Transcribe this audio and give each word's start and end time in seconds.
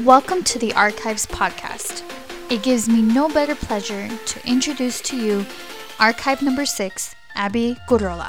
Welcome 0.00 0.42
to 0.44 0.58
the 0.58 0.72
Archives 0.72 1.26
Podcast. 1.26 2.02
It 2.50 2.62
gives 2.62 2.88
me 2.88 3.02
no 3.02 3.28
better 3.28 3.54
pleasure 3.54 4.08
to 4.08 4.48
introduce 4.48 5.02
to 5.02 5.18
you 5.18 5.44
Archive 6.00 6.40
number 6.40 6.64
six, 6.64 7.14
Abby 7.34 7.76
Gurrola. 7.86 8.26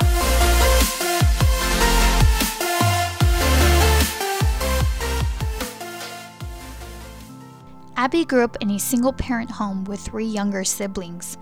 Abby 7.95 8.25
grew 8.25 8.43
up 8.43 8.57
in 8.59 8.69
a 8.71 8.77
single 8.77 9.13
parent 9.13 9.49
home 9.49 9.85
with 9.85 10.01
three 10.01 10.25
younger 10.25 10.65
siblings. 10.65 11.37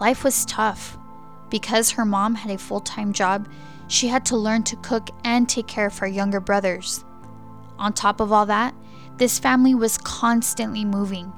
Life 0.00 0.22
was 0.22 0.44
tough. 0.44 0.98
Because 1.48 1.92
her 1.92 2.04
mom 2.04 2.34
had 2.34 2.50
a 2.50 2.58
full 2.58 2.80
time 2.80 3.14
job, 3.14 3.48
she 3.88 4.08
had 4.08 4.26
to 4.26 4.36
learn 4.36 4.64
to 4.64 4.76
cook 4.76 5.08
and 5.24 5.48
take 5.48 5.66
care 5.66 5.86
of 5.86 5.96
her 5.96 6.06
younger 6.06 6.40
brothers. 6.40 7.06
On 7.78 7.94
top 7.94 8.20
of 8.20 8.32
all 8.32 8.44
that, 8.46 8.74
this 9.18 9.38
family 9.38 9.74
was 9.74 9.98
constantly 9.98 10.84
moving. 10.84 11.32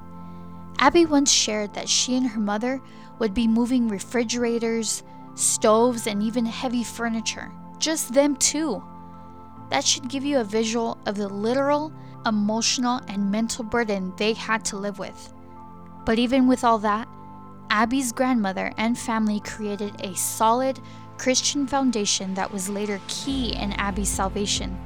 Abby 0.79 1.05
once 1.05 1.31
shared 1.31 1.73
that 1.73 1.89
she 1.89 2.15
and 2.15 2.27
her 2.27 2.39
mother 2.39 2.81
would 3.19 3.33
be 3.33 3.47
moving 3.47 3.87
refrigerators, 3.87 5.03
stoves, 5.35 6.07
and 6.07 6.21
even 6.23 6.45
heavy 6.45 6.83
furniture. 6.83 7.51
Just 7.77 8.13
them 8.13 8.35
two. 8.35 8.83
That 9.69 9.85
should 9.85 10.09
give 10.09 10.25
you 10.25 10.39
a 10.39 10.43
visual 10.43 10.97
of 11.05 11.15
the 11.15 11.29
literal, 11.29 11.93
emotional, 12.25 13.01
and 13.07 13.31
mental 13.31 13.63
burden 13.63 14.13
they 14.17 14.33
had 14.33 14.65
to 14.65 14.77
live 14.77 14.99
with. 14.99 15.33
But 16.05 16.19
even 16.19 16.47
with 16.47 16.63
all 16.63 16.79
that, 16.79 17.07
Abby's 17.69 18.11
grandmother 18.11 18.73
and 18.77 18.97
family 18.97 19.39
created 19.41 20.01
a 20.01 20.15
solid 20.15 20.79
Christian 21.17 21.67
foundation 21.67 22.33
that 22.33 22.51
was 22.51 22.69
later 22.69 22.99
key 23.07 23.53
in 23.53 23.73
Abby's 23.73 24.09
salvation. 24.09 24.77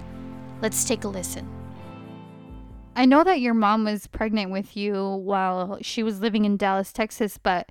Let's 0.61 0.83
take 0.83 1.05
a 1.05 1.07
listen. 1.07 1.62
I 2.95 3.05
know 3.05 3.23
that 3.23 3.39
your 3.41 3.53
mom 3.53 3.85
was 3.85 4.07
pregnant 4.07 4.51
with 4.51 4.77
you 4.77 5.03
while 5.03 5.79
she 5.81 6.03
was 6.03 6.19
living 6.21 6.45
in 6.45 6.57
Dallas, 6.57 6.91
Texas, 6.91 7.37
but 7.37 7.69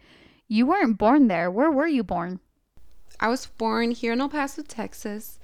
you 0.48 0.66
weren't 0.66 0.98
born 0.98 1.28
there. 1.28 1.50
Where 1.50 1.70
were 1.70 1.86
you 1.86 2.02
born? 2.02 2.40
I 3.20 3.28
was 3.28 3.46
born 3.46 3.92
here 3.92 4.12
in 4.12 4.20
El 4.20 4.28
Paso, 4.28 4.62
Texas. 4.62 5.38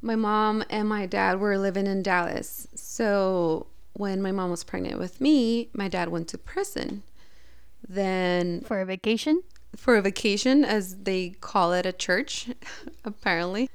My 0.00 0.16
mom 0.16 0.64
and 0.70 0.88
my 0.88 1.06
dad 1.06 1.38
were 1.38 1.58
living 1.58 1.86
in 1.86 2.02
Dallas. 2.02 2.66
So 2.74 3.66
when 3.92 4.22
my 4.22 4.32
mom 4.32 4.50
was 4.50 4.64
pregnant 4.64 4.98
with 4.98 5.20
me, 5.20 5.68
my 5.72 5.88
dad 5.88 6.08
went 6.08 6.28
to 6.28 6.38
prison. 6.38 7.02
Then 7.86 8.62
For 8.62 8.80
a 8.80 8.86
vacation? 8.86 9.42
for 9.76 9.96
a 9.96 10.02
vacation, 10.02 10.64
as 10.64 10.98
they 11.02 11.30
call 11.40 11.72
it 11.72 11.84
at 11.84 11.98
church, 11.98 12.48
apparently. 13.04 13.68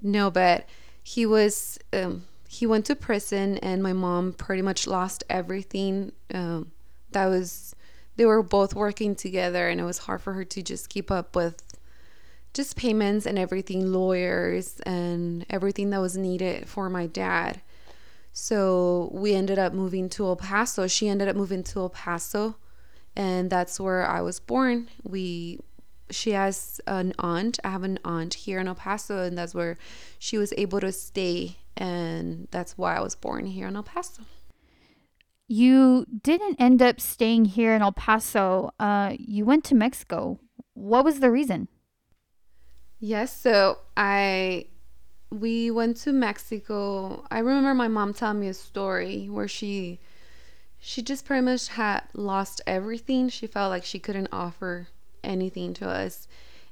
No, 0.00 0.30
but 0.30 0.66
he 1.02 1.26
was 1.26 1.78
um, 1.92 2.24
he 2.52 2.66
went 2.66 2.84
to 2.86 2.96
prison, 2.96 3.58
and 3.58 3.82
my 3.82 3.92
mom 3.92 4.32
pretty 4.32 4.62
much 4.62 4.86
lost 4.86 5.24
everything. 5.30 6.12
Um, 6.32 6.72
that 7.12 7.26
was 7.26 7.74
they 8.16 8.26
were 8.26 8.42
both 8.42 8.74
working 8.74 9.14
together, 9.14 9.68
and 9.68 9.80
it 9.80 9.84
was 9.84 9.98
hard 9.98 10.20
for 10.20 10.34
her 10.34 10.44
to 10.44 10.62
just 10.62 10.88
keep 10.88 11.10
up 11.10 11.34
with 11.34 11.62
just 12.52 12.76
payments 12.76 13.24
and 13.24 13.38
everything, 13.38 13.90
lawyers 13.90 14.80
and 14.80 15.46
everything 15.48 15.90
that 15.90 16.00
was 16.00 16.16
needed 16.16 16.68
for 16.68 16.90
my 16.90 17.06
dad. 17.06 17.62
So 18.34 19.10
we 19.12 19.34
ended 19.34 19.58
up 19.58 19.72
moving 19.72 20.10
to 20.10 20.26
El 20.26 20.36
Paso. 20.36 20.86
She 20.86 21.08
ended 21.08 21.28
up 21.28 21.36
moving 21.36 21.62
to 21.64 21.80
El 21.80 21.88
Paso 21.88 22.56
and 23.16 23.50
that's 23.50 23.78
where 23.78 24.06
I 24.06 24.20
was 24.20 24.40
born. 24.40 24.88
We 25.02 25.60
she 26.10 26.32
has 26.32 26.80
an 26.86 27.14
aunt. 27.18 27.58
I 27.64 27.70
have 27.70 27.84
an 27.84 27.98
aunt 28.04 28.34
here 28.34 28.58
in 28.58 28.68
El 28.68 28.74
Paso, 28.74 29.22
and 29.22 29.36
that's 29.36 29.54
where 29.54 29.78
she 30.18 30.38
was 30.38 30.52
able 30.56 30.80
to 30.80 30.92
stay, 30.92 31.56
and 31.76 32.48
that's 32.50 32.76
why 32.76 32.96
I 32.96 33.00
was 33.00 33.14
born 33.14 33.46
here 33.46 33.68
in 33.68 33.76
El 33.76 33.82
Paso. 33.82 34.22
You 35.48 36.06
didn't 36.22 36.56
end 36.58 36.80
up 36.80 37.00
staying 37.00 37.46
here 37.46 37.74
in 37.74 37.82
El 37.82 37.92
Paso. 37.92 38.72
Uh, 38.78 39.14
you 39.18 39.44
went 39.44 39.64
to 39.64 39.74
Mexico. 39.74 40.38
What 40.74 41.04
was 41.04 41.20
the 41.20 41.30
reason? 41.30 41.68
Yes, 42.98 43.38
so 43.38 43.78
I 43.96 44.66
we 45.30 45.70
went 45.70 45.96
to 45.98 46.12
Mexico. 46.12 47.24
I 47.30 47.38
remember 47.38 47.74
my 47.74 47.88
mom 47.88 48.14
telling 48.14 48.40
me 48.40 48.48
a 48.48 48.54
story 48.54 49.28
where 49.28 49.48
she 49.48 49.98
she 50.78 51.02
just 51.02 51.24
pretty 51.24 51.42
much 51.42 51.68
had 51.68 52.02
lost 52.12 52.60
everything. 52.66 53.28
She 53.28 53.46
felt 53.46 53.70
like 53.70 53.84
she 53.84 53.98
couldn't 53.98 54.28
offer 54.32 54.88
anything 55.22 55.74
to 55.74 55.88
us. 55.88 56.26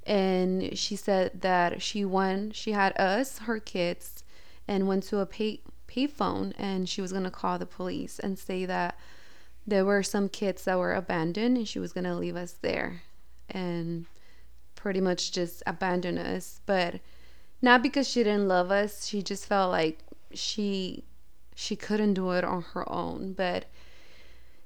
And 0.07 0.77
she 0.77 0.97
said 0.97 1.43
that 1.43 1.81
she 1.83 2.05
won, 2.05 2.51
she 2.51 2.73
had 2.73 2.99
us, 2.99 3.39
her 3.41 3.61
kids, 3.61 4.25
and 4.71 4.87
went 4.87 5.03
to 5.03 5.19
a 5.19 5.27
pay 5.27 5.61
payphone 5.89 6.55
and 6.57 6.89
she 6.89 7.03
was 7.03 7.11
going 7.11 7.25
to 7.25 7.31
call 7.31 7.59
the 7.59 7.67
police 7.67 8.21
and 8.21 8.39
say 8.39 8.65
that 8.65 8.97
there 9.67 9.85
were 9.85 10.05
some 10.05 10.29
kids 10.29 10.65
that 10.65 10.79
were 10.79 10.95
abandoned 10.95 11.57
and 11.57 11.67
she 11.67 11.81
was 11.81 11.93
going 11.93 12.05
to 12.05 12.15
leave 12.15 12.37
us 12.37 12.53
there 12.63 13.03
and 13.51 14.07
pretty 14.77 15.01
much 15.01 15.33
just 15.33 15.65
abandon 15.67 16.17
us. 16.17 16.61
But 16.65 17.01
not 17.61 17.83
because 17.83 18.09
she 18.09 18.23
didn't 18.23 18.47
love 18.47 18.71
us, 18.71 19.07
she 19.07 19.21
just 19.21 19.45
felt 19.47 19.73
like 19.73 19.99
she 20.33 21.03
she 21.57 21.75
couldn't 21.75 22.15
do 22.15 22.31
it 22.31 22.45
on 22.45 22.63
her 22.73 22.91
own, 22.91 23.33
but 23.33 23.67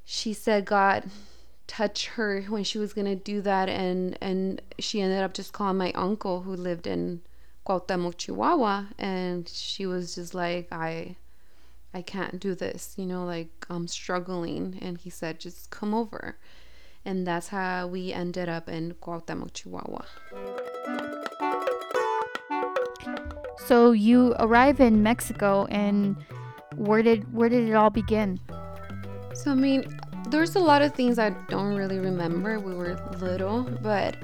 she 0.04 0.34
said 0.34 0.66
God 0.66 1.10
touched 1.66 2.06
her 2.08 2.42
when 2.42 2.62
she 2.62 2.78
was 2.78 2.92
gonna 2.92 3.16
do 3.16 3.40
that, 3.40 3.68
and 3.70 4.16
and 4.20 4.60
she 4.78 5.00
ended 5.00 5.22
up 5.22 5.32
just 5.32 5.54
calling 5.54 5.78
my 5.78 5.90
uncle 5.92 6.42
who 6.42 6.54
lived 6.54 6.86
in 6.86 7.22
Cuauhtemoc, 7.66 8.18
Chihuahua, 8.18 8.86
and 8.98 9.48
she 9.48 9.86
was 9.86 10.14
just 10.14 10.34
like, 10.34 10.68
I, 10.70 11.16
I 11.92 12.02
can't 12.02 12.38
do 12.38 12.54
this, 12.54 12.94
you 12.96 13.06
know, 13.06 13.24
like 13.24 13.48
I'm 13.70 13.86
struggling, 13.88 14.78
and 14.82 14.98
he 14.98 15.10
said, 15.10 15.40
just 15.40 15.70
come 15.70 15.94
over, 15.94 16.38
and 17.04 17.26
that's 17.26 17.48
how 17.48 17.86
we 17.86 18.12
ended 18.12 18.48
up 18.48 18.68
in 18.68 18.94
Cuauhtemoc, 19.00 19.54
Chihuahua. 19.54 20.04
So 23.66 23.92
you 23.92 24.34
arrive 24.38 24.80
in 24.80 25.02
Mexico, 25.02 25.64
and 25.70 26.16
where 26.76 27.02
did 27.02 27.32
where 27.32 27.48
did 27.48 27.68
it 27.68 27.74
all 27.74 27.88
begin? 27.88 28.38
So, 29.32 29.52
I 29.52 29.54
mean, 29.54 29.98
there's 30.28 30.54
a 30.56 30.60
lot 30.60 30.82
of 30.82 30.94
things 30.94 31.18
I 31.18 31.30
don't 31.48 31.74
really 31.74 31.98
remember. 31.98 32.58
We 32.58 32.74
were 32.74 32.94
little, 33.20 33.62
but 33.82 34.16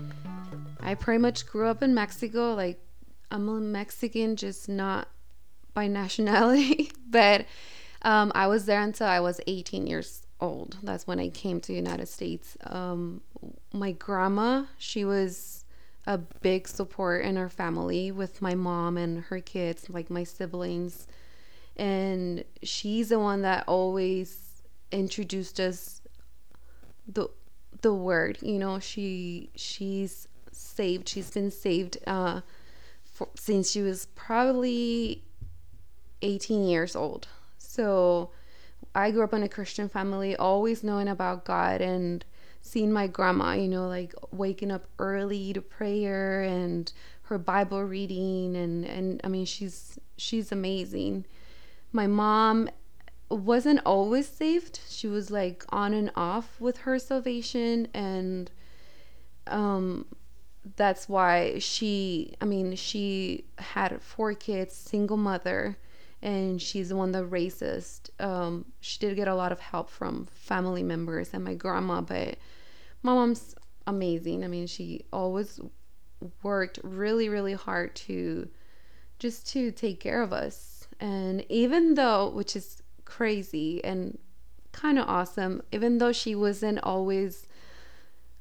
I 0.80 0.94
pretty 0.94 1.18
much 1.18 1.46
grew 1.46 1.68
up 1.68 1.82
in 1.82 1.94
Mexico. 1.94 2.54
Like, 2.54 2.78
I'm 3.30 3.48
a 3.48 3.60
Mexican, 3.60 4.36
just 4.36 4.68
not 4.68 5.08
by 5.74 5.86
nationality. 5.86 6.92
but 7.08 7.46
um, 8.02 8.32
I 8.34 8.46
was 8.46 8.66
there 8.66 8.80
until 8.80 9.06
I 9.06 9.20
was 9.20 9.40
18 9.46 9.86
years 9.86 10.22
old. 10.40 10.78
That's 10.82 11.06
when 11.06 11.20
I 11.20 11.28
came 11.28 11.60
to 11.60 11.68
the 11.68 11.74
United 11.74 12.08
States. 12.08 12.56
Um, 12.64 13.20
my 13.72 13.92
grandma, 13.92 14.64
she 14.78 15.04
was 15.04 15.64
a 16.06 16.18
big 16.18 16.66
support 16.66 17.24
in 17.24 17.36
our 17.36 17.48
family 17.48 18.10
with 18.10 18.40
my 18.40 18.54
mom 18.54 18.96
and 18.96 19.24
her 19.24 19.40
kids, 19.40 19.88
like 19.90 20.10
my 20.10 20.24
siblings. 20.24 21.06
And 21.76 22.44
she's 22.62 23.10
the 23.10 23.18
one 23.18 23.42
that 23.42 23.64
always 23.66 24.50
introduced 24.92 25.60
us 25.60 26.00
the 27.06 27.28
the 27.82 27.94
word 27.94 28.38
you 28.42 28.58
know 28.58 28.78
she 28.78 29.50
she's 29.54 30.28
saved 30.52 31.08
she's 31.08 31.30
been 31.30 31.50
saved 31.50 31.96
uh 32.06 32.40
since 33.34 33.70
she 33.70 33.82
was 33.82 34.06
probably 34.14 35.24
18 36.22 36.66
years 36.66 36.94
old 36.94 37.28
so 37.58 38.30
i 38.94 39.10
grew 39.10 39.24
up 39.24 39.32
in 39.32 39.42
a 39.42 39.48
christian 39.48 39.88
family 39.88 40.36
always 40.36 40.84
knowing 40.84 41.08
about 41.08 41.44
god 41.44 41.80
and 41.80 42.24
seeing 42.62 42.92
my 42.92 43.06
grandma 43.06 43.52
you 43.52 43.68
know 43.68 43.88
like 43.88 44.14
waking 44.30 44.70
up 44.70 44.86
early 44.98 45.52
to 45.52 45.60
prayer 45.60 46.42
and 46.42 46.92
her 47.22 47.38
bible 47.38 47.82
reading 47.82 48.54
and 48.56 48.84
and 48.84 49.20
i 49.24 49.28
mean 49.28 49.46
she's 49.46 49.98
she's 50.16 50.52
amazing 50.52 51.24
my 51.92 52.06
mom 52.06 52.68
wasn't 53.30 53.80
always 53.86 54.28
saved. 54.28 54.80
She 54.88 55.06
was 55.06 55.30
like 55.30 55.64
on 55.70 55.94
and 55.94 56.10
off 56.16 56.60
with 56.60 56.78
her 56.78 56.98
salvation 56.98 57.88
and 57.94 58.50
um 59.46 60.06
that's 60.76 61.08
why 61.08 61.58
she 61.58 62.34
I 62.40 62.44
mean 62.44 62.74
she 62.76 63.44
had 63.58 64.00
four 64.02 64.34
kids, 64.34 64.74
single 64.74 65.16
mother 65.16 65.78
and 66.22 66.60
she's 66.60 66.90
the 66.90 66.96
one 66.96 67.12
that 67.12 67.24
raised 67.26 68.10
um 68.20 68.66
she 68.80 68.98
did 68.98 69.16
get 69.16 69.28
a 69.28 69.34
lot 69.34 69.52
of 69.52 69.60
help 69.60 69.88
from 69.88 70.26
family 70.34 70.82
members 70.82 71.30
and 71.32 71.44
my 71.44 71.54
grandma 71.54 72.00
but 72.00 72.36
my 73.02 73.14
mom's 73.14 73.54
amazing. 73.86 74.44
I 74.44 74.48
mean 74.48 74.66
she 74.66 75.04
always 75.12 75.60
worked 76.42 76.78
really 76.82 77.28
really 77.28 77.54
hard 77.54 77.94
to 77.96 78.48
just 79.18 79.48
to 79.48 79.70
take 79.70 80.00
care 80.00 80.22
of 80.22 80.32
us 80.32 80.86
and 81.00 81.44
even 81.48 81.94
though 81.94 82.28
which 82.28 82.54
is 82.54 82.82
crazy 83.04 83.82
and 83.84 84.18
kind 84.72 84.98
of 84.98 85.08
awesome, 85.08 85.62
even 85.72 85.98
though 85.98 86.12
she 86.12 86.34
wasn't 86.34 86.78
always 86.82 87.46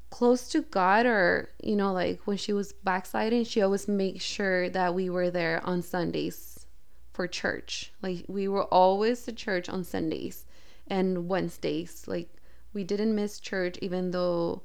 close 0.09 0.47
to 0.49 0.61
God 0.61 1.05
or, 1.05 1.49
you 1.63 1.75
know, 1.75 1.93
like 1.93 2.21
when 2.25 2.37
she 2.37 2.53
was 2.53 2.73
backsliding, 2.73 3.43
she 3.45 3.61
always 3.61 3.87
made 3.87 4.21
sure 4.21 4.69
that 4.69 4.93
we 4.93 5.09
were 5.09 5.29
there 5.29 5.61
on 5.65 5.81
Sundays 5.81 6.65
for 7.13 7.27
church. 7.27 7.91
Like 8.01 8.25
we 8.27 8.47
were 8.47 8.65
always 8.65 9.23
to 9.25 9.33
church 9.33 9.69
on 9.69 9.83
Sundays. 9.83 10.45
and 10.87 11.27
Wednesdays. 11.29 12.05
Like 12.07 12.29
we 12.73 12.83
didn't 12.83 13.15
miss 13.15 13.39
church 13.39 13.77
even 13.81 14.11
though 14.11 14.63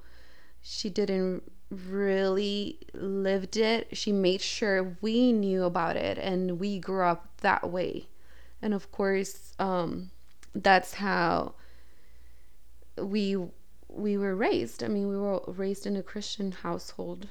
she 0.62 0.88
didn't 0.91 1.43
really 1.70 2.79
lived 2.94 3.56
it. 3.56 3.96
She 3.96 4.12
made 4.12 4.41
sure 4.41 4.96
we 5.00 5.32
knew 5.32 5.64
about 5.64 5.96
it 5.96 6.19
and 6.19 6.58
we 6.58 6.79
grew 6.79 7.05
up 7.05 7.41
that 7.43 7.70
way. 7.70 8.08
And 8.62 8.73
of 8.75 8.91
course, 8.93 9.52
um, 9.58 10.11
that's 10.55 10.94
how 10.94 11.55
we 12.96 13.37
we 13.96 14.17
were 14.17 14.35
raised. 14.35 14.82
I 14.82 14.88
mean, 14.88 15.08
we 15.08 15.17
were 15.17 15.41
raised 15.46 15.87
in 15.87 15.96
a 15.96 16.02
Christian 16.02 16.52
household. 16.52 17.29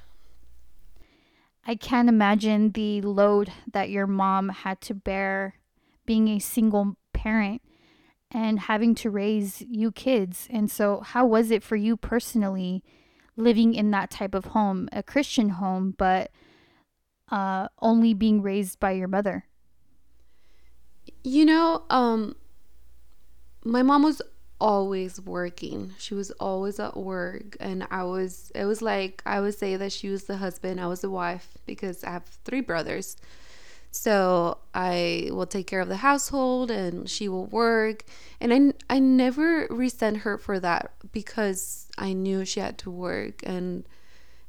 I 1.65 1.75
can't 1.75 2.09
imagine 2.09 2.71
the 2.71 3.01
load 3.01 3.51
that 3.71 3.89
your 3.89 4.07
mom 4.07 4.49
had 4.49 4.81
to 4.81 4.93
bear 4.93 5.55
being 6.05 6.27
a 6.27 6.39
single 6.39 6.97
parent 7.13 7.61
and 8.31 8.59
having 8.59 8.95
to 8.95 9.09
raise 9.09 9.61
you 9.61 9.91
kids. 9.91 10.47
And 10.49 10.69
so, 10.69 11.01
how 11.01 11.25
was 11.25 11.51
it 11.51 11.63
for 11.63 11.75
you 11.75 11.95
personally 11.95 12.83
living 13.37 13.73
in 13.73 13.91
that 13.91 14.09
type 14.09 14.33
of 14.35 14.45
home, 14.45 14.89
a 14.91 15.03
Christian 15.03 15.49
home, 15.49 15.95
but 15.97 16.31
uh, 17.31 17.67
only 17.81 18.13
being 18.13 18.41
raised 18.41 18.79
by 18.79 18.91
your 18.91 19.07
mother? 19.07 19.45
You 21.23 21.45
know, 21.45 21.83
um, 21.89 22.35
my 23.63 23.83
mom 23.83 24.03
was 24.03 24.21
always 24.63 25.19
working. 25.19 25.93
She 25.99 26.13
was 26.13 26.31
always 26.39 26.79
at 26.79 26.95
work 26.95 27.57
and 27.59 27.85
I 27.91 28.05
was 28.05 28.49
it 28.55 28.63
was 28.63 28.81
like 28.81 29.21
I 29.25 29.41
would 29.41 29.55
say 29.55 29.75
that 29.75 29.91
she 29.91 30.07
was 30.07 30.23
the 30.23 30.37
husband, 30.37 30.79
I 30.79 30.87
was 30.87 31.01
the 31.01 31.09
wife 31.09 31.57
because 31.65 32.01
I 32.05 32.11
have 32.11 32.23
three 32.45 32.61
brothers. 32.61 33.17
So 33.91 34.59
I 34.73 35.27
will 35.31 35.45
take 35.45 35.67
care 35.67 35.81
of 35.81 35.89
the 35.89 35.97
household 35.97 36.71
and 36.71 37.09
she 37.09 37.27
will 37.27 37.47
work 37.47 38.05
and 38.39 38.53
I 38.53 38.95
I 38.95 38.99
never 38.99 39.67
resent 39.69 40.19
her 40.19 40.37
for 40.37 40.61
that 40.61 40.93
because 41.11 41.89
I 41.97 42.13
knew 42.13 42.45
she 42.45 42.61
had 42.61 42.77
to 42.79 42.89
work 42.89 43.43
and 43.43 43.83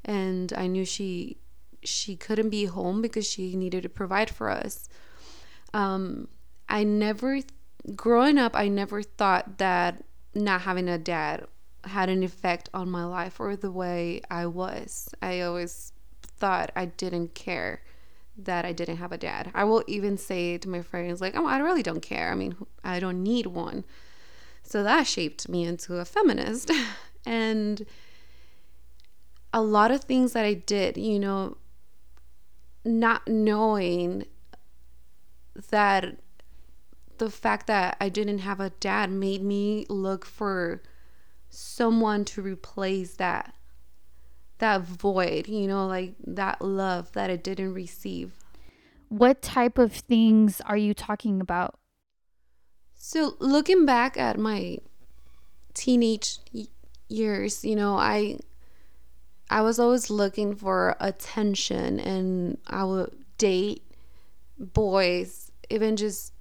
and 0.05 0.53
I 0.57 0.69
knew 0.69 0.85
she 0.85 1.39
she 1.83 2.15
couldn't 2.15 2.51
be 2.51 2.67
home 2.67 3.03
because 3.03 3.27
she 3.29 3.57
needed 3.57 3.83
to 3.83 3.89
provide 3.89 4.31
for 4.31 4.49
us. 4.49 4.89
Um 5.75 6.29
I 6.69 6.85
never 6.85 7.41
growing 7.95 8.39
up, 8.39 8.55
I 8.55 8.69
never 8.69 9.03
thought 9.03 9.59
that 9.59 10.05
not 10.35 10.63
having 10.63 10.89
a 10.89 10.99
dad 10.99 11.47
had 11.85 12.09
an 12.09 12.23
effect 12.23 12.71
on 12.73 12.91
my 12.91 13.05
life 13.05 13.39
or 13.39 13.57
the 13.57 13.71
way 13.71 14.21
I 14.31 14.47
was. 14.47 15.11
I 15.21 15.41
always 15.43 15.93
thought 16.23 16.73
I 16.75 16.87
didn't 16.87 17.35
care 17.35 17.83
that 18.37 18.65
I 18.65 18.73
didn't 18.73 18.97
have 18.97 19.13
a 19.13 19.19
dad. 19.19 19.51
I 19.55 19.65
will 19.65 19.85
even 19.87 20.19
say 20.19 20.59
to 20.59 20.69
my 20.69 20.83
friends, 20.83 21.21
like, 21.21 21.37
oh, 21.37 21.47
I 21.47 21.59
really 21.59 21.83
don't 21.83 22.01
care. 22.01 22.33
I 22.33 22.35
mean, 22.35 22.57
I 22.83 22.99
don't 22.99 23.23
need 23.23 23.47
one. 23.47 23.85
So 24.63 24.83
that 24.83 25.07
shaped 25.07 25.49
me 25.49 25.65
into 25.65 25.99
a 25.99 26.05
feminist. 26.05 26.71
and 27.27 27.87
a 29.53 29.63
lot 29.63 29.91
of 29.91 30.03
things 30.03 30.33
that 30.33 30.45
I 30.45 30.55
did, 30.55 30.97
you 30.97 31.21
know, 31.21 31.59
not 32.85 33.29
knowing 33.29 34.27
that 35.71 36.17
the 37.19 37.31
fact 37.31 37.67
that 37.67 37.97
I 38.01 38.09
didn't 38.09 38.39
have 38.39 38.61
a 38.61 38.71
dad 38.71 39.11
made 39.11 39.43
me 39.43 39.87
look 39.89 40.25
for 40.25 40.83
someone 41.51 42.25
to 42.25 42.43
replace 42.43 43.15
that 43.15 43.55
that 44.59 44.83
void, 44.83 45.49
you 45.49 45.67
know, 45.67 45.87
like 45.87 46.15
that 46.27 46.63
love 46.63 47.13
that 47.13 47.31
I 47.31 47.37
didn't 47.37 47.75
receive. 47.75 48.33
What 49.09 49.43
type 49.43 49.79
of 49.79 49.93
things 49.93 50.61
are 50.63 50.77
you 50.77 50.95
talking 50.95 51.41
about? 51.41 51.79
So, 52.95 53.35
looking 53.39 53.85
back 53.85 54.17
at 54.17 54.39
my 54.39 54.79
teenage 55.75 56.39
years, 57.09 57.65
you 57.65 57.77
know, 57.77 57.97
I 57.97 58.39
I 59.51 59.61
was 59.61 59.79
always 59.79 60.09
looking 60.11 60.55
for 60.55 60.97
attention 61.01 62.01
and 62.01 62.59
I 62.67 62.85
would 62.85 63.25
date 63.39 63.83
boys, 64.59 65.51
even 65.71 65.97
just 65.97 66.34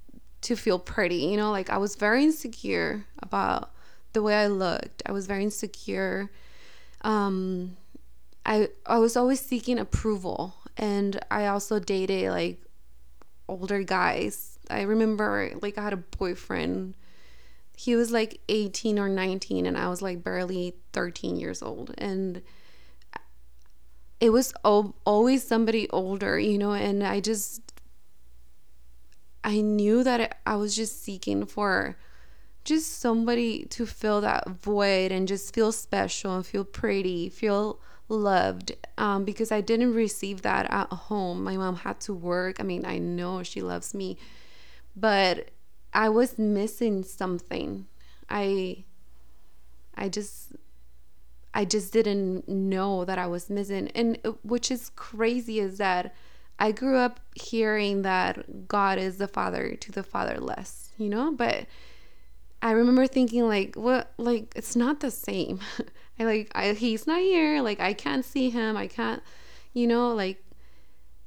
to 0.43 0.55
feel 0.55 0.79
pretty. 0.79 1.17
You 1.17 1.37
know, 1.37 1.51
like 1.51 1.69
I 1.69 1.77
was 1.77 1.95
very 1.95 2.23
insecure 2.23 3.05
about 3.21 3.71
the 4.13 4.21
way 4.21 4.35
I 4.35 4.47
looked. 4.47 5.03
I 5.05 5.11
was 5.11 5.27
very 5.27 5.43
insecure. 5.43 6.29
Um, 7.01 7.77
I 8.45 8.69
I 8.85 8.99
was 8.99 9.17
always 9.17 9.39
seeking 9.39 9.79
approval, 9.79 10.55
and 10.77 11.19
I 11.31 11.47
also 11.47 11.79
dated 11.79 12.29
like 12.31 12.61
older 13.47 13.83
guys. 13.83 14.59
I 14.69 14.81
remember 14.81 15.51
like 15.61 15.77
I 15.77 15.83
had 15.83 15.93
a 15.93 15.97
boyfriend. 15.97 16.95
He 17.75 17.95
was 17.95 18.11
like 18.11 18.39
18 18.49 18.99
or 18.99 19.09
19 19.09 19.65
and 19.65 19.75
I 19.75 19.89
was 19.89 20.01
like 20.01 20.23
barely 20.23 20.75
13 20.93 21.37
years 21.37 21.63
old 21.63 21.93
and 21.97 22.43
it 24.19 24.29
was 24.29 24.53
always 24.63 25.45
somebody 25.45 25.89
older, 25.89 26.39
you 26.39 26.57
know, 26.57 26.71
and 26.71 27.03
I 27.03 27.19
just 27.19 27.72
I 29.43 29.61
knew 29.61 30.03
that 30.03 30.39
I 30.45 30.55
was 30.55 30.75
just 30.75 31.03
seeking 31.03 31.45
for 31.45 31.97
just 32.63 32.99
somebody 32.99 33.65
to 33.65 33.85
fill 33.85 34.21
that 34.21 34.49
void 34.49 35.11
and 35.11 35.27
just 35.27 35.53
feel 35.53 35.71
special 35.71 36.35
and 36.35 36.45
feel 36.45 36.63
pretty, 36.63 37.29
feel 37.29 37.79
loved 38.07 38.73
um, 38.97 39.25
because 39.25 39.51
I 39.51 39.61
didn't 39.61 39.93
receive 39.93 40.41
that 40.43 40.71
at 40.71 40.87
home. 40.89 41.43
My 41.43 41.57
mom 41.57 41.77
had 41.77 41.99
to 42.01 42.13
work. 42.13 42.59
I 42.59 42.63
mean, 42.63 42.85
I 42.85 42.99
know 42.99 43.43
she 43.43 43.61
loves 43.61 43.93
me, 43.93 44.17
but 44.95 45.51
I 45.93 46.09
was 46.09 46.37
missing 46.37 47.03
something. 47.03 47.87
I 48.29 48.85
I 49.95 50.09
just 50.09 50.53
I 51.53 51.65
just 51.65 51.93
didn't 51.93 52.47
know 52.47 53.05
that 53.05 53.19
I 53.19 53.27
was 53.27 53.49
missing. 53.49 53.89
And 53.93 54.17
uh, 54.23 54.31
which 54.43 54.71
is 54.71 54.89
crazy 54.95 55.59
is 55.59 55.77
that 55.77 56.15
I 56.63 56.71
grew 56.71 56.95
up 56.95 57.19
hearing 57.35 58.03
that 58.03 58.69
God 58.69 58.97
is 58.97 59.17
the 59.17 59.27
father 59.27 59.75
to 59.75 59.91
the 59.91 60.01
fatherless, 60.01 60.91
you 60.97 61.09
know, 61.09 61.29
but 61.29 61.65
I 62.61 62.71
remember 62.71 63.05
thinking 63.05 63.45
like, 63.49 63.75
what, 63.75 64.13
like 64.17 64.53
it's 64.55 64.73
not 64.73 65.01
the 65.01 65.11
same. 65.11 65.59
I 66.19 66.23
like, 66.23 66.51
I, 66.55 66.71
he's 66.71 67.05
not 67.05 67.19
here. 67.19 67.61
Like 67.61 67.81
I 67.81 67.91
can't 67.91 68.23
see 68.23 68.49
him. 68.49 68.77
I 68.77 68.87
can't, 68.87 69.21
you 69.73 69.87
know, 69.87 70.13
like, 70.13 70.41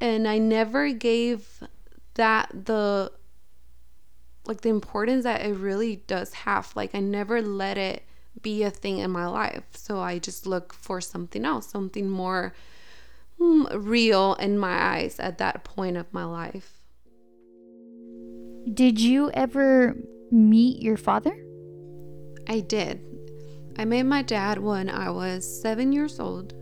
and 0.01 0.27
I 0.27 0.39
never 0.39 0.91
gave 0.93 1.63
that 2.15 2.49
the 2.65 3.13
like 4.47 4.63
the 4.63 4.71
importance 4.71 5.25
that 5.25 5.45
it 5.45 5.53
really 5.53 5.97
does 6.07 6.33
have. 6.33 6.75
Like 6.75 6.95
I 6.95 7.01
never 7.01 7.43
let 7.43 7.77
it 7.77 8.05
be 8.41 8.63
a 8.63 8.71
thing 8.71 9.01
in 9.01 9.11
my 9.11 9.27
life. 9.27 9.65
So 9.75 10.01
I 10.01 10.19
just 10.19 10.47
look 10.47 10.73
for 10.73 11.03
something 11.03 11.45
else, 11.45 11.67
something 11.67 12.09
more 12.09 12.55
real 13.39 14.35
in 14.35 14.59
my 14.59 14.97
eyes 14.97 15.19
at 15.21 15.39
that 15.39 15.65
point 15.65 15.97
of 15.97 16.13
my 16.13 16.25
life. 16.25 16.81
Did 18.73 19.01
you 19.01 19.31
ever 19.31 19.97
meet 20.31 20.83
your 20.83 20.97
father? 20.97 21.37
I 22.49 22.61
did. 22.61 23.01
I 23.79 23.85
met 23.85 24.05
my 24.05 24.23
dad 24.23 24.59
when 24.59 24.89
I 24.89 25.11
was 25.11 25.45
seven 25.63 25.93
years 25.93 26.19
old. 26.19 26.55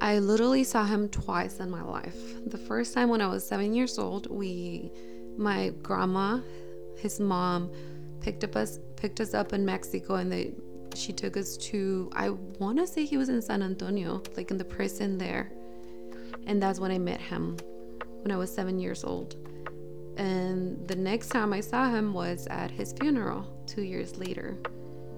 I 0.00 0.18
literally 0.18 0.64
saw 0.64 0.84
him 0.84 1.08
twice 1.08 1.60
in 1.60 1.70
my 1.70 1.82
life. 1.82 2.18
The 2.46 2.58
first 2.58 2.92
time 2.92 3.08
when 3.08 3.20
I 3.20 3.28
was 3.28 3.46
seven 3.46 3.72
years 3.72 3.98
old, 3.98 4.30
we, 4.30 4.90
my 5.38 5.70
grandma, 5.82 6.40
his 6.98 7.20
mom, 7.20 7.70
picked 8.20 8.42
up 8.42 8.56
us 8.56 8.78
picked 8.96 9.20
us 9.20 9.34
up 9.34 9.52
in 9.52 9.64
Mexico, 9.64 10.16
and 10.16 10.32
they 10.32 10.52
she 10.96 11.12
took 11.12 11.36
us 11.36 11.56
to 11.56 12.10
I 12.12 12.30
want 12.58 12.78
to 12.78 12.86
say 12.86 13.04
he 13.04 13.16
was 13.16 13.28
in 13.28 13.40
San 13.42 13.62
Antonio, 13.62 14.22
like 14.36 14.50
in 14.50 14.58
the 14.58 14.64
prison 14.64 15.18
there. 15.18 15.50
And 16.46 16.62
that's 16.62 16.78
when 16.78 16.90
I 16.90 16.98
met 16.98 17.20
him 17.20 17.56
when 18.22 18.30
I 18.30 18.36
was 18.36 18.54
7 18.54 18.78
years 18.78 19.04
old. 19.04 19.36
And 20.16 20.86
the 20.86 20.96
next 20.96 21.28
time 21.28 21.52
I 21.52 21.60
saw 21.60 21.88
him 21.88 22.12
was 22.12 22.46
at 22.48 22.70
his 22.70 22.92
funeral 22.92 23.46
2 23.66 23.82
years 23.82 24.16
later. 24.16 24.56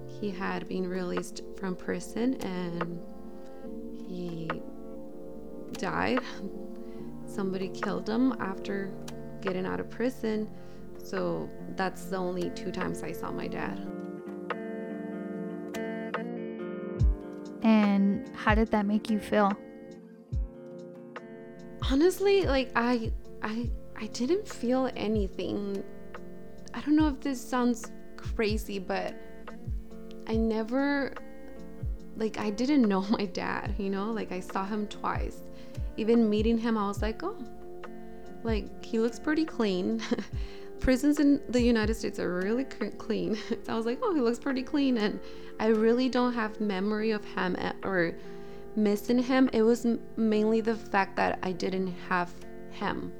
He 0.07 0.31
had 0.31 0.67
been 0.67 0.87
released 0.89 1.41
from 1.57 1.75
prison 1.75 2.35
and 2.41 2.99
he 4.07 4.49
died. 5.73 6.19
Somebody 7.25 7.69
killed 7.69 8.07
him 8.09 8.31
after 8.39 8.91
getting 9.41 9.65
out 9.65 9.79
of 9.79 9.89
prison. 9.89 10.49
So 11.03 11.49
that's 11.75 12.05
the 12.05 12.17
only 12.17 12.49
two 12.51 12.71
times 12.71 13.03
I 13.03 13.11
saw 13.11 13.31
my 13.31 13.47
dad. 13.47 13.79
And 17.63 18.29
how 18.35 18.55
did 18.55 18.69
that 18.71 18.85
make 18.85 19.09
you 19.09 19.19
feel? 19.19 19.51
Honestly, 21.89 22.45
like 22.45 22.71
I 22.75 23.11
I 23.41 23.69
I 23.95 24.07
didn't 24.07 24.47
feel 24.47 24.89
anything. 24.95 25.83
I 26.73 26.81
don't 26.81 26.95
know 26.95 27.07
if 27.07 27.19
this 27.19 27.41
sounds 27.41 27.91
crazy, 28.15 28.79
but 28.79 29.15
I 30.27 30.35
never 30.35 31.13
like 32.15 32.37
I 32.39 32.49
didn't 32.49 32.83
know 32.83 33.01
my 33.09 33.25
dad, 33.25 33.75
you 33.77 33.89
know? 33.89 34.11
Like 34.11 34.31
I 34.31 34.39
saw 34.39 34.65
him 34.65 34.87
twice. 34.87 35.41
Even 35.97 36.29
meeting 36.29 36.57
him, 36.57 36.77
I 36.77 36.87
was 36.87 37.01
like, 37.01 37.23
"Oh, 37.23 37.37
like 38.43 38.83
he 38.83 38.99
looks 38.99 39.19
pretty 39.19 39.45
clean." 39.45 40.01
prisons 40.87 41.19
in 41.19 41.41
the 41.49 41.61
United 41.61 41.95
States 41.95 42.17
are 42.17 42.33
really 42.33 42.63
clean. 42.63 43.35
so 43.65 43.73
I 43.73 43.75
was 43.75 43.85
like, 43.85 43.99
oh, 44.01 44.13
he 44.15 44.21
looks 44.21 44.39
pretty 44.39 44.63
clean. 44.63 44.97
And 44.97 45.19
I 45.59 45.67
really 45.67 46.07
don't 46.07 46.31
have 46.31 46.61
memory 46.61 47.11
of 47.11 47.25
him 47.25 47.57
eh, 47.59 47.73
or 47.83 48.15
missing 48.77 49.19
him. 49.19 49.49
It 49.51 49.63
was 49.63 49.85
mainly 50.15 50.61
the 50.61 50.75
fact 50.77 51.17
that 51.17 51.39
I 51.43 51.51
didn't 51.51 51.93
have 52.07 52.31
him. 52.71 53.11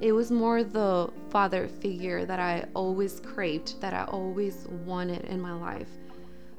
It 0.00 0.12
was 0.12 0.30
more 0.30 0.64
the 0.64 1.12
father 1.28 1.68
figure 1.68 2.24
that 2.24 2.40
I 2.40 2.64
always 2.72 3.20
craved, 3.20 3.78
that 3.82 3.92
I 3.92 4.04
always 4.04 4.66
wanted 4.86 5.26
in 5.26 5.38
my 5.38 5.52
life. 5.52 5.90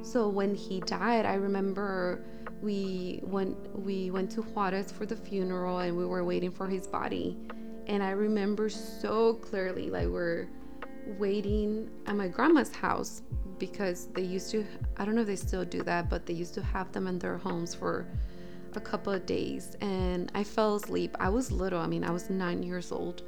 So 0.04 0.30
when 0.30 0.54
he 0.54 0.82
died, 0.82 1.26
I 1.26 1.34
remember 1.34 2.24
we 2.62 3.22
went 3.24 3.58
we 3.80 4.12
went 4.12 4.30
to 4.34 4.44
Juarez 4.44 4.92
for 4.92 5.08
the 5.08 5.16
funeral 5.16 5.80
and 5.80 5.98
we 5.98 6.06
were 6.06 6.24
waiting 6.24 6.52
for 6.52 6.68
his 6.68 6.86
body. 6.86 7.40
And 7.88 8.02
I 8.02 8.12
remember 8.12 8.70
so 8.70 9.36
clearly 9.36 9.90
like 9.90 10.08
we're 10.08 10.48
waiting 11.18 11.90
at 12.06 12.16
my 12.16 12.28
grandma's 12.28 12.74
house 12.74 13.22
because 13.60 14.08
they 14.08 14.22
used 14.22 14.52
to 14.52 14.66
I 14.98 15.06
don't 15.06 15.16
know 15.16 15.22
if 15.22 15.28
they 15.28 15.36
still 15.36 15.66
do 15.66 15.84
that, 15.84 16.10
but 16.10 16.26
they 16.26 16.34
used 16.34 16.54
to 16.56 16.64
have 16.64 16.92
them 16.92 17.08
in 17.08 17.20
their 17.20 17.38
homes 17.38 17.74
for 17.76 18.06
a 18.76 18.80
couple 18.80 19.14
of 19.14 19.26
days 19.26 19.76
and 19.82 20.32
I 20.34 20.44
fell 20.44 20.76
asleep. 20.76 21.16
I 21.20 21.30
was 21.30 21.52
little, 21.52 21.80
I 21.80 21.88
mean, 21.88 22.04
I 22.04 22.12
was 22.12 22.30
9 22.30 22.64
years 22.64 22.92
old. 22.92 23.24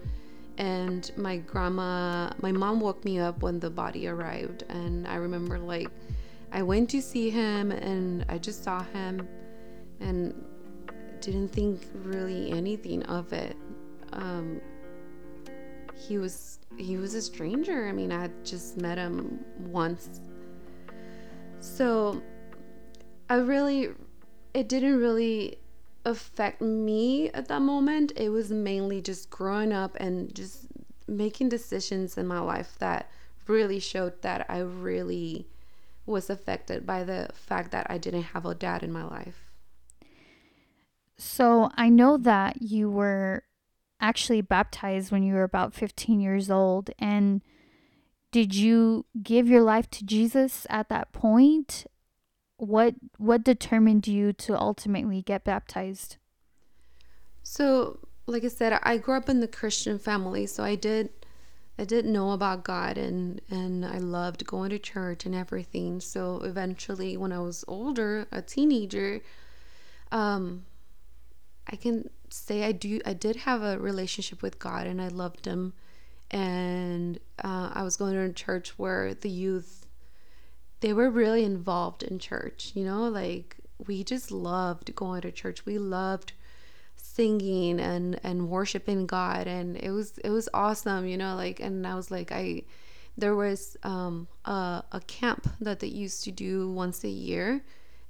And 0.57 1.11
my 1.17 1.37
grandma, 1.37 2.31
my 2.41 2.51
mom 2.51 2.79
woke 2.79 3.03
me 3.03 3.19
up 3.19 3.41
when 3.41 3.59
the 3.59 3.69
body 3.69 4.07
arrived 4.07 4.63
and 4.69 5.05
I 5.07 5.15
remember 5.15 5.59
like 5.59 5.89
I 6.51 6.61
went 6.61 6.89
to 6.91 7.01
see 7.01 7.29
him 7.29 7.71
and 7.71 8.25
I 8.29 8.37
just 8.37 8.63
saw 8.63 8.83
him 8.83 9.27
and 9.99 10.33
didn't 11.19 11.49
think 11.49 11.81
really 11.93 12.51
anything 12.51 13.03
of 13.03 13.33
it. 13.33 13.57
Um, 14.13 14.61
he 15.95 16.17
was 16.17 16.59
he 16.77 16.97
was 16.97 17.13
a 17.13 17.21
stranger. 17.21 17.87
I 17.87 17.91
mean, 17.91 18.11
I 18.11 18.29
just 18.43 18.77
met 18.77 18.97
him 18.97 19.43
once. 19.59 20.21
So 21.59 22.21
I 23.29 23.35
really 23.35 23.89
it 24.53 24.69
didn't 24.69 24.97
really 24.97 25.57
affect 26.05 26.61
me 26.61 27.29
at 27.31 27.47
that 27.47 27.61
moment. 27.61 28.13
It 28.15 28.29
was 28.29 28.51
mainly 28.51 29.01
just 29.01 29.29
growing 29.29 29.73
up 29.73 29.97
and 29.99 30.33
just 30.33 30.67
making 31.07 31.49
decisions 31.49 32.17
in 32.17 32.27
my 32.27 32.39
life 32.39 32.75
that 32.79 33.09
really 33.47 33.79
showed 33.79 34.21
that 34.21 34.45
I 34.49 34.59
really 34.59 35.47
was 36.05 36.29
affected 36.29 36.85
by 36.85 37.03
the 37.03 37.29
fact 37.33 37.71
that 37.71 37.87
I 37.89 37.97
didn't 37.97 38.23
have 38.23 38.45
a 38.45 38.53
dad 38.53 38.83
in 38.83 38.91
my 38.91 39.03
life. 39.03 39.51
So 41.17 41.71
I 41.75 41.89
know 41.89 42.17
that 42.17 42.61
you 42.61 42.89
were 42.89 43.43
actually 43.99 44.41
baptized 44.41 45.11
when 45.11 45.23
you 45.23 45.33
were 45.33 45.43
about 45.43 45.73
15 45.73 46.19
years 46.19 46.49
old. 46.49 46.91
And 46.99 47.41
did 48.31 48.53
you 48.55 49.05
give 49.23 49.47
your 49.47 49.61
life 49.61 49.89
to 49.91 50.05
Jesus 50.05 50.67
at 50.69 50.89
that 50.89 51.11
point? 51.13 51.85
What 52.57 52.95
what 53.17 53.43
determined 53.43 54.07
you 54.07 54.31
to 54.33 54.59
ultimately 54.59 55.21
get 55.21 55.43
baptized? 55.43 56.17
So, 57.43 57.99
like 58.27 58.43
I 58.43 58.47
said, 58.47 58.79
I 58.81 58.97
grew 58.97 59.17
up 59.17 59.29
in 59.29 59.41
the 59.41 59.47
Christian 59.47 59.99
family, 59.99 60.45
so 60.45 60.63
I 60.63 60.75
did 60.75 61.09
I 61.77 61.83
did 61.83 62.05
know 62.05 62.31
about 62.31 62.63
God 62.63 62.97
and 62.97 63.41
and 63.49 63.85
I 63.85 63.97
loved 63.97 64.45
going 64.45 64.69
to 64.69 64.79
church 64.79 65.25
and 65.25 65.35
everything. 65.35 65.99
So 65.99 66.41
eventually 66.43 67.17
when 67.17 67.31
I 67.31 67.39
was 67.39 67.65
older, 67.67 68.27
a 68.31 68.41
teenager, 68.41 69.21
um 70.11 70.65
I 71.67 71.75
can 71.75 72.09
say 72.35 72.63
I 72.63 72.71
do 72.71 72.99
I 73.05 73.13
did 73.13 73.37
have 73.37 73.61
a 73.61 73.79
relationship 73.79 74.41
with 74.41 74.59
God 74.59 74.87
and 74.87 75.01
I 75.01 75.07
loved 75.07 75.45
him. 75.45 75.73
And 76.31 77.19
uh, 77.43 77.69
I 77.73 77.83
was 77.83 77.97
going 77.97 78.13
to 78.13 78.21
a 78.21 78.33
church 78.33 78.77
where 78.77 79.13
the 79.13 79.29
youth 79.29 79.85
they 80.81 80.93
were 80.93 81.09
really 81.09 81.43
involved 81.43 82.03
in 82.03 82.19
church, 82.19 82.71
you 82.75 82.83
know, 82.83 83.07
like 83.07 83.57
we 83.87 84.03
just 84.03 84.31
loved 84.31 84.93
going 84.95 85.21
to 85.21 85.31
church. 85.31 85.65
We 85.65 85.77
loved 85.77 86.33
singing 86.95 87.79
and 87.79 88.19
and 88.23 88.49
worshiping 88.49 89.05
God. 89.05 89.47
And 89.47 89.77
it 89.77 89.91
was 89.91 90.17
it 90.19 90.29
was 90.29 90.49
awesome 90.53 91.07
you 91.07 91.17
know 91.17 91.35
like 91.35 91.59
and 91.59 91.85
I 91.87 91.95
was 91.95 92.11
like 92.11 92.31
I 92.31 92.63
there 93.17 93.35
was 93.35 93.77
um 93.83 94.27
a, 94.43 94.83
a 94.91 95.01
camp 95.07 95.47
that 95.61 95.79
they 95.79 95.87
used 95.87 96.23
to 96.25 96.31
do 96.31 96.69
once 96.71 97.03
a 97.03 97.09
year 97.09 97.63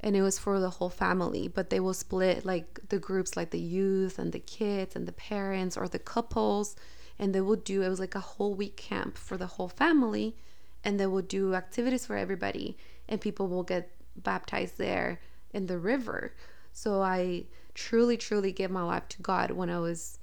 and 0.05 0.15
it 0.15 0.21
was 0.21 0.39
for 0.39 0.62
the 0.62 0.69
whole 0.69 0.89
family 0.89 1.50
but 1.50 1.69
they 1.69 1.79
will 1.81 1.93
split 1.93 2.45
like 2.45 2.79
the 2.88 3.00
groups 3.00 3.35
like 3.35 3.50
the 3.50 3.59
youth 3.59 4.17
and 4.17 4.31
the 4.31 4.39
kids 4.39 4.95
and 4.95 5.05
the 5.05 5.12
parents 5.12 5.75
or 5.75 5.89
the 5.89 6.00
couples 6.00 6.77
and 7.19 7.35
they 7.35 7.41
will 7.41 7.57
do 7.57 7.81
it 7.81 7.89
was 7.89 8.00
like 8.00 8.15
a 8.15 8.19
whole 8.19 8.53
week 8.53 8.77
camp 8.77 9.17
for 9.17 9.35
the 9.35 9.47
whole 9.47 9.69
family 9.69 10.38
and 10.85 10.97
they 10.97 11.07
will 11.07 11.21
do 11.21 11.53
activities 11.53 12.05
for 12.05 12.15
everybody 12.15 12.77
and 13.09 13.19
people 13.19 13.50
will 13.50 13.63
get 13.63 13.91
baptized 14.15 14.77
there 14.77 15.19
in 15.53 15.65
the 15.65 15.77
river 15.77 16.33
so 16.71 17.01
I 17.01 17.45
truly, 17.74 18.17
truly 18.17 18.51
gave 18.51 18.69
my 18.71 18.83
life 18.83 19.07
to 19.09 19.21
God 19.21 19.51
when 19.51 19.69
I 19.69 19.79
was 19.79 20.19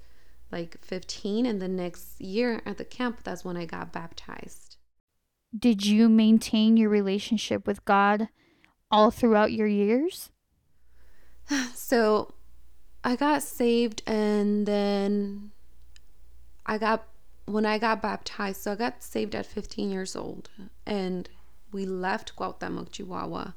like 0.51 0.77
15. 0.81 1.45
And 1.45 1.61
the 1.61 1.67
next 1.67 2.21
year 2.21 2.61
at 2.65 2.77
the 2.77 2.85
camp, 2.85 3.21
that's 3.23 3.43
when 3.45 3.57
I 3.57 3.65
got 3.65 3.91
baptized. 3.91 4.77
Did 5.57 5.85
you 5.85 6.09
maintain 6.09 6.77
your 6.77 6.89
relationship 6.89 7.65
with 7.65 7.85
God 7.85 8.27
all 8.93 9.09
throughout 9.11 9.51
your 9.51 9.67
years? 9.67 10.29
So 11.75 12.33
I 13.03 13.15
got 13.15 13.43
saved 13.43 14.01
and 14.07 14.65
then 14.65 15.51
I 16.65 16.77
got 16.77 16.99
when 17.45 17.65
I 17.65 17.77
got 17.77 18.01
baptized, 18.01 18.61
so 18.61 18.71
I 18.71 18.75
got 18.75 19.03
saved 19.03 19.35
at 19.35 19.45
15 19.45 19.91
years 19.91 20.15
old 20.15 20.49
and 20.85 21.27
we 21.73 21.85
left 21.85 22.37
Cuauhtémoc, 22.37 22.91
Chihuahua. 22.91 23.51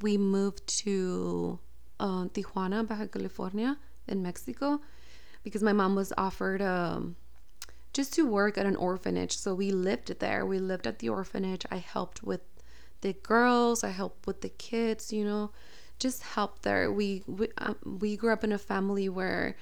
We 0.00 0.16
moved 0.16 0.64
to 0.84 1.58
uh, 1.98 2.26
Tijuana, 2.26 2.86
Baja 2.86 3.06
California, 3.06 3.78
in 4.06 4.22
Mexico, 4.22 4.80
because 5.42 5.62
my 5.62 5.72
mom 5.72 5.94
was 5.94 6.12
offered 6.16 6.62
um, 6.62 7.16
just 7.92 8.12
to 8.14 8.26
work 8.26 8.58
at 8.58 8.66
an 8.66 8.76
orphanage. 8.76 9.36
So 9.36 9.54
we 9.54 9.70
lived 9.70 10.18
there. 10.20 10.44
We 10.46 10.58
lived 10.58 10.86
at 10.86 10.98
the 10.98 11.08
orphanage. 11.08 11.64
I 11.70 11.76
helped 11.76 12.22
with 12.22 12.42
the 13.02 13.12
girls. 13.12 13.84
I 13.84 13.90
help 13.90 14.26
with 14.26 14.40
the 14.40 14.48
kids. 14.48 15.12
You 15.12 15.24
know, 15.24 15.50
just 15.98 16.22
help 16.22 16.62
there. 16.62 16.90
We 16.90 17.22
we, 17.26 17.48
um, 17.58 17.76
we 18.00 18.16
grew 18.16 18.32
up 18.32 18.44
in 18.44 18.52
a 18.52 18.58
family 18.58 19.08
where 19.08 19.56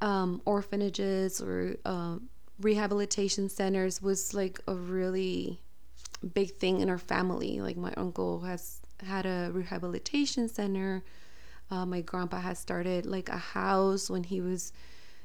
um, 0.00 0.40
orphanages 0.44 1.40
or 1.40 1.76
uh, 1.84 2.16
rehabilitation 2.60 3.48
centers 3.48 4.02
was 4.02 4.34
like 4.34 4.60
a 4.68 4.74
really 4.74 5.60
big 6.34 6.56
thing 6.56 6.80
in 6.80 6.90
our 6.90 6.98
family. 6.98 7.60
Like 7.60 7.76
my 7.76 7.92
uncle 7.96 8.40
has 8.40 8.80
had 9.04 9.26
a 9.26 9.50
rehabilitation 9.52 10.48
center. 10.48 11.04
Uh, 11.70 11.84
my 11.84 12.00
grandpa 12.00 12.40
has 12.40 12.58
started 12.58 13.06
like 13.06 13.28
a 13.28 13.36
house 13.36 14.08
when 14.08 14.24
he 14.24 14.40
was 14.40 14.72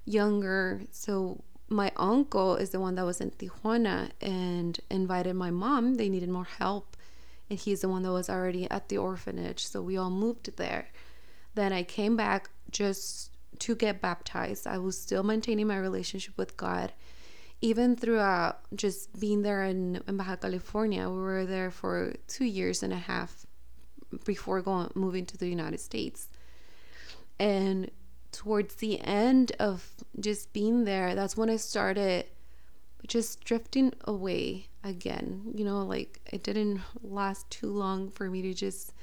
younger. 0.05 0.81
So 0.91 1.43
my 1.69 1.91
uncle 1.95 2.55
is 2.55 2.71
the 2.71 2.79
one 2.79 2.95
that 2.95 3.05
was 3.05 3.21
in 3.21 3.31
Tijuana 3.31 4.11
and 4.21 4.79
invited 4.89 5.35
my 5.35 5.51
mom. 5.51 5.95
They 5.95 6.09
needed 6.09 6.29
more 6.29 6.47
help. 6.59 6.97
And 7.49 7.59
he's 7.59 7.81
the 7.81 7.89
one 7.89 8.03
that 8.03 8.11
was 8.11 8.29
already 8.29 8.69
at 8.71 8.89
the 8.89 8.97
orphanage. 8.97 9.67
So 9.67 9.81
we 9.81 9.97
all 9.97 10.09
moved 10.09 10.55
there. 10.57 10.87
Then 11.55 11.71
I 11.73 11.83
came 11.83 12.15
back 12.15 12.49
just 12.71 13.31
to 13.59 13.75
get 13.75 14.01
baptized. 14.01 14.65
I 14.65 14.77
was 14.77 14.99
still 14.99 15.23
maintaining 15.23 15.67
my 15.67 15.77
relationship 15.77 16.37
with 16.37 16.57
God. 16.57 16.93
Even 17.61 17.95
throughout 17.95 18.59
just 18.75 19.17
being 19.19 19.41
there 19.41 19.63
in, 19.63 20.01
in 20.07 20.17
Baja 20.17 20.35
California, 20.35 21.09
we 21.09 21.17
were 21.17 21.45
there 21.45 21.71
for 21.71 22.13
two 22.27 22.45
years 22.45 22.83
and 22.83 22.91
a 22.91 22.97
half 22.97 23.45
before 24.25 24.61
going 24.61 24.89
moving 24.95 25.25
to 25.27 25.37
the 25.37 25.47
United 25.47 25.79
States. 25.79 26.27
And 27.39 27.89
towards 28.31 28.75
the 28.75 28.99
end 29.01 29.53
of 29.59 29.87
just 30.19 30.51
being 30.53 30.83
there, 30.83 31.15
that's 31.15 31.37
when 31.37 31.49
I 31.49 31.55
started 31.57 32.25
just 33.07 33.43
drifting 33.43 33.93
away 34.05 34.67
again. 34.83 35.51
You 35.55 35.65
know, 35.65 35.83
like 35.85 36.19
it 36.31 36.43
didn't 36.43 36.81
last 37.01 37.49
too 37.49 37.67
long 37.67 38.09
for 38.09 38.29
me 38.29 38.41
to 38.43 38.53
just 38.53 38.93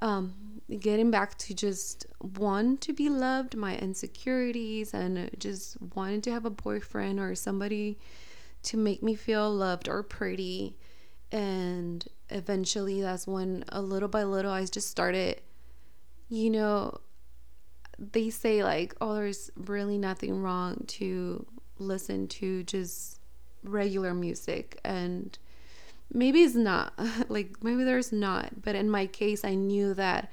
um, 0.00 0.34
getting 0.80 1.10
back 1.10 1.38
to 1.38 1.54
just 1.54 2.06
want 2.20 2.80
to 2.82 2.92
be 2.92 3.08
loved, 3.08 3.56
my 3.56 3.76
insecurities, 3.76 4.94
and 4.94 5.30
just 5.38 5.76
wanting 5.94 6.20
to 6.22 6.32
have 6.32 6.44
a 6.44 6.50
boyfriend 6.50 7.20
or 7.20 7.34
somebody 7.34 7.98
to 8.64 8.76
make 8.76 9.02
me 9.02 9.14
feel 9.14 9.50
loved 9.50 9.88
or 9.88 10.02
pretty. 10.02 10.76
And 11.30 12.06
eventually, 12.30 13.00
that's 13.00 13.26
when 13.26 13.64
a 13.68 13.80
little 13.80 14.08
by 14.08 14.24
little, 14.24 14.52
I 14.52 14.64
just 14.66 14.90
started, 14.90 15.40
you 16.28 16.50
know, 16.50 17.00
they 17.98 18.30
say 18.30 18.64
like 18.64 18.94
oh 19.00 19.14
there's 19.14 19.50
really 19.56 19.98
nothing 19.98 20.40
wrong 20.40 20.82
to 20.86 21.46
listen 21.78 22.26
to 22.26 22.62
just 22.64 23.20
regular 23.64 24.14
music 24.14 24.80
and 24.84 25.38
maybe 26.12 26.42
it's 26.42 26.54
not 26.54 26.92
like 27.28 27.62
maybe 27.62 27.84
there's 27.84 28.12
not 28.12 28.62
but 28.62 28.74
in 28.74 28.90
my 28.90 29.06
case 29.06 29.44
i 29.44 29.54
knew 29.54 29.94
that 29.94 30.30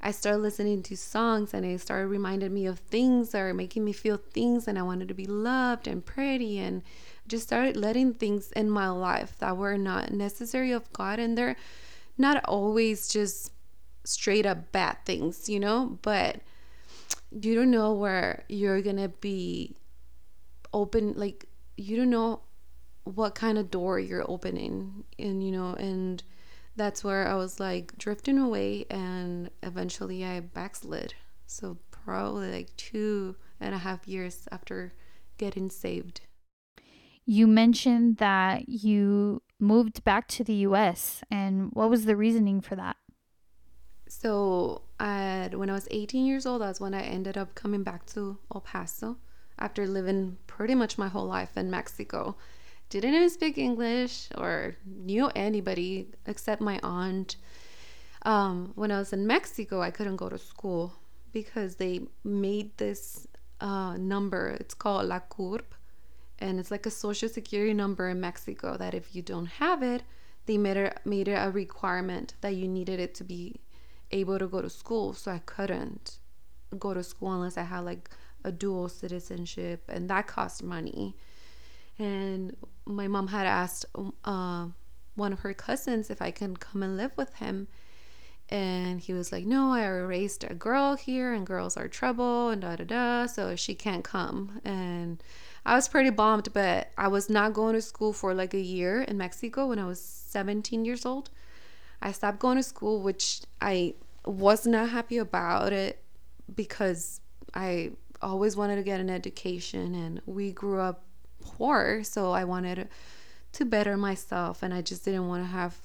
i 0.00 0.10
started 0.10 0.38
listening 0.38 0.82
to 0.82 0.96
songs 0.96 1.54
and 1.54 1.64
it 1.64 1.80
started 1.80 2.08
reminding 2.08 2.52
me 2.52 2.66
of 2.66 2.78
things 2.80 3.30
that 3.30 3.40
are 3.40 3.54
making 3.54 3.84
me 3.84 3.92
feel 3.92 4.16
things 4.16 4.66
and 4.66 4.78
i 4.78 4.82
wanted 4.82 5.08
to 5.08 5.14
be 5.14 5.26
loved 5.26 5.86
and 5.86 6.04
pretty 6.04 6.58
and 6.58 6.82
just 7.26 7.46
started 7.46 7.76
letting 7.76 8.14
things 8.14 8.52
in 8.52 8.68
my 8.68 8.88
life 8.88 9.36
that 9.38 9.56
were 9.56 9.78
not 9.78 10.12
necessary 10.12 10.72
of 10.72 10.92
God 10.92 11.18
and 11.18 11.36
they're 11.36 11.56
not 12.18 12.44
always 12.44 13.08
just 13.08 13.52
straight 14.04 14.46
up 14.46 14.72
bad 14.72 14.98
things, 15.04 15.48
you 15.48 15.60
know, 15.60 15.98
but 16.02 16.40
you 17.30 17.54
don't 17.54 17.70
know 17.70 17.92
where 17.92 18.44
you're 18.48 18.82
to 18.82 19.08
be 19.08 19.76
open 20.74 21.14
like 21.16 21.46
you 21.76 21.96
don't 21.96 22.10
know 22.10 22.40
what 23.04 23.34
kind 23.34 23.58
of 23.58 23.70
door 23.70 23.98
you're 23.98 24.28
opening 24.30 25.04
and 25.18 25.42
you 25.42 25.50
know 25.50 25.74
and 25.74 26.22
that's 26.76 27.04
where 27.04 27.26
I 27.26 27.34
was 27.34 27.60
like 27.60 27.96
drifting 27.98 28.38
away 28.38 28.86
and 28.90 29.50
eventually 29.62 30.24
I 30.24 30.40
backslid. 30.40 31.14
So 31.46 31.78
probably 31.90 32.50
like 32.50 32.76
two 32.76 33.36
and 33.60 33.74
a 33.74 33.78
half 33.78 34.08
years 34.08 34.48
after 34.50 34.94
getting 35.38 35.70
saved. 35.70 36.22
You 37.24 37.46
mentioned 37.46 38.16
that 38.16 38.68
you 38.68 39.42
moved 39.60 40.02
back 40.02 40.26
to 40.28 40.44
the 40.44 40.54
US, 40.66 41.22
and 41.30 41.70
what 41.72 41.88
was 41.88 42.04
the 42.04 42.16
reasoning 42.16 42.60
for 42.60 42.74
that? 42.74 42.96
So, 44.08 44.82
at, 44.98 45.54
when 45.54 45.70
I 45.70 45.72
was 45.72 45.88
18 45.90 46.26
years 46.26 46.44
old, 46.46 46.62
that's 46.62 46.80
when 46.80 46.94
I 46.94 47.02
ended 47.02 47.38
up 47.38 47.54
coming 47.54 47.82
back 47.82 48.04
to 48.06 48.38
El 48.52 48.60
Paso 48.60 49.16
after 49.58 49.86
living 49.86 50.36
pretty 50.46 50.74
much 50.74 50.98
my 50.98 51.08
whole 51.08 51.26
life 51.26 51.56
in 51.56 51.70
Mexico. 51.70 52.36
Didn't 52.92 53.14
even 53.14 53.30
speak 53.30 53.56
English 53.56 54.28
or 54.36 54.76
knew 54.84 55.30
anybody 55.34 56.08
except 56.26 56.60
my 56.60 56.78
aunt. 56.82 57.36
Um, 58.26 58.72
when 58.74 58.92
I 58.92 58.98
was 58.98 59.14
in 59.14 59.26
Mexico, 59.26 59.80
I 59.80 59.90
couldn't 59.90 60.16
go 60.16 60.28
to 60.28 60.36
school 60.36 60.92
because 61.32 61.76
they 61.76 62.00
made 62.22 62.76
this 62.76 63.26
uh, 63.62 63.96
number. 63.96 64.48
It's 64.60 64.74
called 64.74 65.06
La 65.06 65.20
CURP, 65.20 65.72
and 66.38 66.60
it's 66.60 66.70
like 66.70 66.84
a 66.84 66.90
social 66.90 67.30
security 67.30 67.72
number 67.72 68.10
in 68.10 68.20
Mexico 68.20 68.76
that 68.76 68.92
if 68.92 69.16
you 69.16 69.22
don't 69.22 69.46
have 69.46 69.82
it, 69.82 70.02
they 70.44 70.58
made 70.58 70.76
it 70.76 71.00
made 71.06 71.28
it 71.28 71.38
a 71.46 71.50
requirement 71.50 72.34
that 72.42 72.56
you 72.56 72.68
needed 72.68 73.00
it 73.00 73.14
to 73.14 73.24
be 73.24 73.56
able 74.10 74.38
to 74.38 74.46
go 74.46 74.60
to 74.60 74.68
school. 74.68 75.14
So 75.14 75.30
I 75.30 75.38
couldn't 75.46 76.18
go 76.78 76.92
to 76.92 77.02
school 77.02 77.32
unless 77.32 77.56
I 77.56 77.62
had 77.62 77.86
like 77.86 78.10
a 78.44 78.52
dual 78.52 78.90
citizenship, 78.90 79.84
and 79.88 80.10
that 80.10 80.26
cost 80.26 80.62
money. 80.62 81.16
And 82.02 82.56
my 82.84 83.06
mom 83.08 83.28
had 83.28 83.46
asked 83.46 83.86
uh, 84.24 84.66
one 85.14 85.32
of 85.32 85.40
her 85.40 85.54
cousins 85.54 86.10
if 86.10 86.20
I 86.20 86.30
can 86.30 86.56
come 86.56 86.82
and 86.82 86.96
live 86.96 87.12
with 87.16 87.34
him 87.34 87.68
and 88.52 89.00
he 89.00 89.14
was 89.14 89.32
like, 89.32 89.46
No, 89.46 89.72
I 89.72 89.86
raised 89.86 90.44
a 90.44 90.52
girl 90.54 90.94
here 90.94 91.32
and 91.32 91.46
girls 91.46 91.76
are 91.76 91.88
trouble 91.88 92.50
and 92.50 92.60
da 92.60 92.76
da 92.76 92.84
da. 92.84 93.26
So 93.26 93.56
she 93.56 93.74
can't 93.74 94.04
come. 94.04 94.60
And 94.62 95.22
I 95.64 95.74
was 95.74 95.88
pretty 95.88 96.10
bummed, 96.10 96.52
but 96.52 96.90
I 96.98 97.08
was 97.08 97.30
not 97.30 97.54
going 97.54 97.74
to 97.74 97.80
school 97.80 98.12
for 98.12 98.34
like 98.34 98.52
a 98.52 98.60
year 98.60 99.00
in 99.02 99.16
Mexico 99.16 99.68
when 99.68 99.78
I 99.78 99.86
was 99.86 100.00
17 100.00 100.84
years 100.84 101.06
old. 101.06 101.30
I 102.02 102.12
stopped 102.12 102.40
going 102.40 102.58
to 102.58 102.62
school, 102.62 103.00
which 103.00 103.40
I 103.60 103.94
was 104.26 104.66
not 104.66 104.90
happy 104.90 105.16
about 105.16 105.72
it 105.72 106.04
because 106.54 107.20
I 107.54 107.92
always 108.20 108.54
wanted 108.54 108.76
to 108.76 108.82
get 108.82 109.00
an 109.00 109.08
education 109.08 109.94
and 109.94 110.20
we 110.26 110.52
grew 110.52 110.80
up 110.80 111.04
poor. 111.42 112.02
So 112.04 112.32
I 112.32 112.44
wanted 112.44 112.88
to 113.52 113.64
better 113.64 113.96
myself 113.96 114.62
and 114.62 114.72
I 114.72 114.82
just 114.82 115.04
didn't 115.04 115.28
want 115.28 115.42
to 115.42 115.48
have 115.48 115.76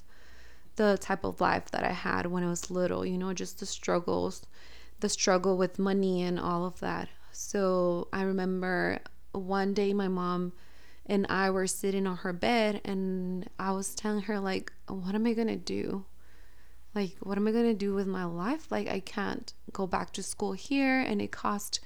the 0.78 0.98
type 1.02 1.24
of 1.24 1.42
life 1.42 1.70
that 1.72 1.84
I 1.84 1.92
had 1.92 2.28
when 2.28 2.44
I 2.44 2.50
was 2.50 2.72
little, 2.72 3.06
you 3.06 3.18
know, 3.18 3.34
just 3.34 3.60
the 3.60 3.66
struggles, 3.66 4.46
the 5.00 5.10
struggle 5.10 5.58
with 5.58 5.80
money 5.80 6.22
and 6.24 6.40
all 6.40 6.66
of 6.66 6.80
that. 6.80 7.10
So 7.32 8.08
I 8.14 8.22
remember 8.22 9.00
one 9.32 9.74
day 9.74 9.94
my 9.94 10.08
mom 10.08 10.54
and 11.06 11.26
I 11.30 11.50
were 11.50 11.68
sitting 11.68 12.08
on 12.08 12.18
her 12.18 12.34
bed 12.34 12.82
and 12.86 13.50
I 13.60 13.72
was 13.72 13.96
telling 13.96 14.24
her 14.24 14.40
like 14.40 14.72
what 14.88 15.16
am 15.16 15.26
I 15.26 15.34
going 15.34 15.48
to 15.48 15.56
do? 15.56 16.06
Like 16.96 17.16
what 17.20 17.38
am 17.38 17.48
I 17.48 17.52
going 17.52 17.66
to 17.66 17.74
do 17.74 17.94
with 17.94 18.08
my 18.08 18.26
life? 18.26 18.72
Like 18.72 18.88
I 18.88 19.00
can't 19.00 19.54
go 19.74 19.88
back 19.88 20.14
to 20.14 20.24
school 20.24 20.54
here 20.54 21.00
and 21.00 21.22
it 21.22 21.32
cost 21.32 21.80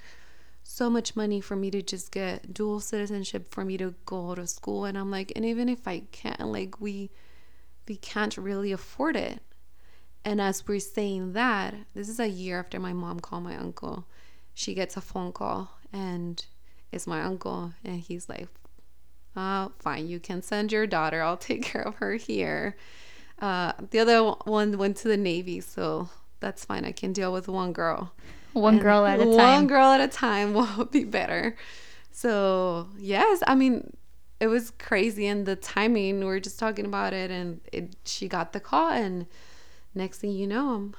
so 0.62 0.88
much 0.88 1.16
money 1.16 1.40
for 1.40 1.56
me 1.56 1.70
to 1.70 1.82
just 1.82 2.12
get 2.12 2.54
dual 2.54 2.80
citizenship 2.80 3.52
for 3.52 3.64
me 3.64 3.76
to 3.76 3.94
go 4.06 4.34
to 4.34 4.46
school 4.46 4.84
and 4.84 4.96
I'm 4.96 5.10
like 5.10 5.32
and 5.34 5.44
even 5.44 5.68
if 5.68 5.86
I 5.86 6.04
can't 6.12 6.40
like 6.40 6.80
we 6.80 7.10
we 7.88 7.96
can't 7.96 8.36
really 8.36 8.72
afford 8.72 9.16
it. 9.16 9.40
And 10.24 10.40
as 10.40 10.68
we're 10.68 10.78
saying 10.78 11.32
that, 11.32 11.74
this 11.94 12.08
is 12.08 12.20
a 12.20 12.28
year 12.28 12.60
after 12.60 12.78
my 12.78 12.92
mom 12.92 13.20
called 13.20 13.42
my 13.42 13.56
uncle. 13.56 14.06
She 14.54 14.74
gets 14.74 14.96
a 14.96 15.00
phone 15.00 15.32
call 15.32 15.70
and 15.92 16.44
it's 16.92 17.06
my 17.06 17.22
uncle, 17.22 17.72
and 17.84 18.00
he's 18.00 18.28
like, 18.28 18.48
Oh, 19.34 19.72
fine, 19.78 20.08
you 20.08 20.20
can 20.20 20.42
send 20.42 20.72
your 20.72 20.86
daughter. 20.86 21.22
I'll 21.22 21.36
take 21.48 21.62
care 21.62 21.82
of 21.82 21.96
her 21.96 22.14
here. 22.14 22.76
Uh, 23.38 23.72
the 23.90 23.98
other 23.98 24.22
one 24.44 24.76
went 24.78 24.98
to 24.98 25.08
the 25.08 25.16
Navy, 25.16 25.60
so 25.60 26.08
that's 26.40 26.64
fine. 26.64 26.84
I 26.84 26.92
can 26.92 27.12
deal 27.12 27.32
with 27.32 27.48
one 27.48 27.72
girl. 27.72 28.12
One 28.52 28.74
and 28.74 28.82
girl 28.82 29.06
at 29.06 29.20
a 29.20 29.24
time. 29.24 29.36
One 29.36 29.66
girl 29.66 29.86
at 29.86 30.00
a 30.00 30.08
time 30.08 30.54
will 30.54 30.84
be 30.86 31.04
better. 31.04 31.56
So, 32.10 32.88
yes, 32.98 33.42
I 33.46 33.54
mean, 33.54 33.96
it 34.42 34.48
was 34.48 34.72
crazy 34.72 35.28
and 35.28 35.46
the 35.46 35.54
timing 35.54 36.18
we 36.18 36.24
were 36.24 36.40
just 36.40 36.58
talking 36.58 36.84
about 36.84 37.12
it 37.12 37.30
and 37.30 37.60
it, 37.72 37.94
she 38.04 38.26
got 38.26 38.52
the 38.52 38.58
call 38.58 38.90
and 38.90 39.26
next 39.94 40.18
thing 40.18 40.32
you 40.32 40.48
know 40.48 40.70
i'm 40.70 40.94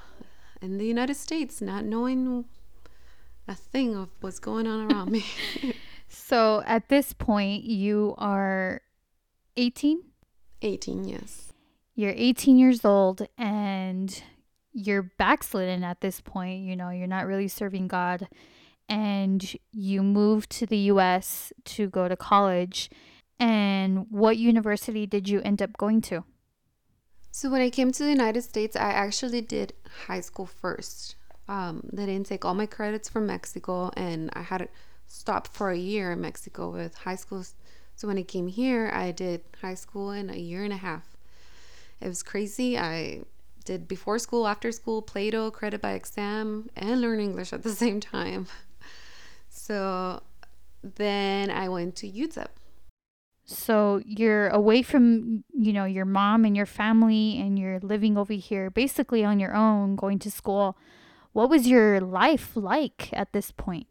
in 0.62 0.78
the 0.78 0.86
united 0.86 1.16
states 1.16 1.62
not 1.62 1.84
knowing 1.84 2.46
a 3.46 3.54
thing 3.54 3.98
of 3.98 4.08
what's 4.22 4.40
going 4.40 4.66
on 4.66 4.90
around 4.90 5.12
me 5.12 5.26
so 6.08 6.64
at 6.66 6.88
this 6.88 7.12
point 7.12 7.66
you 7.66 8.16
are 8.18 8.82
18 9.58 10.02
18 10.62 11.04
yes 11.04 11.52
you're 11.96 12.14
18 12.16 12.58
years 12.58 12.86
old 12.86 13.28
and 13.38 14.24
you're 14.74 15.04
backslidden 15.18 15.84
at 15.84 16.02
this 16.02 16.20
point 16.20 16.62
you 16.62 16.76
know 16.76 16.90
you're 16.90 17.08
not 17.08 17.26
really 17.26 17.48
serving 17.48 17.88
god 17.88 18.28
and 18.90 19.56
you 19.72 20.04
move 20.04 20.50
to 20.50 20.66
the 20.66 20.78
us 20.78 21.54
to 21.64 21.88
go 21.88 22.08
to 22.08 22.16
college 22.16 22.90
and 23.40 24.08
what 24.10 24.38
university 24.38 25.06
did 25.06 25.28
you 25.28 25.42
end 25.42 25.62
up 25.62 25.76
going 25.78 26.02
to? 26.04 26.24
So, 27.32 27.50
when 27.50 27.62
I 27.62 27.70
came 27.70 27.92
to 27.92 28.04
the 28.04 28.10
United 28.10 28.44
States, 28.44 28.76
I 28.76 28.92
actually 28.92 29.42
did 29.42 29.74
high 30.08 30.22
school 30.22 30.46
first. 30.46 31.16
Um, 31.50 31.90
they 31.92 32.06
didn't 32.06 32.28
take 32.28 32.46
all 32.46 32.54
my 32.54 32.68
credits 32.68 33.10
from 33.10 33.26
Mexico, 33.26 33.92
and 33.98 34.30
I 34.34 34.44
had 34.44 34.60
to 34.60 34.68
stop 35.08 35.48
for 35.48 35.72
a 35.72 35.78
year 35.78 36.12
in 36.12 36.22
Mexico 36.22 36.70
with 36.70 36.96
high 36.96 37.16
school. 37.16 37.44
So, 37.96 38.08
when 38.08 38.18
I 38.18 38.24
came 38.24 38.48
here, 38.48 38.92
I 38.94 39.12
did 39.12 39.42
high 39.62 39.74
school 39.74 40.12
in 40.12 40.30
a 40.30 40.38
year 40.38 40.64
and 40.64 40.72
a 40.72 40.78
half. 40.78 41.18
It 42.00 42.08
was 42.08 42.22
crazy. 42.22 42.78
I 42.78 43.24
did 43.64 43.88
before 43.88 44.20
school, 44.20 44.48
after 44.48 44.72
school, 44.72 45.02
PLATO, 45.02 45.52
credit 45.52 45.82
by 45.82 45.92
exam, 45.92 46.70
and 46.76 47.02
learn 47.02 47.20
English 47.20 47.54
at 47.54 47.64
the 47.64 47.72
same 47.84 48.00
time. 48.00 48.48
So, 49.50 50.22
then 50.82 51.50
I 51.50 51.70
went 51.70 51.96
to 51.98 52.08
UTEP 52.10 52.50
so 53.46 54.02
you're 54.06 54.48
away 54.50 54.82
from, 54.82 55.44
you 55.54 55.74
know, 55.74 55.86
your 55.86 56.06
mom 56.06 56.46
and 56.46 56.56
your 56.56 56.66
family 56.66 57.40
and 57.40 57.60
you're 57.60 57.80
living 57.80 58.18
over 58.18 58.34
here 58.34 58.70
basically 58.70 59.24
on 59.24 59.40
your 59.40 59.54
own, 59.54 59.96
going 59.96 60.20
to 60.20 60.32
school. 60.32 60.78
What 61.34 61.50
was 61.50 61.68
your 61.68 62.00
life 62.00 62.52
like 62.56 63.10
at 63.12 63.34
this 63.34 63.52
point? 63.52 63.88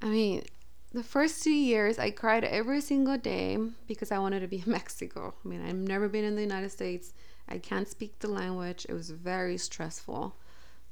I 0.00 0.06
mean, 0.06 0.44
the 0.92 1.02
first 1.02 1.42
two 1.42 1.52
years 1.52 1.98
I 1.98 2.10
cried 2.10 2.44
every 2.44 2.80
single 2.80 3.18
day 3.18 3.58
because 3.86 4.10
I 4.10 4.18
wanted 4.18 4.40
to 4.40 4.48
be 4.48 4.62
in 4.66 4.72
Mexico. 4.72 5.34
I 5.44 5.48
mean, 5.48 5.64
I've 5.66 5.74
never 5.74 6.08
been 6.08 6.24
in 6.24 6.36
the 6.36 6.42
United 6.42 6.70
States. 6.70 7.12
I 7.48 7.58
can't 7.58 7.88
speak 7.88 8.18
the 8.18 8.28
language. 8.28 8.86
It 8.88 8.94
was 8.94 9.10
very 9.10 9.58
stressful. 9.58 10.36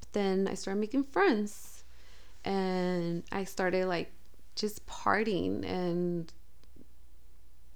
But 0.01 0.13
then 0.13 0.49
I 0.51 0.55
started 0.55 0.81
making 0.81 1.05
friends 1.05 1.85
and 2.45 3.23
I 3.33 3.45
started 3.45 3.87
like 3.87 4.13
just 4.55 4.87
partying 4.87 5.65
and 5.69 6.33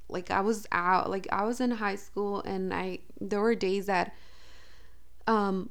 like 0.08 0.30
I 0.30 0.40
was 0.40 0.66
out, 0.72 1.10
like 1.10 1.26
I 1.32 1.44
was 1.44 1.60
in 1.60 1.70
high 1.72 1.96
school 1.96 2.42
and 2.42 2.72
I 2.72 3.00
there 3.20 3.40
were 3.40 3.54
days 3.54 3.86
that 3.86 4.14
um 5.26 5.70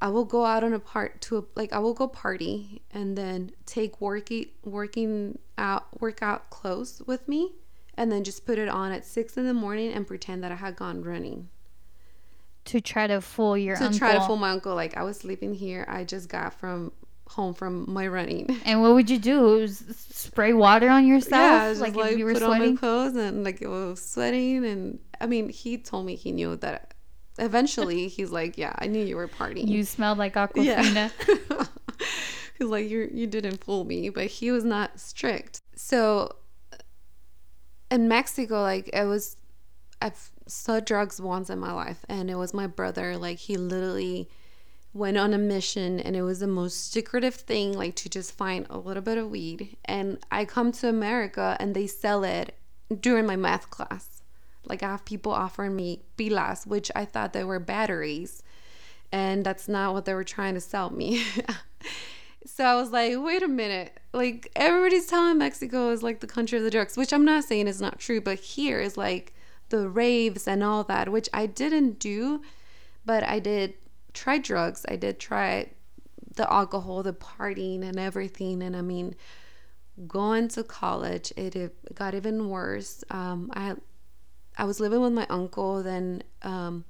I 0.00 0.08
will 0.08 0.24
go 0.24 0.44
out 0.44 0.62
on 0.62 0.74
a 0.74 0.78
part 0.78 1.20
to 1.22 1.38
a, 1.38 1.44
like 1.54 1.72
I 1.72 1.78
will 1.78 1.94
go 1.94 2.06
party 2.06 2.82
and 2.90 3.16
then 3.16 3.52
take 3.64 4.00
working 4.00 4.46
working 4.64 5.38
out 5.56 6.00
workout 6.00 6.50
clothes 6.50 7.00
with 7.06 7.26
me 7.28 7.52
and 7.94 8.12
then 8.12 8.24
just 8.24 8.44
put 8.44 8.58
it 8.58 8.68
on 8.68 8.92
at 8.92 9.06
six 9.06 9.38
in 9.38 9.46
the 9.46 9.54
morning 9.54 9.92
and 9.92 10.06
pretend 10.06 10.44
that 10.44 10.52
I 10.52 10.56
had 10.56 10.76
gone 10.76 11.02
running. 11.02 11.48
To 12.66 12.80
try 12.80 13.06
to 13.06 13.20
fool 13.20 13.56
your 13.56 13.76
to 13.76 13.84
uncle. 13.84 13.98
try 13.98 14.12
to 14.14 14.20
fool 14.20 14.36
my 14.36 14.50
uncle, 14.50 14.74
like 14.74 14.96
I 14.96 15.02
was 15.02 15.18
sleeping 15.18 15.54
here. 15.54 15.84
I 15.88 16.04
just 16.04 16.28
got 16.28 16.52
from 16.54 16.92
home 17.28 17.54
from 17.54 17.90
my 17.92 18.06
running. 18.06 18.60
And 18.64 18.82
what 18.82 18.94
would 18.94 19.08
you 19.10 19.18
do? 19.18 19.66
spray 19.68 20.52
water 20.52 20.88
on 20.88 21.06
yourself? 21.06 21.76
Yeah, 21.76 21.80
like, 21.80 21.94
like 21.94 22.12
if 22.12 22.18
you 22.18 22.24
were 22.24 22.32
put 22.34 22.42
sweating? 22.42 22.68
on 22.68 22.74
my 22.74 22.80
clothes 22.80 23.16
and 23.16 23.44
like 23.44 23.60
it 23.62 23.68
was 23.68 24.04
sweating. 24.04 24.64
And 24.64 24.98
I 25.20 25.26
mean, 25.26 25.48
he 25.48 25.78
told 25.78 26.06
me 26.06 26.14
he 26.16 26.32
knew 26.32 26.56
that. 26.56 26.94
Eventually, 27.38 28.08
he's 28.16 28.30
like, 28.30 28.56
"Yeah, 28.56 28.72
I 28.78 28.86
knew 28.86 29.04
you 29.04 29.16
were 29.16 29.28
partying. 29.28 29.68
You 29.68 29.84
smelled 29.84 30.18
like 30.18 30.34
Aquafina." 30.42 31.10
Yeah. 31.20 31.64
he's 32.58 32.68
like, 32.68 32.88
"You 32.88 33.10
you 33.12 33.26
didn't 33.26 33.62
fool 33.62 33.84
me," 33.84 34.08
but 34.08 34.26
he 34.26 34.50
was 34.50 34.64
not 34.64 34.98
strict. 34.98 35.60
So 35.74 36.34
in 37.90 38.08
Mexico, 38.08 38.62
like 38.62 38.88
it 38.92 39.04
was, 39.04 39.36
I've 40.00 40.30
saw 40.46 40.80
drugs 40.80 41.20
once 41.20 41.50
in 41.50 41.58
my 41.58 41.72
life, 41.72 42.04
and 42.08 42.30
it 42.30 42.36
was 42.36 42.54
my 42.54 42.66
brother. 42.66 43.16
Like 43.16 43.38
he 43.38 43.56
literally 43.56 44.28
went 44.92 45.16
on 45.16 45.34
a 45.34 45.38
mission, 45.38 46.00
and 46.00 46.16
it 46.16 46.22
was 46.22 46.40
the 46.40 46.46
most 46.46 46.92
secretive 46.92 47.34
thing, 47.34 47.72
like 47.72 47.94
to 47.96 48.08
just 48.08 48.32
find 48.32 48.66
a 48.70 48.78
little 48.78 49.02
bit 49.02 49.18
of 49.18 49.30
weed. 49.30 49.76
And 49.84 50.18
I 50.30 50.44
come 50.44 50.72
to 50.72 50.88
America, 50.88 51.56
and 51.60 51.74
they 51.74 51.86
sell 51.86 52.24
it 52.24 52.56
during 53.00 53.26
my 53.26 53.36
math 53.36 53.70
class. 53.70 54.22
Like 54.64 54.82
I 54.82 54.90
have 54.90 55.04
people 55.04 55.32
offering 55.32 55.76
me 55.76 56.02
pilas, 56.18 56.66
which 56.66 56.90
I 56.94 57.04
thought 57.04 57.32
they 57.32 57.44
were 57.44 57.60
batteries, 57.60 58.42
and 59.12 59.44
that's 59.44 59.68
not 59.68 59.92
what 59.92 60.04
they 60.04 60.14
were 60.14 60.24
trying 60.24 60.54
to 60.54 60.60
sell 60.60 60.90
me. 60.90 61.24
so 62.46 62.64
I 62.64 62.74
was 62.74 62.90
like, 62.90 63.14
wait 63.16 63.42
a 63.42 63.48
minute. 63.48 63.98
Like 64.12 64.50
everybody's 64.56 65.06
telling 65.06 65.38
Mexico 65.38 65.90
is 65.90 66.02
like 66.02 66.20
the 66.20 66.26
country 66.26 66.58
of 66.58 66.64
the 66.64 66.70
drugs, 66.70 66.96
which 66.96 67.12
I'm 67.12 67.24
not 67.24 67.44
saying 67.44 67.68
is 67.68 67.80
not 67.80 67.98
true, 67.98 68.20
but 68.20 68.38
here 68.38 68.80
is 68.80 68.96
like 68.96 69.34
the 69.68 69.88
raves 69.88 70.46
and 70.46 70.62
all 70.62 70.84
that, 70.84 71.10
which 71.10 71.28
I 71.32 71.46
didn't 71.46 71.98
do, 71.98 72.42
but 73.04 73.22
I 73.24 73.38
did 73.38 73.74
try 74.12 74.38
drugs. 74.38 74.84
I 74.88 74.96
did 74.96 75.18
try 75.18 75.70
the 76.36 76.50
alcohol, 76.52 77.02
the 77.02 77.12
partying 77.12 77.82
and 77.82 77.98
everything. 77.98 78.62
And 78.62 78.76
I 78.76 78.82
mean, 78.82 79.14
going 80.06 80.48
to 80.48 80.62
college, 80.62 81.32
it, 81.36 81.94
got 81.94 82.14
even 82.14 82.48
worse. 82.48 83.02
Um, 83.10 83.50
I 83.54 83.74
I 84.58 84.64
was 84.64 84.80
living 84.80 85.00
with 85.00 85.12
my 85.12 85.26
uncle, 85.28 85.82
then 85.82 86.22
um, 86.42 86.84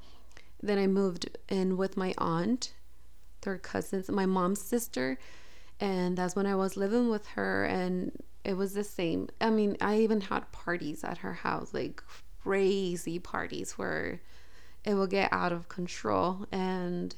then 0.62 0.78
I 0.78 0.86
moved 0.86 1.36
in 1.48 1.76
with 1.76 1.96
my 1.96 2.14
aunt, 2.18 2.72
third 3.42 3.62
cousins, 3.62 4.08
my 4.08 4.26
mom's 4.26 4.60
sister, 4.60 5.18
and 5.80 6.16
that's 6.16 6.36
when 6.36 6.46
I 6.46 6.54
was 6.54 6.76
living 6.76 7.08
with 7.08 7.26
her, 7.28 7.64
and 7.64 8.12
it 8.44 8.56
was 8.56 8.74
the 8.74 8.84
same. 8.84 9.28
I 9.40 9.50
mean, 9.50 9.76
I 9.80 9.98
even 9.98 10.20
had 10.20 10.52
parties 10.52 11.02
at 11.02 11.18
her 11.18 11.34
house, 11.34 11.74
like 11.74 12.02
crazy 12.46 13.18
parties 13.18 13.72
where 13.72 14.20
it 14.84 14.94
will 14.94 15.08
get 15.08 15.32
out 15.32 15.52
of 15.52 15.68
control, 15.68 16.46
and 16.52 17.14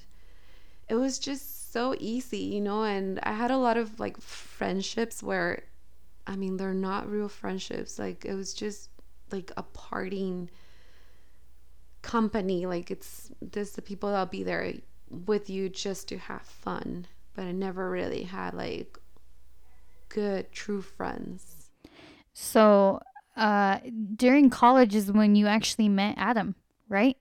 it 0.88 0.94
was 0.94 1.18
just 1.18 1.70
so 1.70 1.94
easy, 2.00 2.38
you 2.38 2.62
know. 2.62 2.82
And 2.82 3.20
I 3.22 3.32
had 3.32 3.50
a 3.50 3.58
lot 3.58 3.76
of 3.76 4.00
like 4.00 4.18
friendships 4.20 5.22
where, 5.22 5.64
I 6.26 6.34
mean, 6.36 6.56
they're 6.56 6.72
not 6.72 7.10
real 7.10 7.28
friendships. 7.28 7.98
Like 7.98 8.24
it 8.24 8.34
was 8.34 8.54
just 8.54 8.88
like 9.30 9.52
a 9.58 9.62
partying 9.62 10.48
company. 12.00 12.64
Like 12.64 12.90
it's 12.90 13.30
this 13.42 13.72
the 13.72 13.82
people 13.82 14.10
that'll 14.10 14.26
be 14.26 14.42
there 14.42 14.72
with 15.26 15.50
you 15.50 15.68
just 15.68 16.08
to 16.08 16.16
have 16.16 16.42
fun. 16.42 17.06
But 17.34 17.44
I 17.44 17.52
never 17.52 17.90
really 17.90 18.22
had 18.22 18.54
like 18.54 18.98
good 20.08 20.50
true 20.52 20.80
friends. 20.80 21.68
So 22.32 23.02
uh 23.38 23.78
during 24.14 24.50
college 24.50 24.94
is 24.94 25.10
when 25.10 25.34
you 25.34 25.46
actually 25.46 25.88
met 25.88 26.14
Adam, 26.18 26.54
right? 26.88 27.16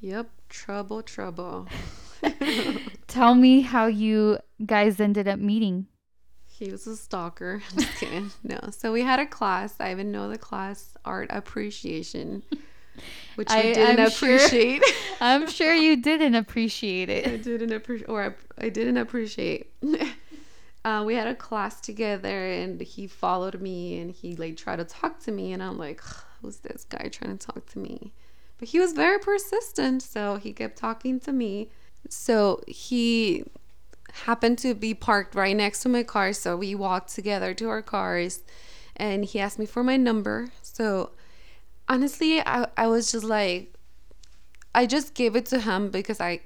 Yep, 0.00 0.28
trouble, 0.48 1.02
trouble. 1.02 1.68
Tell 3.06 3.34
me 3.34 3.62
how 3.62 3.86
you 3.86 4.38
guys 4.64 5.00
ended 5.00 5.28
up 5.28 5.38
meeting. 5.38 5.86
He 6.46 6.70
was 6.70 6.86
a 6.86 6.96
stalker. 6.96 7.62
I'm 7.72 7.78
just 7.78 7.98
kidding. 7.98 8.30
no. 8.42 8.58
So 8.70 8.92
we 8.92 9.02
had 9.02 9.18
a 9.18 9.26
class. 9.26 9.74
I 9.80 9.92
even 9.92 10.12
know 10.12 10.28
the 10.28 10.38
class 10.38 10.94
art 11.04 11.28
appreciation, 11.30 12.42
which 13.36 13.50
I, 13.50 13.58
I 13.58 13.62
didn't 13.62 14.00
I'm 14.00 14.06
appreciate. 14.06 14.84
Sure, 14.84 15.16
I'm 15.20 15.48
sure 15.48 15.74
you 15.74 15.96
didn't 15.96 16.34
appreciate 16.34 17.08
it. 17.08 17.26
I 17.26 17.36
didn't 17.36 17.72
appreciate, 17.72 18.08
or 18.08 18.36
I, 18.58 18.66
I, 18.66 18.68
didn't 18.68 18.98
appreciate. 18.98 19.72
Uh, 20.84 21.02
we 21.06 21.14
had 21.14 21.26
a 21.26 21.34
class 21.34 21.80
together, 21.80 22.46
and 22.50 22.80
he 22.80 23.06
followed 23.06 23.60
me, 23.60 23.98
and 23.98 24.10
he 24.10 24.36
like 24.36 24.56
tried 24.56 24.76
to 24.76 24.84
talk 24.84 25.20
to 25.20 25.32
me, 25.32 25.52
and 25.52 25.62
I'm 25.62 25.78
like, 25.78 26.00
who's 26.40 26.58
this 26.58 26.84
guy 26.84 27.08
trying 27.10 27.36
to 27.36 27.46
talk 27.46 27.66
to 27.70 27.78
me? 27.78 28.12
But 28.58 28.68
he 28.68 28.78
was 28.78 28.92
very 28.92 29.18
persistent, 29.18 30.02
so 30.02 30.36
he 30.36 30.52
kept 30.52 30.76
talking 30.76 31.18
to 31.20 31.32
me. 31.32 31.70
So 32.08 32.62
he 32.66 33.44
happened 34.12 34.58
to 34.58 34.74
be 34.74 34.94
parked 34.94 35.34
right 35.34 35.56
next 35.56 35.80
to 35.82 35.88
my 35.88 36.02
car. 36.02 36.32
So 36.32 36.56
we 36.56 36.74
walked 36.74 37.14
together 37.14 37.54
to 37.54 37.68
our 37.68 37.82
cars 37.82 38.42
and 38.96 39.24
he 39.24 39.40
asked 39.40 39.58
me 39.58 39.66
for 39.66 39.82
my 39.82 39.96
number. 39.96 40.48
So 40.62 41.10
honestly, 41.88 42.40
I, 42.40 42.66
I 42.76 42.86
was 42.86 43.12
just 43.12 43.24
like, 43.24 43.74
I 44.74 44.86
just 44.86 45.14
gave 45.14 45.36
it 45.36 45.46
to 45.46 45.60
him 45.60 45.90
because 45.90 46.20
I, 46.20 46.40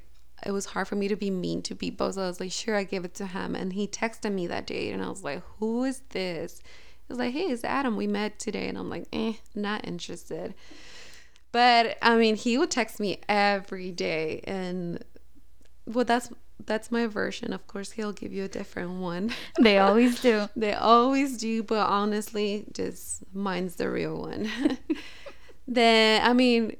it 0.44 0.52
was 0.52 0.66
hard 0.66 0.88
for 0.88 0.96
me 0.96 1.08
to 1.08 1.16
be 1.16 1.30
mean 1.30 1.62
to 1.62 1.74
people. 1.74 2.12
So 2.12 2.22
I 2.22 2.26
was 2.26 2.40
like, 2.40 2.52
sure, 2.52 2.76
I 2.76 2.84
gave 2.84 3.04
it 3.04 3.14
to 3.14 3.26
him. 3.26 3.54
And 3.54 3.72
he 3.72 3.86
texted 3.86 4.32
me 4.32 4.46
that 4.46 4.66
day 4.66 4.90
and 4.90 5.02
I 5.02 5.08
was 5.08 5.24
like, 5.24 5.42
who 5.58 5.84
is 5.84 6.02
this? 6.10 6.60
He 7.06 7.12
was 7.12 7.18
like, 7.18 7.32
hey, 7.32 7.44
it's 7.44 7.64
Adam. 7.64 7.96
We 7.96 8.06
met 8.06 8.38
today. 8.38 8.68
And 8.68 8.78
I'm 8.78 8.90
like, 8.90 9.06
eh, 9.12 9.34
not 9.54 9.86
interested. 9.86 10.54
But 11.52 11.98
I 12.02 12.16
mean, 12.16 12.36
he 12.36 12.58
would 12.58 12.70
text 12.70 12.98
me 12.98 13.20
every 13.28 13.92
day 13.92 14.40
and 14.44 15.04
well 15.86 16.04
that's 16.04 16.30
that's 16.66 16.90
my 16.90 17.06
version. 17.06 17.52
Of 17.52 17.66
course, 17.66 17.92
he'll 17.92 18.12
give 18.12 18.32
you 18.32 18.44
a 18.44 18.48
different 18.48 19.00
one. 19.00 19.32
They 19.60 19.78
always 19.78 20.20
do. 20.20 20.48
they 20.56 20.72
always 20.72 21.36
do, 21.36 21.62
but 21.62 21.86
honestly, 21.88 22.64
just 22.72 23.22
mine's 23.34 23.76
the 23.76 23.90
real 23.90 24.16
one. 24.16 24.50
then, 25.68 26.22
I 26.22 26.32
mean, 26.32 26.76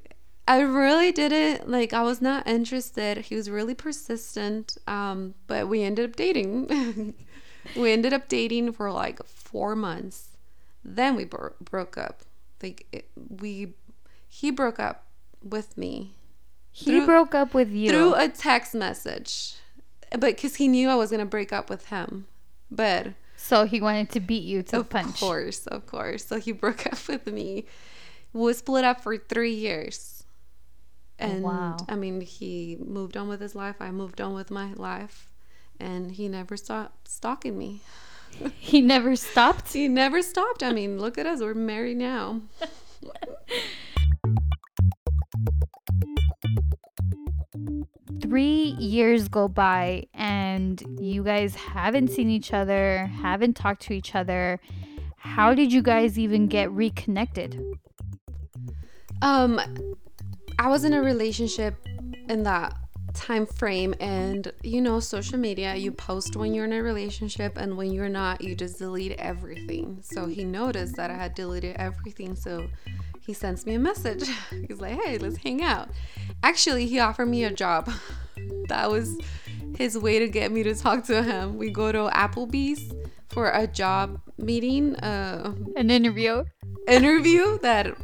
I 0.47 0.61
really 0.61 1.11
didn't 1.11 1.69
like. 1.69 1.93
I 1.93 2.03
was 2.03 2.21
not 2.21 2.47
interested. 2.47 3.17
He 3.17 3.35
was 3.35 3.49
really 3.49 3.73
persistent. 3.73 4.77
Um, 4.87 5.33
but 5.47 5.67
we 5.67 5.83
ended 5.83 6.09
up 6.09 6.15
dating. 6.15 7.15
we 7.75 7.91
ended 7.91 8.13
up 8.13 8.27
dating 8.27 8.73
for 8.73 8.91
like 8.91 9.25
four 9.25 9.75
months. 9.75 10.37
Then 10.83 11.15
we 11.15 11.25
bro- 11.25 11.53
broke 11.59 11.97
up. 11.97 12.21
Like 12.61 12.85
it, 12.91 13.09
we, 13.15 13.73
he 14.27 14.51
broke 14.51 14.79
up 14.79 15.05
with 15.43 15.77
me. 15.77 16.15
He 16.71 16.85
through, 16.85 17.05
broke 17.05 17.33
up 17.33 17.53
with 17.53 17.71
you 17.71 17.89
through 17.89 18.15
a 18.15 18.27
text 18.27 18.75
message 18.75 19.55
but 20.11 20.35
because 20.35 20.55
he 20.55 20.67
knew 20.67 20.89
I 20.89 20.95
was 20.95 21.11
gonna 21.11 21.25
break 21.25 21.53
up 21.53 21.69
with 21.69 21.87
him. 21.87 22.27
But 22.71 23.07
so 23.35 23.65
he 23.65 23.81
wanted 23.81 24.09
to 24.11 24.19
beat 24.19 24.43
you 24.43 24.63
to 24.63 24.79
of 24.79 24.89
punch. 24.89 25.07
Of 25.07 25.19
course, 25.19 25.67
of 25.67 25.85
course. 25.85 26.25
So 26.25 26.39
he 26.39 26.51
broke 26.53 26.85
up 26.87 27.07
with 27.07 27.27
me. 27.27 27.65
We 28.33 28.53
split 28.53 28.83
up 28.83 29.01
for 29.01 29.17
three 29.17 29.53
years. 29.53 30.14
And 31.17 31.43
wow. 31.43 31.77
I 31.87 31.95
mean, 31.95 32.21
he 32.21 32.77
moved 32.79 33.15
on 33.15 33.27
with 33.27 33.41
his 33.41 33.55
life. 33.55 33.77
I 33.79 33.91
moved 33.91 34.19
on 34.19 34.33
with 34.33 34.51
my 34.51 34.73
life. 34.73 35.31
And 35.79 36.11
he 36.11 36.27
never 36.27 36.57
stopped 36.57 37.07
stalking 37.07 37.57
me. 37.57 37.81
he 38.59 38.81
never 38.81 39.15
stopped? 39.15 39.73
he 39.73 39.87
never 39.87 40.21
stopped. 40.21 40.63
I 40.63 40.71
mean, 40.71 40.99
look 40.99 41.17
at 41.17 41.25
us. 41.25 41.39
We're 41.41 41.53
married 41.53 41.97
now. 41.97 42.41
three 48.21 48.75
years 48.79 49.27
go 49.27 49.47
by 49.47 50.07
and 50.13 50.83
you 50.99 51.23
guys 51.23 51.55
haven't 51.55 52.09
seen 52.09 52.29
each 52.29 52.53
other, 52.53 53.05
haven't 53.21 53.55
talked 53.55 53.81
to 53.83 53.93
each 53.93 54.15
other. 54.15 54.59
How 55.17 55.53
did 55.53 55.71
you 55.71 55.81
guys 55.81 56.17
even 56.17 56.47
get 56.47 56.71
reconnected? 56.71 57.61
Um, 59.21 59.59
I 60.59 60.69
was 60.69 60.85
in 60.85 60.93
a 60.93 61.01
relationship 61.01 61.75
in 62.29 62.43
that 62.43 62.75
time 63.13 63.45
frame 63.45 63.95
and 64.01 64.51
you 64.61 64.81
know 64.81 64.99
social 64.99 65.37
media 65.37 65.73
you 65.73 65.89
post 65.89 66.35
when 66.35 66.53
you're 66.53 66.65
in 66.65 66.73
a 66.73 66.83
relationship 66.83 67.55
and 67.55 67.77
when 67.77 67.89
you're 67.93 68.09
not 68.09 68.41
you 68.41 68.53
just 68.53 68.77
delete 68.77 69.13
everything 69.13 69.97
so 70.01 70.25
he 70.25 70.43
noticed 70.43 70.97
that 70.97 71.09
i 71.09 71.13
had 71.13 71.33
deleted 71.33 71.73
everything 71.77 72.35
so 72.35 72.67
he 73.25 73.33
sends 73.33 73.65
me 73.65 73.73
a 73.73 73.79
message. 73.79 74.29
He's 74.67 74.79
like, 74.79 75.01
hey, 75.01 75.17
let's 75.17 75.37
hang 75.37 75.63
out. 75.63 75.89
Actually, 76.43 76.85
he 76.85 76.99
offered 76.99 77.27
me 77.27 77.43
a 77.43 77.51
job. 77.51 77.89
that 78.67 78.89
was 78.91 79.17
his 79.77 79.97
way 79.97 80.19
to 80.19 80.27
get 80.27 80.51
me 80.51 80.63
to 80.63 80.75
talk 80.75 81.05
to 81.05 81.23
him. 81.23 81.57
We 81.57 81.71
go 81.71 81.91
to 81.91 82.09
Applebee's 82.13 82.93
for 83.29 83.49
a 83.49 83.65
job 83.65 84.21
meeting, 84.37 84.95
uh, 84.97 85.53
an 85.75 85.89
interview. 85.89 86.45
Interview 86.87 87.57
that 87.59 87.95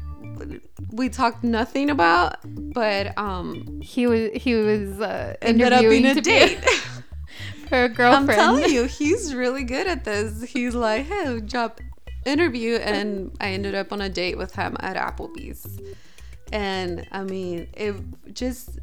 we 0.91 1.09
talked 1.09 1.43
nothing 1.43 1.89
about, 1.89 2.37
but 2.43 3.17
um, 3.17 3.81
he 3.81 4.07
was 4.07 4.31
he 4.35 4.55
was 4.55 4.99
uh, 4.99 5.35
ended 5.41 5.73
up 5.73 5.81
being 5.81 6.05
a 6.05 6.21
date. 6.21 6.59
a 7.71 7.87
girlfriend. 7.87 8.01
I'm 8.11 8.27
telling 8.27 8.71
you, 8.71 8.83
he's 8.83 9.33
really 9.33 9.63
good 9.63 9.87
at 9.87 10.03
this. 10.03 10.43
He's 10.43 10.75
like, 10.75 11.05
hey, 11.05 11.39
job 11.41 11.79
interview 12.25 12.75
and 12.75 13.35
I 13.41 13.49
ended 13.49 13.75
up 13.75 13.91
on 13.91 14.01
a 14.01 14.09
date 14.09 14.37
with 14.37 14.55
him 14.55 14.77
at 14.79 14.95
Applebee's. 14.95 15.79
And 16.51 17.07
I 17.11 17.23
mean, 17.23 17.67
it 17.73 17.95
just 18.33 18.79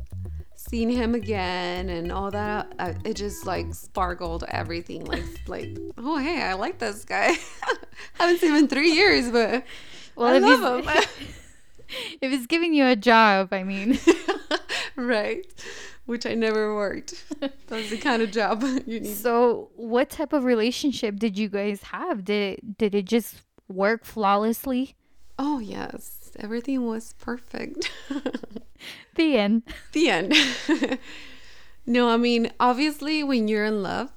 seeing 0.56 0.90
him 0.90 1.14
again 1.14 1.88
and 1.88 2.12
all 2.12 2.30
that 2.30 2.70
uh, 2.78 2.92
it 3.04 3.14
just 3.14 3.46
like 3.46 3.72
sparkled 3.72 4.44
everything 4.48 5.02
like 5.06 5.24
like 5.46 5.78
oh 5.96 6.18
hey 6.18 6.42
i 6.42 6.52
like 6.52 6.78
this 6.78 7.06
guy 7.06 7.34
haven't 8.14 8.38
seen 8.38 8.50
him 8.50 8.56
in 8.56 8.68
three 8.68 8.90
years 8.90 9.30
but 9.30 9.64
well 10.14 10.34
I 10.34 10.38
love 10.38 10.84
him 10.84 11.04
if 12.20 12.32
it's 12.32 12.46
giving 12.46 12.74
you 12.74 12.86
a 12.86 12.96
job 12.96 13.52
i 13.52 13.62
mean 13.62 13.98
right 14.96 15.46
which 16.08 16.24
I 16.24 16.32
never 16.32 16.74
worked. 16.74 17.22
That's 17.66 17.90
the 17.90 17.98
kind 17.98 18.22
of 18.22 18.30
job 18.30 18.62
you 18.86 19.00
need. 19.00 19.14
So, 19.14 19.68
what 19.76 20.08
type 20.08 20.32
of 20.32 20.44
relationship 20.44 21.16
did 21.16 21.36
you 21.36 21.50
guys 21.50 21.82
have? 21.82 22.24
Did 22.24 22.54
it, 22.54 22.78
did 22.78 22.94
it 22.94 23.04
just 23.04 23.42
work 23.68 24.06
flawlessly? 24.06 24.96
Oh, 25.38 25.58
yes. 25.58 26.32
Everything 26.40 26.86
was 26.86 27.12
perfect. 27.18 27.90
the 29.16 29.36
end. 29.36 29.64
The 29.92 30.08
end. 30.08 30.34
no, 31.84 32.08
I 32.08 32.16
mean, 32.16 32.52
obviously, 32.58 33.22
when 33.22 33.46
you're 33.46 33.66
in 33.66 33.82
love, 33.82 34.10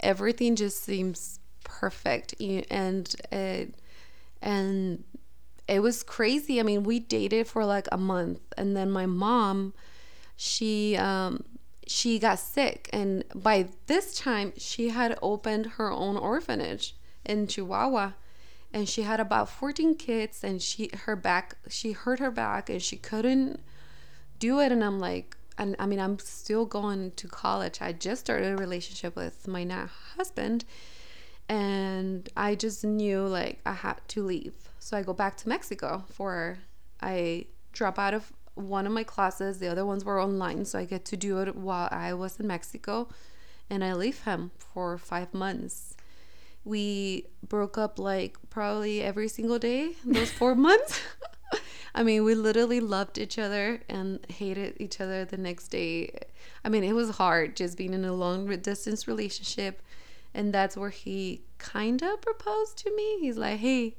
everything 0.00 0.54
just 0.54 0.82
seems 0.84 1.40
perfect. 1.64 2.34
And 2.42 3.08
it, 3.32 3.74
and 4.42 5.02
it 5.68 5.80
was 5.80 6.02
crazy. 6.02 6.60
I 6.60 6.62
mean, 6.62 6.82
we 6.82 6.98
dated 6.98 7.46
for 7.46 7.64
like 7.64 7.88
a 7.92 7.98
month, 7.98 8.40
and 8.56 8.76
then 8.76 8.90
my 8.90 9.06
mom, 9.06 9.74
she, 10.36 10.96
um, 10.96 11.44
she 11.86 12.18
got 12.18 12.38
sick 12.38 12.88
and 12.92 13.24
by 13.34 13.68
this 13.86 14.16
time 14.16 14.52
she 14.56 14.88
had 14.90 15.18
opened 15.20 15.66
her 15.72 15.90
own 15.90 16.16
orphanage 16.16 16.94
in 17.24 17.46
Chihuahua 17.46 18.12
and 18.72 18.88
she 18.88 19.02
had 19.02 19.20
about 19.20 19.48
14 19.48 19.96
kids 19.96 20.44
and 20.44 20.62
she 20.62 20.90
her 21.04 21.16
back 21.16 21.56
she 21.68 21.92
hurt 21.92 22.18
her 22.18 22.30
back 22.30 22.70
and 22.70 22.80
she 22.80 22.96
couldn't 22.96 23.60
do 24.38 24.60
it 24.60 24.72
and 24.72 24.82
I'm 24.82 24.98
like 24.98 25.36
and 25.58 25.76
I 25.78 25.86
mean 25.86 26.00
I'm 26.00 26.18
still 26.18 26.64
going 26.64 27.10
to 27.12 27.28
college. 27.28 27.82
I 27.82 27.92
just 27.92 28.22
started 28.22 28.52
a 28.52 28.56
relationship 28.56 29.14
with 29.14 29.46
my 29.46 29.64
now 29.64 29.90
husband 30.16 30.64
and 31.48 32.28
I 32.36 32.54
just 32.54 32.84
knew 32.84 33.26
like 33.26 33.60
I 33.66 33.74
had 33.74 34.00
to 34.08 34.22
leave. 34.22 34.54
So 34.82 34.96
I 34.96 35.02
go 35.02 35.12
back 35.12 35.36
to 35.38 35.48
Mexico 35.48 36.04
for 36.08 36.58
I 37.00 37.46
drop 37.72 37.98
out 37.98 38.14
of 38.14 38.32
one 38.54 38.86
of 38.86 38.92
my 38.92 39.04
classes, 39.04 39.58
the 39.58 39.68
other 39.68 39.86
ones 39.86 40.04
were 40.04 40.20
online, 40.20 40.64
so 40.64 40.78
I 40.78 40.84
get 40.84 41.04
to 41.06 41.16
do 41.16 41.40
it 41.40 41.56
while 41.56 41.88
I 41.90 42.12
was 42.14 42.38
in 42.38 42.46
Mexico 42.46 43.08
and 43.70 43.82
I 43.82 43.94
leave 43.94 44.24
him 44.24 44.50
for 44.58 44.98
5 44.98 45.32
months 45.32 45.94
we 46.64 47.26
broke 47.46 47.76
up 47.76 47.98
like 47.98 48.36
probably 48.50 49.02
every 49.02 49.28
single 49.28 49.58
day 49.58 49.92
those 50.04 50.30
four 50.30 50.54
months. 50.68 51.00
I 51.94 52.02
mean, 52.02 52.24
we 52.24 52.34
literally 52.34 52.80
loved 52.80 53.18
each 53.18 53.38
other 53.38 53.82
and 53.88 54.24
hated 54.30 54.76
each 54.78 55.00
other 55.00 55.24
the 55.26 55.36
next 55.36 55.68
day. 55.68 56.10
I 56.64 56.70
mean, 56.70 56.84
it 56.84 56.94
was 56.94 57.10
hard 57.10 57.54
just 57.54 57.76
being 57.76 57.92
in 57.92 58.04
a 58.04 58.14
long 58.14 58.46
distance 58.60 59.06
relationship. 59.06 59.82
And 60.32 60.54
that's 60.54 60.74
where 60.74 60.88
he 60.88 61.42
kind 61.58 62.02
of 62.02 62.22
proposed 62.22 62.78
to 62.78 62.96
me. 62.96 63.18
He's 63.20 63.36
like, 63.36 63.58
hey, 63.58 63.96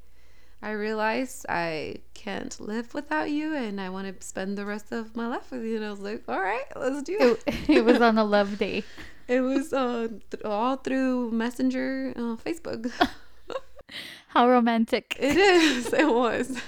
I 0.63 0.71
realize 0.71 1.45
I 1.49 1.95
can't 2.13 2.58
live 2.58 2.93
without 2.93 3.30
you 3.30 3.54
and 3.54 3.82
I 3.82 3.89
want 3.89 4.08
to 4.08 4.26
spend 4.26 4.58
the 4.58 4.65
rest 4.65 4.93
of 4.93 5.13
my 5.13 5.28
life 5.28 5.52
with 5.52 5.65
you. 5.65 5.76
And 5.76 5.84
I 5.84 5.91
was 5.91 5.99
like, 5.99 6.23
all 6.30 6.39
right, 6.39 6.63
let's 6.78 7.04
do 7.04 7.17
it. 7.19 7.43
It, 7.45 7.69
it 7.78 7.86
was 7.86 7.99
on 7.99 8.17
a 8.17 8.23
love 8.23 8.58
day. 8.58 8.84
It 9.26 9.39
was 9.39 9.71
uh, 9.71 10.10
th- 10.32 10.43
all 10.43 10.76
through 10.76 11.32
Messenger, 11.32 12.12
uh, 12.13 12.36
Facebook. 12.36 12.91
How 14.28 14.49
romantic. 14.49 15.15
It 15.17 15.38
is. 15.38 15.93
It 15.93 16.10
was. 16.10 16.60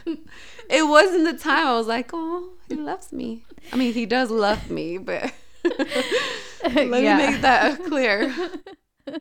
It 0.69 0.87
was 0.87 1.13
in 1.13 1.25
the 1.25 1.33
time 1.33 1.67
I 1.67 1.73
was 1.73 1.87
like, 1.87 2.11
oh, 2.13 2.51
he 2.69 2.75
loves 2.75 3.11
me. 3.11 3.43
I 3.73 3.75
mean, 3.75 3.93
he 3.93 4.05
does 4.05 4.31
love 4.31 4.71
me, 4.71 4.97
but 4.97 5.33
let 6.63 7.03
yeah. 7.03 7.17
me 7.17 7.27
make 7.27 7.41
that 7.41 7.83
clear. 7.83 8.33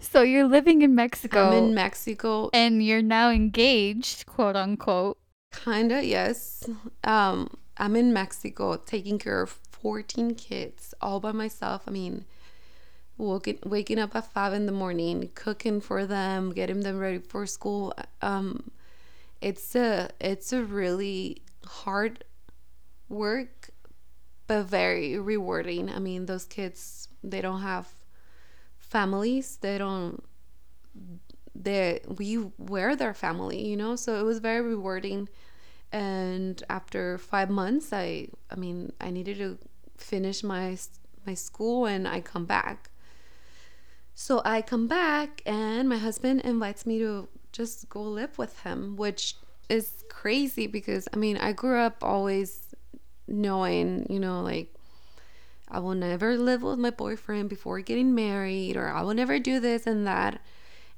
So 0.00 0.22
you're 0.22 0.48
living 0.48 0.82
in 0.82 0.94
Mexico. 0.94 1.46
I'm 1.46 1.52
in 1.52 1.74
Mexico. 1.74 2.50
And 2.52 2.84
you're 2.84 3.02
now 3.02 3.30
engaged, 3.30 4.26
quote 4.26 4.56
unquote. 4.56 5.18
Kinda, 5.52 6.04
yes. 6.04 6.68
Um, 7.04 7.56
I'm 7.76 7.96
in 7.96 8.12
Mexico 8.12 8.76
taking 8.76 9.18
care 9.18 9.40
of 9.40 9.58
14 9.70 10.34
kids 10.34 10.94
all 11.00 11.20
by 11.20 11.32
myself. 11.32 11.82
I 11.86 11.90
mean, 11.90 12.24
waking, 13.16 13.60
waking 13.64 13.98
up 13.98 14.14
at 14.16 14.32
five 14.32 14.52
in 14.52 14.66
the 14.66 14.72
morning, 14.72 15.30
cooking 15.34 15.80
for 15.80 16.06
them, 16.06 16.52
getting 16.52 16.80
them 16.80 16.98
ready 16.98 17.18
for 17.18 17.46
school. 17.46 17.94
Um, 18.20 18.70
it's 19.40 19.74
a 19.74 20.10
it's 20.20 20.52
a 20.52 20.62
really 20.62 21.42
hard 21.64 22.24
work, 23.08 23.70
but 24.46 24.64
very 24.64 25.18
rewarding. 25.18 25.90
I 25.90 25.98
mean, 25.98 26.26
those 26.26 26.44
kids 26.44 27.08
they 27.24 27.40
don't 27.40 27.62
have 27.62 27.88
families. 28.96 29.58
They 29.64 29.78
don't. 29.78 30.22
They 31.54 32.00
we 32.18 32.30
were 32.58 32.94
their 32.96 33.14
family, 33.14 33.60
you 33.70 33.76
know. 33.76 33.96
So 33.96 34.18
it 34.20 34.24
was 34.24 34.38
very 34.38 34.62
rewarding. 34.62 35.28
And 35.92 36.62
after 36.70 37.18
five 37.18 37.50
months, 37.50 37.92
I 37.92 38.28
I 38.50 38.56
mean 38.56 38.92
I 39.00 39.10
needed 39.10 39.38
to 39.38 39.58
finish 39.96 40.42
my 40.42 40.78
my 41.26 41.34
school 41.34 41.86
and 41.86 42.08
I 42.08 42.20
come 42.20 42.46
back 42.46 42.92
so 44.14 44.42
I 44.44 44.62
come 44.62 44.86
back 44.88 45.42
and 45.46 45.88
my 45.88 45.96
husband 45.96 46.42
invites 46.42 46.86
me 46.86 46.98
to 46.98 47.28
just 47.52 47.88
go 47.88 48.02
live 48.02 48.38
with 48.38 48.60
him, 48.60 48.96
which 48.96 49.36
is 49.68 50.04
crazy 50.08 50.66
because 50.66 51.08
I 51.12 51.16
mean, 51.16 51.36
I 51.38 51.52
grew 51.52 51.78
up 51.78 52.02
always 52.02 52.74
knowing, 53.26 54.06
you 54.10 54.20
know, 54.20 54.42
like 54.42 54.74
I 55.72 55.78
will 55.80 55.94
never 55.94 56.36
live 56.36 56.62
with 56.62 56.78
my 56.78 56.90
boyfriend 56.90 57.48
before 57.48 57.80
getting 57.80 58.14
married 58.14 58.76
or 58.76 58.88
I 58.88 59.02
will 59.02 59.14
never 59.14 59.38
do 59.38 59.58
this 59.58 59.86
and 59.86 60.06
that. 60.06 60.40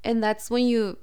And 0.02 0.22
that's 0.22 0.50
when 0.50 0.66
you 0.66 0.98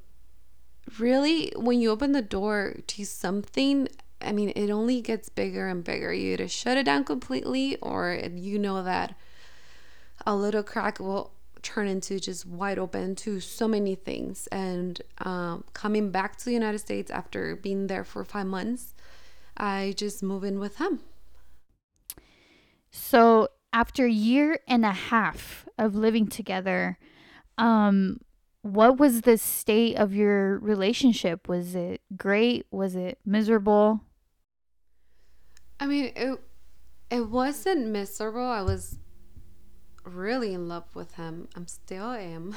really 0.99 1.53
when 1.55 1.79
you 1.79 1.89
open 1.89 2.11
the 2.11 2.21
door 2.21 2.75
to 2.87 3.05
something 3.05 3.87
I 4.23 4.33
mean, 4.33 4.51
it 4.55 4.69
only 4.69 5.01
gets 5.01 5.29
bigger 5.29 5.67
and 5.67 5.83
bigger. 5.83 6.13
You 6.13 6.33
either 6.33 6.47
shut 6.47 6.77
it 6.77 6.83
down 6.83 7.05
completely 7.05 7.77
or 7.77 8.19
you 8.35 8.59
know 8.59 8.83
that 8.83 9.15
a 10.27 10.35
little 10.35 10.61
crack 10.61 10.99
will 10.99 11.31
turn 11.63 11.87
into 11.87 12.19
just 12.19 12.45
wide 12.45 12.77
open 12.77 13.15
to 13.15 13.39
so 13.39 13.67
many 13.67 13.95
things. 13.95 14.47
And 14.47 15.01
um, 15.19 15.63
coming 15.73 16.11
back 16.11 16.37
to 16.37 16.45
the 16.45 16.53
United 16.53 16.79
States 16.79 17.09
after 17.09 17.55
being 17.55 17.87
there 17.87 18.03
for 18.03 18.23
five 18.23 18.47
months, 18.47 18.93
I 19.57 19.93
just 19.97 20.21
move 20.21 20.43
in 20.43 20.59
with 20.59 20.77
him. 20.77 20.99
So 22.91 23.47
after 23.73 24.05
a 24.05 24.11
year 24.11 24.59
and 24.67 24.85
a 24.85 24.91
half 24.91 25.67
of 25.77 25.95
living 25.95 26.27
together, 26.27 26.97
um, 27.57 28.19
what 28.61 28.97
was 28.97 29.21
the 29.21 29.37
state 29.37 29.95
of 29.95 30.13
your 30.13 30.59
relationship? 30.59 31.47
Was 31.47 31.75
it 31.75 32.01
great? 32.15 32.65
Was 32.71 32.95
it 32.95 33.19
miserable? 33.25 34.01
I 35.79 35.87
mean, 35.87 36.11
it 36.15 36.39
it 37.09 37.29
wasn't 37.29 37.87
miserable. 37.87 38.41
I 38.41 38.61
was 38.61 38.99
really 40.05 40.53
in 40.53 40.67
love 40.67 40.95
with 40.95 41.15
him. 41.15 41.47
I'm 41.55 41.67
still 41.67 42.11
am. 42.11 42.55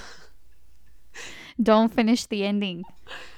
Don't 1.63 1.93
finish 1.93 2.27
the 2.27 2.45
ending. 2.45 2.85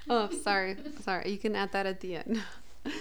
Oh, 0.08 0.30
sorry. 0.42 0.76
Sorry. 1.02 1.30
You 1.30 1.38
can 1.38 1.54
add 1.54 1.72
that 1.72 1.86
at 1.86 2.00
the 2.00 2.16
end. 2.16 2.42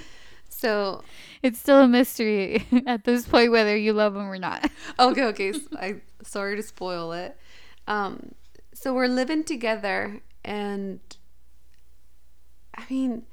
So 0.56 1.04
it's 1.44 1.60
still 1.60 1.82
a 1.82 1.88
mystery 1.88 2.66
at 2.88 3.04
this 3.04 3.28
point 3.28 3.52
whether 3.52 3.76
you 3.76 3.94
love 3.94 4.16
him 4.16 4.30
or 4.30 4.38
not. 4.38 4.70
okay, 5.00 5.26
okay. 5.26 5.54
So 5.54 5.60
I 5.78 5.96
sorry 6.24 6.56
to 6.56 6.64
spoil 6.64 7.12
it. 7.12 7.38
Um, 7.88 8.34
so 8.74 8.94
we're 8.94 9.08
living 9.08 9.44
together, 9.44 10.22
and 10.44 11.00
I 12.74 12.84
mean, 12.90 13.24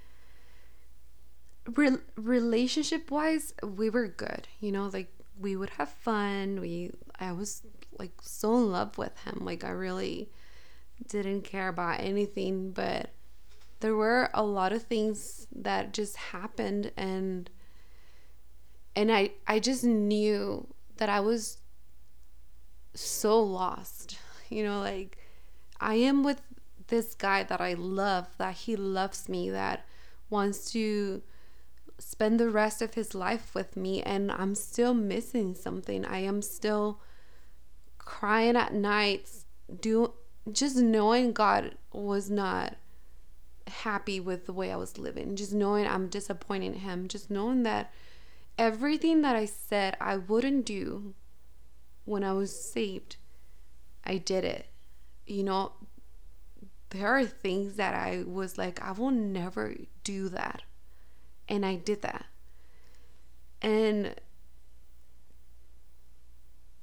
re- 1.75 1.99
relationship 2.17 3.11
wise, 3.11 3.55
we 3.63 3.89
were 3.89 4.09
good. 4.09 4.49
You 4.61 4.73
know, 4.73 4.91
like 4.93 5.13
we 5.39 5.57
would 5.57 5.71
have 5.71 5.89
fun. 5.89 6.61
We 6.61 6.91
I 7.19 7.33
was 7.33 7.63
like 7.99 8.13
so 8.21 8.57
in 8.57 8.73
love 8.73 8.99
with 8.99 9.17
him. 9.25 9.39
Like 9.45 9.65
I 9.65 9.71
really 9.71 10.29
didn't 11.09 11.43
care 11.43 11.69
about 11.69 12.01
anything, 12.01 12.73
but 12.73 13.12
there 13.83 13.97
were 13.97 14.31
a 14.33 14.45
lot 14.45 14.73
of 14.73 14.85
things 14.85 15.49
that 15.55 15.93
just 15.93 16.17
happened 16.17 16.93
and 16.97 17.51
and 18.95 19.11
I 19.13 19.33
I 19.47 19.59
just 19.59 19.85
knew 19.85 20.69
that 20.99 21.09
I 21.09 21.21
was 21.21 21.59
so 22.95 23.43
lost. 23.43 24.19
You 24.49 24.65
know, 24.65 24.81
like 24.81 25.19
I 25.81 25.95
am 25.95 26.23
with 26.23 26.43
this 26.89 27.15
guy 27.15 27.43
that 27.43 27.61
I 27.61 27.73
love, 27.73 28.29
that 28.39 28.55
he 28.55 28.77
loves 28.77 29.29
me, 29.29 29.51
that 29.51 29.87
wants 30.31 30.71
to 30.73 31.23
spend 31.99 32.39
the 32.39 32.51
rest 32.51 32.83
of 32.83 32.95
his 32.95 33.15
life 33.15 33.55
with 33.55 33.77
me 33.77 34.03
and 34.03 34.31
I'm 34.31 34.55
still 34.55 34.95
missing 34.95 35.55
something. 35.55 36.05
I 36.05 36.19
am 36.19 36.43
still 36.43 37.01
crying 37.99 38.57
at 38.57 38.75
nights, 38.75 39.47
do 39.81 40.13
just 40.51 40.77
knowing 40.77 41.33
God 41.33 41.77
was 41.93 42.31
not 42.31 42.77
happy 43.69 44.21
with 44.21 44.47
the 44.47 44.53
way 44.53 44.73
I 44.73 44.77
was 44.77 44.99
living, 44.99 45.37
just 45.37 45.53
knowing 45.53 45.87
I'm 45.87 46.09
disappointing 46.09 46.75
him, 46.75 47.09
just 47.09 47.31
knowing 47.31 47.63
that 47.65 47.93
everything 48.59 49.23
that 49.23 49.37
I 49.37 49.47
said 49.47 49.97
I 50.01 50.17
wouldn't 50.17 50.67
do 50.67 51.15
when 52.05 52.25
I 52.25 52.33
was 52.33 52.55
saved, 52.55 53.17
I 54.05 54.19
did 54.19 54.45
it. 54.45 54.67
You 55.27 55.45
know, 55.45 55.73
there 56.91 57.09
are 57.09 57.25
things 57.25 57.77
that 57.77 57.95
I 57.95 58.25
was 58.27 58.59
like, 58.59 58.83
I 58.83 58.93
will 58.93 59.11
never 59.11 59.75
do 60.05 60.29
that. 60.29 60.63
And 61.49 61.65
I 61.65 61.77
did 61.77 62.03
that. 62.03 62.27
And 63.61 64.15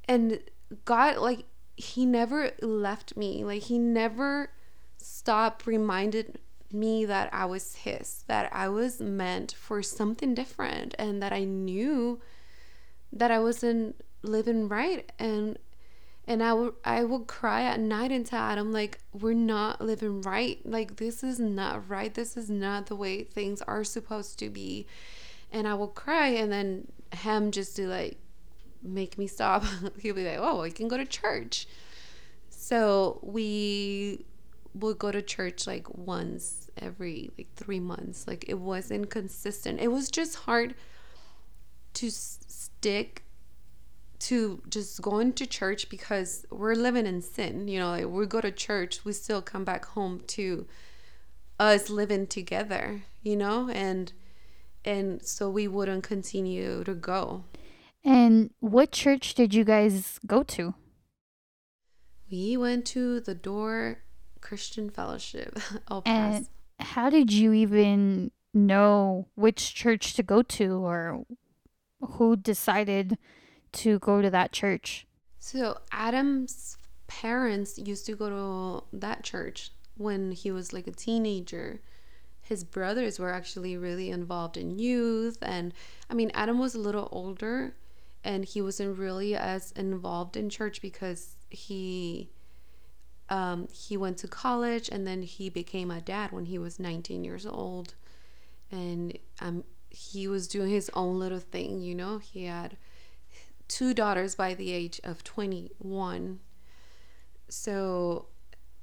and 0.07 0.39
God 0.85 1.17
like 1.17 1.45
he 1.75 2.05
never 2.05 2.51
left 2.61 3.15
me. 3.15 3.43
Like 3.43 3.63
he 3.63 3.77
never 3.77 4.49
stopped 4.97 5.65
reminded 5.67 6.39
me 6.71 7.05
that 7.05 7.33
I 7.33 7.45
was 7.45 7.75
his, 7.75 8.23
that 8.27 8.49
I 8.53 8.69
was 8.69 8.99
meant 8.99 9.53
for 9.53 9.81
something 9.81 10.33
different, 10.33 10.95
and 10.97 11.21
that 11.21 11.33
I 11.33 11.43
knew 11.43 12.21
that 13.11 13.31
I 13.31 13.39
wasn't 13.39 14.03
living 14.21 14.67
right. 14.67 15.11
And 15.17 15.57
and 16.29 16.43
I 16.43 16.53
would 16.53 16.73
I 16.85 17.03
would 17.03 17.25
cry 17.25 17.63
at 17.63 17.79
night 17.79 18.11
and 18.11 18.23
tell 18.23 18.41
Adam 18.41 18.71
like 18.71 18.99
we're 19.13 19.33
not 19.33 19.81
living 19.81 20.21
right. 20.21 20.59
Like 20.63 20.97
this 20.97 21.23
is 21.23 21.39
not 21.39 21.89
right. 21.89 22.13
This 22.13 22.37
is 22.37 22.49
not 22.49 22.85
the 22.85 22.95
way 22.95 23.23
things 23.23 23.63
are 23.63 23.83
supposed 23.83 24.37
to 24.39 24.49
be. 24.49 24.85
And 25.51 25.67
I 25.67 25.73
would 25.73 25.95
cry 25.95 26.27
and 26.27 26.51
then 26.51 26.91
him 27.11 27.51
just 27.51 27.75
to 27.77 27.87
like 27.87 28.17
make 28.83 29.17
me 29.17 29.25
stop. 29.25 29.63
He'll 29.99 30.13
be 30.13 30.23
like, 30.23 30.37
"Oh, 30.39 30.61
we 30.61 30.69
can 30.69 30.87
go 30.87 30.97
to 30.97 31.05
church." 31.05 31.67
So 32.49 33.19
we 33.23 34.25
would 34.79 34.99
go 34.99 35.11
to 35.11 35.21
church 35.21 35.67
like 35.67 35.87
once 35.95 36.69
every 36.77 37.29
like 37.37 37.53
3 37.55 37.79
months. 37.79 38.27
Like 38.27 38.45
it 38.47 38.59
wasn't 38.59 39.09
consistent. 39.09 39.79
It 39.79 39.89
was 39.89 40.09
just 40.09 40.35
hard 40.35 40.75
to 41.95 42.09
stick 42.09 43.23
to 44.19 44.61
just 44.69 45.01
going 45.01 45.33
to 45.33 45.45
church 45.45 45.89
because 45.89 46.45
we're 46.51 46.75
living 46.75 47.05
in 47.05 47.21
sin. 47.21 47.67
You 47.67 47.79
know, 47.79 47.89
like 47.91 48.07
we 48.07 48.25
go 48.25 48.41
to 48.41 48.51
church, 48.51 49.05
we 49.05 49.13
still 49.13 49.41
come 49.41 49.63
back 49.63 49.85
home 49.85 50.21
to 50.27 50.67
us 51.59 51.89
living 51.89 52.27
together, 52.27 53.03
you 53.21 53.35
know, 53.35 53.69
and 53.69 54.13
and 54.85 55.25
so 55.25 55.49
we 55.49 55.67
wouldn't 55.67 56.03
continue 56.03 56.83
to 56.83 56.93
go. 56.93 57.43
And 58.03 58.51
what 58.59 58.91
church 58.91 59.33
did 59.33 59.53
you 59.53 59.65
guys 59.65 60.19
go 60.25 60.43
to? 60.43 60.73
We 62.31 62.55
went 62.57 62.85
to 62.87 63.19
the 63.19 63.35
Door 63.35 64.03
Christian 64.41 64.89
Fellowship. 64.89 65.59
El 65.89 66.03
and 66.05 66.47
how 66.79 67.09
did 67.09 67.31
you 67.31 67.53
even 67.53 68.31
know 68.53 69.27
which 69.35 69.73
church 69.75 70.13
to 70.15 70.23
go 70.23 70.41
to 70.41 70.85
or 70.85 71.25
who 72.01 72.35
decided 72.35 73.17
to 73.71 73.99
go 73.99 74.21
to 74.21 74.29
that 74.29 74.51
church? 74.51 75.05
So 75.39 75.79
Adam's 75.91 76.77
parents 77.07 77.77
used 77.77 78.05
to 78.05 78.15
go 78.15 78.29
to 78.29 78.97
that 78.97 79.23
church 79.23 79.71
when 79.97 80.31
he 80.31 80.51
was 80.51 80.73
like 80.73 80.87
a 80.87 80.91
teenager. 80.91 81.81
His 82.41 82.63
brothers 82.63 83.19
were 83.19 83.31
actually 83.31 83.77
really 83.77 84.09
involved 84.09 84.57
in 84.57 84.79
youth 84.79 85.37
and 85.41 85.73
I 86.09 86.13
mean 86.13 86.31
Adam 86.33 86.59
was 86.59 86.75
a 86.75 86.79
little 86.79 87.09
older 87.11 87.75
and 88.23 88.43
he 88.43 88.61
wasn't 88.61 88.97
really 88.97 89.35
as 89.35 89.71
involved 89.73 90.35
in 90.35 90.49
church 90.49 90.81
because 90.81 91.35
he 91.49 92.29
um, 93.29 93.67
he 93.71 93.97
went 93.97 94.17
to 94.19 94.27
college 94.27 94.89
and 94.89 95.05
then 95.05 95.21
he 95.21 95.49
became 95.49 95.91
a 95.91 96.01
dad 96.01 96.31
when 96.31 96.45
he 96.45 96.57
was 96.57 96.79
19 96.79 97.23
years 97.23 97.45
old. 97.45 97.95
And 98.71 99.17
um, 99.39 99.63
he 99.89 100.27
was 100.27 100.47
doing 100.47 100.69
his 100.69 100.89
own 100.93 101.19
little 101.19 101.39
thing 101.39 101.81
you 101.81 101.95
know? 101.95 102.17
He 102.19 102.45
had 102.45 102.77
two 103.67 103.93
daughters 103.93 104.35
by 104.35 104.53
the 104.53 104.71
age 104.71 104.99
of 105.03 105.23
21 105.23 106.39
so 107.49 108.25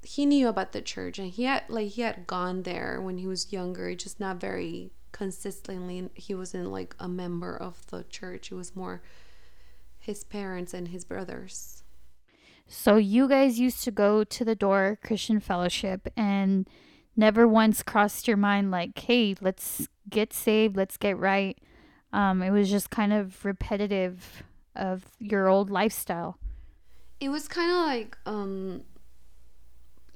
he 0.03 0.25
knew 0.25 0.47
about 0.47 0.73
the 0.73 0.81
church 0.81 1.19
and 1.19 1.31
he 1.31 1.45
had 1.45 1.65
like 1.69 1.89
he 1.89 2.03
had 2.03 2.27
gone 2.27 2.63
there 2.63 3.01
when 3.01 3.19
he 3.19 3.27
was 3.27 3.53
younger 3.53 3.95
just 3.97 4.21
not 4.21 4.37
very 4.37 4.93
consistently 5.17 6.11
he 6.15 6.35
wasn't 6.35 6.71
like 6.71 6.95
a 7.01 7.09
member 7.09 7.57
of 7.57 7.87
the 7.87 8.05
church. 8.11 8.53
It 8.53 8.55
was 8.55 8.77
more 8.77 9.01
his 9.99 10.25
parents 10.25 10.75
and 10.75 10.89
his 10.89 11.07
brothers 11.07 11.83
so 12.67 12.97
you 12.97 13.29
guys 13.29 13.59
used 13.59 13.83
to 13.85 13.91
go 13.91 14.25
to 14.25 14.45
the 14.45 14.55
door 14.55 14.99
christian 15.03 15.41
fellowship 15.41 16.09
and 16.17 16.69
never 17.17 17.47
once 17.47 17.83
crossed 17.83 18.27
your 18.27 18.37
mind 18.37 18.71
like 18.71 18.99
hey 18.99 19.35
let's 19.41 19.89
get 20.09 20.33
saved 20.33 20.77
let's 20.77 20.97
get 20.97 21.17
right 21.19 21.59
um, 22.13 22.43
it 22.43 22.51
was 22.51 22.71
just 22.71 22.91
kind 22.91 23.13
of 23.13 23.45
repetitive 23.45 24.43
of 24.75 25.05
your 25.19 25.49
old 25.49 25.71
lifestyle? 25.71 26.39
It 27.21 27.31
was 27.31 27.49
kind 27.49 27.71
of 27.71 27.77
like, 27.79 28.19
um, 28.27 28.83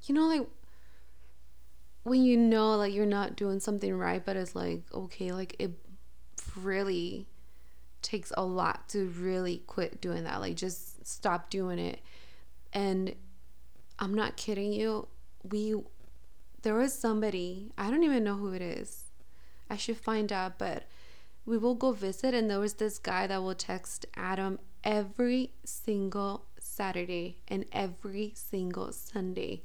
you 0.04 0.14
know, 0.14 0.26
like 0.26 0.46
when 2.02 2.22
you 2.22 2.36
know 2.36 2.76
like 2.76 2.94
you're 2.94 3.06
not 3.06 3.36
doing 3.36 3.60
something 3.60 3.92
right, 3.94 4.24
but 4.24 4.36
it's 4.36 4.54
like 4.54 4.82
okay, 4.92 5.32
like 5.32 5.56
it 5.58 5.72
really 6.56 7.26
takes 8.02 8.32
a 8.36 8.44
lot 8.44 8.88
to 8.90 9.06
really 9.08 9.62
quit 9.66 10.00
doing 10.00 10.24
that. 10.24 10.40
Like 10.40 10.56
just 10.56 11.06
stop 11.06 11.50
doing 11.50 11.78
it. 11.78 12.00
And 12.72 13.14
I'm 13.98 14.14
not 14.14 14.36
kidding 14.36 14.72
you. 14.72 15.08
We 15.42 15.76
there 16.62 16.74
was 16.74 16.92
somebody, 16.92 17.72
I 17.78 17.90
don't 17.90 18.02
even 18.02 18.24
know 18.24 18.36
who 18.36 18.52
it 18.52 18.60
is. 18.60 19.04
I 19.70 19.76
should 19.76 19.96
find 19.96 20.32
out, 20.32 20.58
but 20.58 20.84
we 21.46 21.56
will 21.56 21.74
go 21.74 21.92
visit 21.92 22.34
and 22.34 22.50
there 22.50 22.60
was 22.60 22.74
this 22.74 22.98
guy 22.98 23.26
that 23.26 23.42
will 23.42 23.54
text 23.54 24.04
Adam 24.14 24.58
every 24.84 25.52
single 25.64 26.44
Saturday 26.58 27.38
and 27.48 27.64
every 27.72 28.32
single 28.34 28.92
Sunday. 28.92 29.62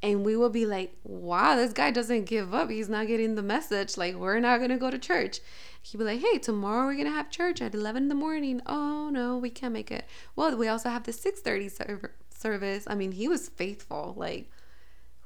And 0.00 0.24
we 0.24 0.36
will 0.36 0.50
be 0.50 0.64
like, 0.64 0.96
wow, 1.02 1.56
this 1.56 1.72
guy 1.72 1.90
doesn't 1.90 2.26
give 2.26 2.54
up. 2.54 2.70
He's 2.70 2.88
not 2.88 3.08
getting 3.08 3.34
the 3.34 3.42
message. 3.42 3.96
Like, 3.96 4.14
we're 4.14 4.38
not 4.38 4.58
going 4.58 4.70
to 4.70 4.76
go 4.76 4.90
to 4.90 4.98
church. 4.98 5.40
He'd 5.82 5.98
be 5.98 6.04
like, 6.04 6.20
hey, 6.20 6.38
tomorrow 6.38 6.86
we're 6.86 6.94
going 6.94 7.06
to 7.06 7.12
have 7.12 7.30
church 7.30 7.60
at 7.60 7.74
11 7.74 8.04
in 8.04 8.08
the 8.08 8.14
morning. 8.14 8.62
Oh, 8.64 9.10
no, 9.10 9.36
we 9.36 9.50
can't 9.50 9.72
make 9.72 9.90
it. 9.90 10.06
Well, 10.36 10.56
we 10.56 10.68
also 10.68 10.88
have 10.88 11.02
the 11.02 11.12
6.30 11.12 11.70
service. 11.70 12.10
I 12.44 12.94
mean, 12.94 13.12
he 13.12 13.28
was 13.28 13.48
faithful. 13.48 14.14
Like, 14.16 14.50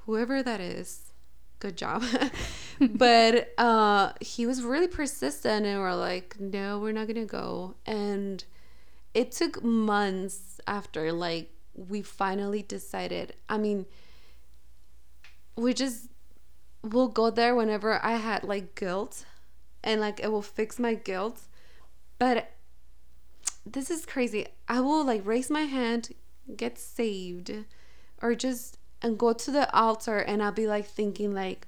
whoever 0.05 0.43
that 0.43 0.59
is, 0.59 1.13
good 1.59 1.77
job. 1.77 2.03
but 2.79 3.53
uh, 3.57 4.13
he 4.19 4.45
was 4.45 4.63
really 4.63 4.87
persistent, 4.87 5.65
and 5.65 5.79
we're 5.79 5.95
like, 5.95 6.39
no, 6.39 6.79
we're 6.79 6.91
not 6.91 7.07
gonna 7.07 7.25
go. 7.25 7.75
And 7.85 8.43
it 9.13 9.31
took 9.31 9.63
months 9.63 10.59
after, 10.67 11.11
like, 11.11 11.51
we 11.75 12.01
finally 12.01 12.61
decided. 12.61 13.35
I 13.49 13.57
mean, 13.57 13.85
we 15.55 15.73
just 15.73 16.09
will 16.81 17.07
go 17.07 17.29
there 17.29 17.55
whenever 17.55 18.03
I 18.03 18.13
had 18.13 18.43
like 18.43 18.75
guilt, 18.75 19.25
and 19.83 20.01
like 20.01 20.19
it 20.19 20.31
will 20.31 20.41
fix 20.41 20.79
my 20.79 20.93
guilt. 20.93 21.41
But 22.19 22.51
this 23.65 23.89
is 23.89 24.05
crazy. 24.05 24.47
I 24.67 24.81
will 24.81 25.05
like 25.05 25.25
raise 25.25 25.49
my 25.49 25.61
hand, 25.61 26.09
get 26.55 26.77
saved, 26.77 27.51
or 28.21 28.35
just 28.35 28.77
and 29.03 29.17
go 29.17 29.33
to 29.33 29.51
the 29.51 29.71
altar 29.75 30.19
and 30.19 30.41
I'll 30.41 30.51
be 30.51 30.65
like 30.65 30.85
thinking 30.85 31.33
like 31.33 31.67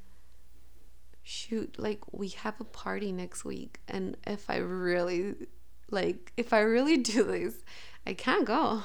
shoot 1.22 1.76
like 1.78 2.00
we 2.12 2.30
have 2.30 2.60
a 2.62 2.64
party 2.64 3.12
next 3.12 3.44
week 3.44 3.82
and 3.88 4.16
if 4.26 4.50
I 4.50 4.58
really 4.58 5.36
like 5.92 6.32
if 6.38 6.54
I 6.54 6.60
really 6.60 6.98
do 7.14 7.24
this 7.24 7.64
I 8.08 8.14
can't 8.14 8.46
go. 8.46 8.84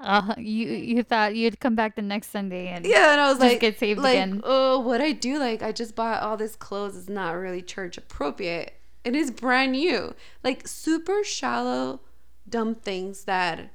Uh, 0.00 0.34
you 0.38 0.68
you 0.68 1.02
thought 1.02 1.34
you'd 1.34 1.58
come 1.58 1.74
back 1.74 1.96
the 1.96 2.02
next 2.02 2.30
Sunday 2.30 2.68
and 2.68 2.86
yeah, 2.86 3.12
and 3.12 3.20
I 3.20 3.30
was 3.30 3.40
like, 3.40 3.58
get 3.58 3.80
saved 3.80 3.98
like, 3.98 4.14
again. 4.14 4.40
Oh, 4.44 4.78
what 4.78 5.00
I 5.00 5.10
do? 5.10 5.40
Like, 5.40 5.60
I 5.60 5.72
just 5.72 5.96
bought 5.96 6.22
all 6.22 6.36
this 6.36 6.54
clothes. 6.54 6.96
It's 6.96 7.08
not 7.08 7.32
really 7.32 7.62
church 7.62 7.98
appropriate. 7.98 8.74
It 9.04 9.16
is 9.16 9.32
brand 9.32 9.72
new. 9.72 10.14
Like 10.44 10.68
super 10.68 11.24
shallow, 11.24 12.00
dumb 12.48 12.76
things 12.76 13.24
that 13.24 13.70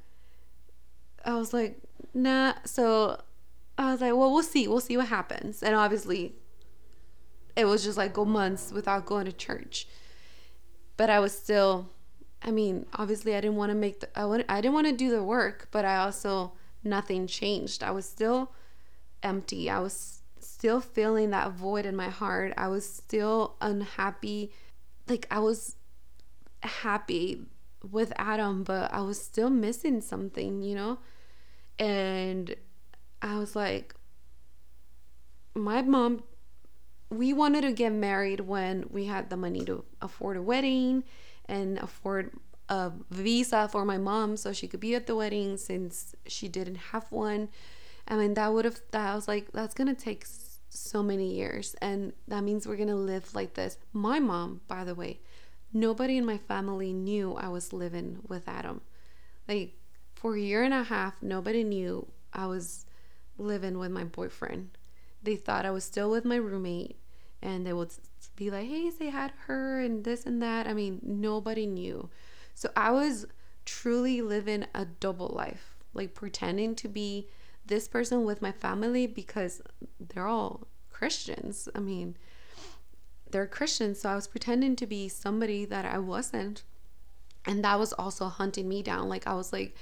I 1.24 1.36
was 1.36 1.52
like, 1.52 1.78
nah. 2.12 2.54
So 2.64 3.20
I 3.78 3.92
was 3.92 4.00
like, 4.00 4.14
well, 4.14 4.32
we'll 4.32 4.42
see. 4.42 4.68
We'll 4.68 4.80
see 4.80 4.96
what 4.96 5.08
happens. 5.08 5.62
And 5.62 5.74
obviously, 5.74 6.34
it 7.56 7.64
was 7.64 7.84
just 7.84 7.98
like 7.98 8.12
go 8.12 8.24
months 8.24 8.72
without 8.72 9.06
going 9.06 9.26
to 9.26 9.32
church. 9.32 9.86
But 10.96 11.10
I 11.10 11.18
was 11.20 11.36
still, 11.36 11.90
I 12.42 12.50
mean, 12.50 12.86
obviously, 12.94 13.34
I 13.34 13.40
didn't 13.40 13.56
want 13.56 13.70
to 13.70 13.74
make 13.74 14.00
the, 14.00 14.18
I, 14.18 14.24
want, 14.24 14.44
I 14.48 14.60
didn't 14.60 14.74
want 14.74 14.86
to 14.86 14.92
do 14.92 15.10
the 15.10 15.22
work, 15.22 15.68
but 15.70 15.84
I 15.84 15.96
also, 15.96 16.52
nothing 16.84 17.26
changed. 17.26 17.82
I 17.82 17.90
was 17.90 18.06
still 18.06 18.52
empty. 19.22 19.68
I 19.68 19.80
was 19.80 20.20
still 20.38 20.80
feeling 20.80 21.30
that 21.30 21.52
void 21.52 21.86
in 21.86 21.96
my 21.96 22.10
heart. 22.10 22.52
I 22.56 22.68
was 22.68 22.88
still 22.88 23.56
unhappy. 23.60 24.52
Like, 25.08 25.26
I 25.30 25.40
was 25.40 25.76
happy 26.62 27.42
with 27.90 28.12
Adam, 28.16 28.62
but 28.62 28.92
I 28.92 29.00
was 29.00 29.20
still 29.20 29.50
missing 29.50 30.00
something, 30.00 30.62
you 30.62 30.74
know? 30.74 30.98
And 31.78 32.54
I 33.22 33.38
was 33.38 33.56
like, 33.56 33.94
my 35.54 35.82
mom, 35.82 36.24
we 37.10 37.32
wanted 37.32 37.62
to 37.62 37.72
get 37.72 37.92
married 37.92 38.40
when 38.40 38.86
we 38.90 39.06
had 39.06 39.30
the 39.30 39.36
money 39.36 39.64
to 39.64 39.84
afford 40.00 40.36
a 40.36 40.42
wedding 40.42 41.04
and 41.46 41.78
afford 41.78 42.32
a 42.68 42.92
visa 43.10 43.68
for 43.68 43.84
my 43.84 43.98
mom 43.98 44.36
so 44.36 44.52
she 44.52 44.66
could 44.66 44.80
be 44.80 44.94
at 44.94 45.06
the 45.06 45.14
wedding 45.14 45.56
since 45.56 46.14
she 46.26 46.48
didn't 46.48 46.76
have 46.76 47.10
one. 47.12 47.48
I 48.08 48.16
mean, 48.16 48.34
that 48.34 48.52
would 48.52 48.64
have, 48.64 48.80
that 48.90 49.12
I 49.12 49.14
was 49.14 49.28
like, 49.28 49.52
that's 49.52 49.74
gonna 49.74 49.94
take 49.94 50.26
so 50.68 51.02
many 51.02 51.34
years. 51.34 51.74
And 51.80 52.12
that 52.28 52.42
means 52.42 52.66
we're 52.66 52.76
gonna 52.76 52.96
live 52.96 53.34
like 53.34 53.54
this. 53.54 53.78
My 53.92 54.18
mom, 54.18 54.62
by 54.66 54.84
the 54.84 54.94
way, 54.94 55.20
nobody 55.72 56.16
in 56.16 56.24
my 56.24 56.38
family 56.38 56.92
knew 56.92 57.34
I 57.34 57.48
was 57.48 57.72
living 57.72 58.20
with 58.28 58.48
Adam. 58.48 58.80
Like, 59.48 59.76
for 60.24 60.36
a 60.36 60.40
year 60.40 60.62
and 60.62 60.72
a 60.72 60.84
half, 60.84 61.22
nobody 61.22 61.62
knew 61.62 62.06
I 62.32 62.46
was 62.46 62.86
living 63.36 63.76
with 63.76 63.90
my 63.90 64.04
boyfriend. 64.04 64.70
They 65.22 65.36
thought 65.36 65.66
I 65.66 65.70
was 65.70 65.84
still 65.84 66.10
with 66.10 66.24
my 66.24 66.36
roommate 66.36 66.96
and 67.42 67.66
they 67.66 67.74
would 67.74 67.90
be 68.34 68.50
like, 68.50 68.66
"Hey, 68.66 68.90
say 68.90 69.10
hi 69.10 69.28
to 69.28 69.34
her," 69.48 69.80
and 69.80 70.02
this 70.02 70.24
and 70.24 70.40
that. 70.40 70.66
I 70.66 70.72
mean, 70.72 70.98
nobody 71.02 71.66
knew. 71.66 72.08
So 72.54 72.70
I 72.74 72.90
was 72.90 73.26
truly 73.66 74.22
living 74.22 74.64
a 74.74 74.86
double 74.86 75.28
life, 75.28 75.76
like 75.92 76.14
pretending 76.14 76.74
to 76.76 76.88
be 76.88 77.28
this 77.66 77.86
person 77.86 78.24
with 78.24 78.40
my 78.40 78.50
family 78.50 79.06
because 79.06 79.60
they're 80.00 80.26
all 80.26 80.68
Christians. 80.90 81.68
I 81.74 81.80
mean, 81.80 82.16
they're 83.30 83.46
Christians, 83.46 84.00
so 84.00 84.08
I 84.08 84.14
was 84.14 84.26
pretending 84.26 84.74
to 84.76 84.86
be 84.86 85.06
somebody 85.06 85.66
that 85.66 85.84
I 85.84 85.98
wasn't. 85.98 86.62
And 87.44 87.62
that 87.62 87.78
was 87.78 87.92
also 87.92 88.28
hunting 88.28 88.70
me 88.70 88.82
down. 88.82 89.10
Like 89.10 89.26
I 89.26 89.34
was 89.34 89.52
like, 89.52 89.76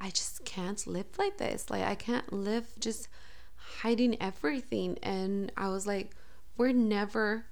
I 0.00 0.10
just 0.10 0.44
can't 0.44 0.86
live 0.86 1.06
like 1.18 1.38
this. 1.38 1.70
Like 1.70 1.84
I 1.84 1.94
can't 1.94 2.32
live 2.32 2.72
just 2.78 3.08
hiding 3.56 4.20
everything. 4.20 4.98
And 5.02 5.52
I 5.56 5.68
was 5.68 5.86
like, 5.86 6.14
we're 6.56 6.72
never 6.72 7.46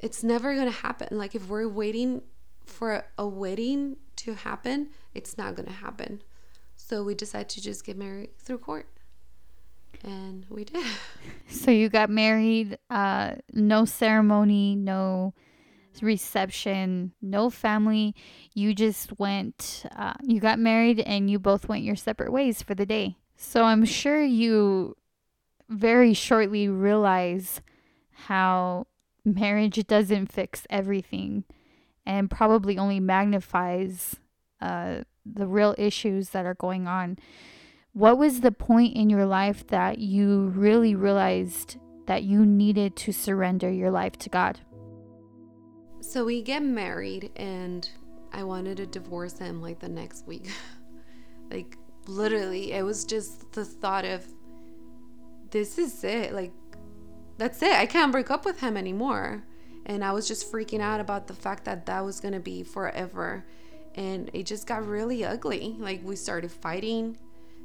it's 0.00 0.22
never 0.22 0.54
going 0.54 0.66
to 0.70 0.78
happen. 0.78 1.16
Like 1.16 1.34
if 1.34 1.48
we're 1.48 1.68
waiting 1.68 2.22
for 2.64 3.06
a 3.16 3.26
wedding 3.26 3.96
to 4.16 4.34
happen, 4.34 4.90
it's 5.14 5.38
not 5.38 5.54
going 5.54 5.66
to 5.66 5.72
happen. 5.72 6.22
So 6.76 7.02
we 7.02 7.14
decided 7.14 7.48
to 7.50 7.62
just 7.62 7.84
get 7.86 7.96
married 7.96 8.36
through 8.38 8.58
court. 8.58 8.86
And 10.02 10.44
we 10.50 10.64
did. 10.64 10.84
So 11.48 11.70
you 11.70 11.88
got 11.88 12.10
married, 12.10 12.78
uh, 12.90 13.36
no 13.52 13.84
ceremony, 13.84 14.74
no 14.74 15.32
reception, 16.02 17.12
no 17.22 17.50
family. 17.50 18.14
You 18.54 18.74
just 18.74 19.18
went, 19.18 19.84
uh, 19.96 20.14
you 20.22 20.40
got 20.40 20.58
married 20.58 21.00
and 21.00 21.30
you 21.30 21.38
both 21.38 21.68
went 21.68 21.84
your 21.84 21.96
separate 21.96 22.32
ways 22.32 22.62
for 22.62 22.74
the 22.74 22.86
day. 22.86 23.16
So 23.36 23.64
I'm 23.64 23.84
sure 23.84 24.22
you 24.22 24.96
very 25.68 26.14
shortly 26.14 26.68
realize 26.68 27.60
how 28.12 28.86
marriage 29.24 29.86
doesn't 29.86 30.30
fix 30.30 30.66
everything 30.70 31.44
and 32.06 32.30
probably 32.30 32.78
only 32.78 33.00
magnifies 33.00 34.16
uh, 34.60 35.00
the 35.24 35.46
real 35.46 35.74
issues 35.78 36.30
that 36.30 36.46
are 36.46 36.54
going 36.54 36.86
on. 36.86 37.18
What 37.92 38.18
was 38.18 38.40
the 38.40 38.52
point 38.52 38.96
in 38.96 39.08
your 39.08 39.24
life 39.24 39.66
that 39.68 39.98
you 39.98 40.52
really 40.54 40.94
realized 40.94 41.76
that 42.06 42.22
you 42.24 42.44
needed 42.44 42.96
to 42.96 43.12
surrender 43.12 43.70
your 43.70 43.90
life 43.90 44.18
to 44.18 44.28
God? 44.28 44.60
So 46.04 46.24
we 46.24 46.42
get 46.42 46.62
married, 46.62 47.32
and 47.34 47.88
I 48.32 48.44
wanted 48.44 48.76
to 48.76 48.86
divorce 48.86 49.38
him 49.38 49.60
like 49.60 49.80
the 49.80 49.88
next 49.88 50.26
week. 50.26 50.48
like, 51.50 51.76
literally, 52.06 52.72
it 52.72 52.84
was 52.84 53.04
just 53.04 53.50
the 53.52 53.64
thought 53.64 54.04
of 54.04 54.24
this 55.50 55.78
is 55.78 56.04
it. 56.04 56.32
Like, 56.32 56.52
that's 57.38 57.60
it. 57.62 57.72
I 57.72 57.86
can't 57.86 58.12
break 58.12 58.30
up 58.30 58.44
with 58.44 58.60
him 58.60 58.76
anymore. 58.76 59.42
And 59.86 60.04
I 60.04 60.12
was 60.12 60.28
just 60.28 60.52
freaking 60.52 60.80
out 60.80 61.00
about 61.00 61.26
the 61.26 61.34
fact 61.34 61.64
that 61.64 61.86
that 61.86 62.04
was 62.04 62.20
going 62.20 62.34
to 62.34 62.40
be 62.40 62.62
forever. 62.62 63.44
And 63.96 64.30
it 64.32 64.46
just 64.46 64.66
got 64.66 64.86
really 64.86 65.24
ugly. 65.24 65.74
Like, 65.78 66.00
we 66.04 66.16
started 66.16 66.52
fighting. 66.52 67.16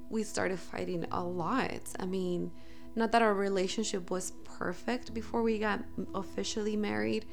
We 0.09 0.23
started 0.23 0.59
fighting 0.59 1.05
a 1.11 1.23
lot. 1.23 1.81
I 1.99 2.05
mean, 2.05 2.51
not 2.95 3.11
that 3.11 3.21
our 3.21 3.33
relationship 3.33 4.09
was 4.09 4.31
perfect 4.43 5.13
before 5.13 5.43
we 5.43 5.59
got 5.59 5.83
officially 6.15 6.75
married, 6.75 7.25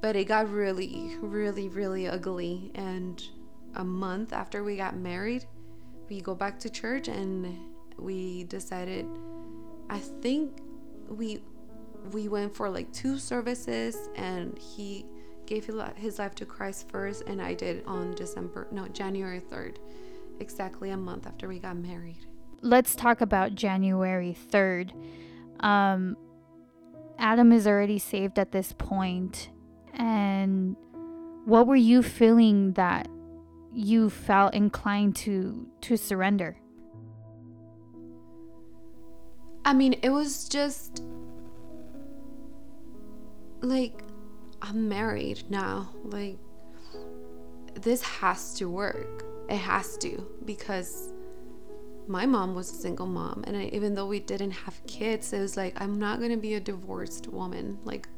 but 0.00 0.16
it 0.16 0.24
got 0.24 0.50
really, 0.50 1.16
really, 1.20 1.68
really 1.68 2.08
ugly. 2.08 2.70
And 2.74 3.22
a 3.74 3.84
month 3.84 4.32
after 4.32 4.62
we 4.62 4.76
got 4.76 4.96
married, 4.96 5.46
we 6.08 6.20
go 6.20 6.34
back 6.34 6.58
to 6.60 6.70
church 6.70 7.08
and 7.08 7.56
we 7.98 8.44
decided, 8.44 9.06
I 9.90 9.98
think 9.98 10.60
we 11.08 11.42
we 12.12 12.28
went 12.28 12.54
for 12.54 12.70
like 12.70 12.92
two 12.92 13.18
services 13.18 14.08
and 14.14 14.56
he 14.58 15.04
gave 15.46 15.68
his 15.96 16.18
life 16.18 16.34
to 16.36 16.46
Christ 16.46 16.88
first 16.88 17.22
and 17.26 17.40
I 17.40 17.54
did 17.54 17.84
on 17.86 18.14
December 18.14 18.66
no 18.70 18.86
January 18.88 19.40
3rd 19.40 19.76
exactly 20.40 20.90
a 20.90 20.96
month 20.96 21.26
after 21.26 21.48
we 21.48 21.58
got 21.58 21.76
married. 21.76 22.26
Let's 22.62 22.94
talk 22.94 23.20
about 23.20 23.54
January 23.54 24.36
3rd 24.50 24.92
um 25.64 26.16
Adam 27.18 27.52
is 27.52 27.66
already 27.66 27.98
saved 27.98 28.38
at 28.38 28.52
this 28.52 28.72
point 28.72 29.50
and 29.96 30.76
what 31.44 31.66
were 31.66 31.76
you 31.76 32.02
feeling 32.02 32.72
that 32.72 33.08
you 33.72 34.08
felt 34.08 34.54
inclined 34.54 35.14
to 35.16 35.68
to 35.80 35.96
surrender 35.96 36.56
I 39.66 39.72
mean, 39.72 39.94
it 40.00 40.10
was 40.10 40.48
just 40.48 41.02
like 43.62 44.00
I'm 44.62 44.88
married 44.88 45.42
now. 45.50 45.90
Like 46.04 46.38
this 47.74 48.00
has 48.02 48.54
to 48.54 48.70
work. 48.70 49.24
It 49.50 49.56
has 49.56 49.96
to 49.98 50.24
because 50.44 51.12
my 52.06 52.26
mom 52.26 52.54
was 52.54 52.70
a 52.70 52.76
single 52.76 53.06
mom 53.06 53.42
and 53.44 53.56
I, 53.56 53.64
even 53.72 53.94
though 53.94 54.06
we 54.06 54.20
didn't 54.20 54.52
have 54.52 54.80
kids, 54.86 55.32
it 55.32 55.40
was 55.40 55.56
like 55.56 55.74
I'm 55.80 55.98
not 55.98 56.20
going 56.20 56.30
to 56.30 56.36
be 56.36 56.54
a 56.54 56.60
divorced 56.60 57.26
woman. 57.26 57.76
Like 57.82 58.08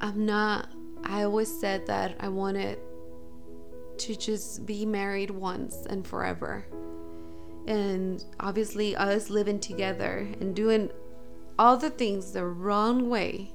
I'm 0.00 0.26
not 0.26 0.68
I 1.04 1.22
always 1.24 1.60
said 1.60 1.86
that 1.86 2.16
I 2.20 2.28
wanted 2.28 2.78
to 3.98 4.16
just 4.16 4.64
be 4.66 4.86
married 4.86 5.30
once 5.30 5.86
and 5.86 6.06
forever. 6.06 6.64
And 7.66 8.24
obviously 8.40 8.96
us 8.96 9.30
living 9.30 9.60
together 9.60 10.28
and 10.40 10.54
doing 10.54 10.90
all 11.58 11.76
the 11.76 11.90
things 11.90 12.32
the 12.32 12.44
wrong 12.44 13.08
way 13.08 13.52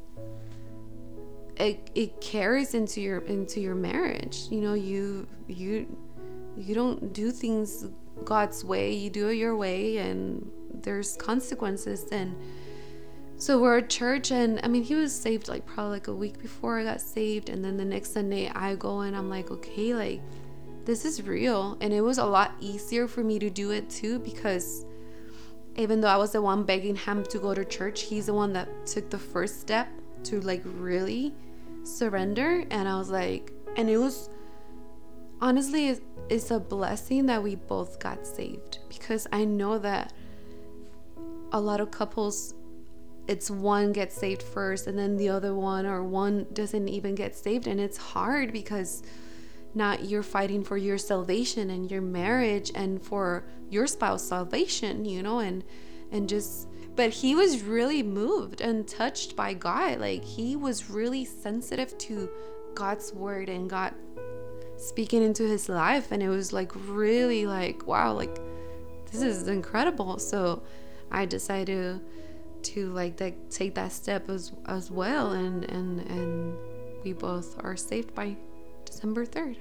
it, 1.60 1.92
it 1.94 2.22
carries 2.22 2.74
into 2.74 3.02
your 3.02 3.20
into 3.20 3.60
your 3.60 3.76
marriage. 3.76 4.44
You 4.50 4.62
know 4.62 4.74
you 4.74 5.28
you 5.48 5.86
you 6.58 6.74
don't 6.74 7.14
do 7.14 7.32
things 7.32 7.86
god's 8.26 8.66
way 8.66 8.94
you 8.94 9.10
do 9.10 9.30
it 9.30 9.36
your 9.36 9.56
way 9.56 9.98
and 9.98 10.50
there's 10.74 11.16
consequences 11.16 12.06
and 12.12 12.36
so 13.40 13.60
we're 13.60 13.80
at 13.80 13.90
church 13.90 14.32
and 14.32 14.60
i 14.62 14.68
mean 14.68 14.84
he 14.84 14.94
was 14.94 15.14
saved 15.14 15.48
like 15.48 15.66
probably 15.66 15.94
like 15.94 16.08
a 16.08 16.14
week 16.14 16.40
before 16.40 16.78
i 16.80 16.84
got 16.84 17.02
saved 17.02 17.50
and 17.50 17.66
then 17.66 17.76
the 17.78 17.86
next 17.86 18.14
sunday 18.14 18.48
i 18.54 18.76
go 18.76 19.00
and 19.00 19.16
i'm 19.16 19.30
like 19.30 19.50
okay 19.50 19.96
like 19.96 20.22
this 20.90 21.06
is 21.06 21.22
real. 21.22 21.78
And 21.82 21.94
it 21.94 22.02
was 22.02 22.18
a 22.18 22.26
lot 22.26 22.56
easier 22.60 23.08
for 23.08 23.24
me 23.24 23.38
to 23.38 23.50
do 23.52 23.70
it 23.70 23.92
too 23.92 24.18
because 24.18 24.86
even 25.76 26.02
though 26.02 26.08
I 26.08 26.18
was 26.18 26.32
the 26.32 26.42
one 26.42 26.64
begging 26.64 26.96
him 26.96 27.24
to 27.26 27.38
go 27.38 27.54
to 27.54 27.64
church, 27.64 28.02
he's 28.02 28.26
the 28.26 28.34
one 28.34 28.54
that 28.54 28.68
took 28.88 29.10
the 29.12 29.20
first 29.20 29.62
step 29.62 29.88
to 30.24 30.42
like 30.42 30.64
really 30.66 31.32
surrender. 31.84 32.64
And 32.72 32.88
I 32.88 32.98
was 32.98 33.12
like, 33.12 33.52
and 33.78 33.88
it 33.88 33.98
was 33.98 34.32
honestly, 35.42 36.00
it's 36.28 36.50
a 36.50 36.60
blessing 36.60 37.28
that 37.28 37.44
we 37.44 37.54
both 37.54 38.00
got 38.00 38.26
saved 38.26 38.80
because 38.90 39.28
I 39.32 39.46
know 39.46 39.78
that 39.78 40.12
a 41.52 41.62
lot 41.62 41.82
of 41.82 41.92
couples 41.92 42.56
it's 43.30 43.52
one 43.52 43.94
gets 43.94 44.16
saved 44.16 44.42
first 44.42 44.88
and 44.88 44.98
then 44.98 45.16
the 45.16 45.30
other 45.30 45.54
one 45.54 45.86
or 45.86 46.04
one 46.04 46.48
doesn't 46.52 46.88
even 46.88 47.14
get 47.14 47.36
saved. 47.36 47.68
And 47.68 47.80
it's 47.80 47.96
hard 47.96 48.52
because 48.52 49.04
not 49.76 50.06
you're 50.06 50.24
fighting 50.24 50.64
for 50.64 50.78
your 50.78 50.98
salvation 50.98 51.70
and 51.70 51.92
your 51.92 52.02
marriage 52.02 52.72
and 52.74 53.00
for 53.00 53.46
your 53.70 53.86
spouse 53.86 54.24
salvation 54.24 55.06
you 55.06 55.22
know 55.22 55.38
and 55.38 55.64
and 56.12 56.28
just 56.28 56.68
but 56.96 57.12
he 57.12 57.36
was 57.36 57.62
really 57.62 58.02
moved 58.02 58.62
and 58.62 58.88
touched 58.88 59.36
by 59.36 59.54
god. 59.54 60.00
Like 60.00 60.24
he 60.24 60.56
was 60.56 60.90
really 60.90 61.24
sensitive 61.24 61.96
to 62.00 62.30
god's 62.74 63.14
word 63.14 63.48
and 63.48 63.70
god 63.70 63.94
speaking 64.78 65.22
into 65.22 65.44
his 65.44 65.70
life. 65.70 66.12
And 66.12 66.24
it 66.24 66.30
was 66.30 66.52
like 66.52 66.72
really 66.88 67.46
like 67.46 67.86
wow 67.86 68.14
like 68.14 68.40
this 69.12 69.22
is 69.22 69.48
incredible. 69.48 70.18
So 70.18 70.64
i 71.12 71.26
decided 71.26 71.68
to, 71.68 72.02
to 72.64 72.90
like 72.94 73.18
that 73.18 73.52
take 73.52 73.76
that 73.76 73.92
step 73.92 74.30
as 74.30 74.52
as 74.66 74.92
well 74.92 75.32
and 75.32 75.64
and 75.66 76.00
and 76.10 76.58
we 77.04 77.14
both 77.14 77.64
are 77.64 77.78
saved 77.78 78.14
by 78.14 78.36
December 78.86 79.26
3rd. 79.26 79.58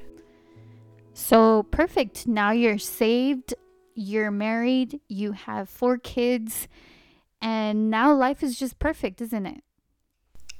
So 1.14 1.64
perfect. 1.64 2.26
Now 2.26 2.52
you're 2.52 2.78
saved, 2.78 3.54
you're 3.94 4.30
married, 4.30 5.00
you 5.08 5.32
have 5.32 5.68
four 5.68 5.98
kids, 5.98 6.68
and 7.40 7.90
now 7.90 8.12
life 8.14 8.42
is 8.42 8.58
just 8.58 8.78
perfect, 8.78 9.20
isn't 9.20 9.46
it? 9.46 9.62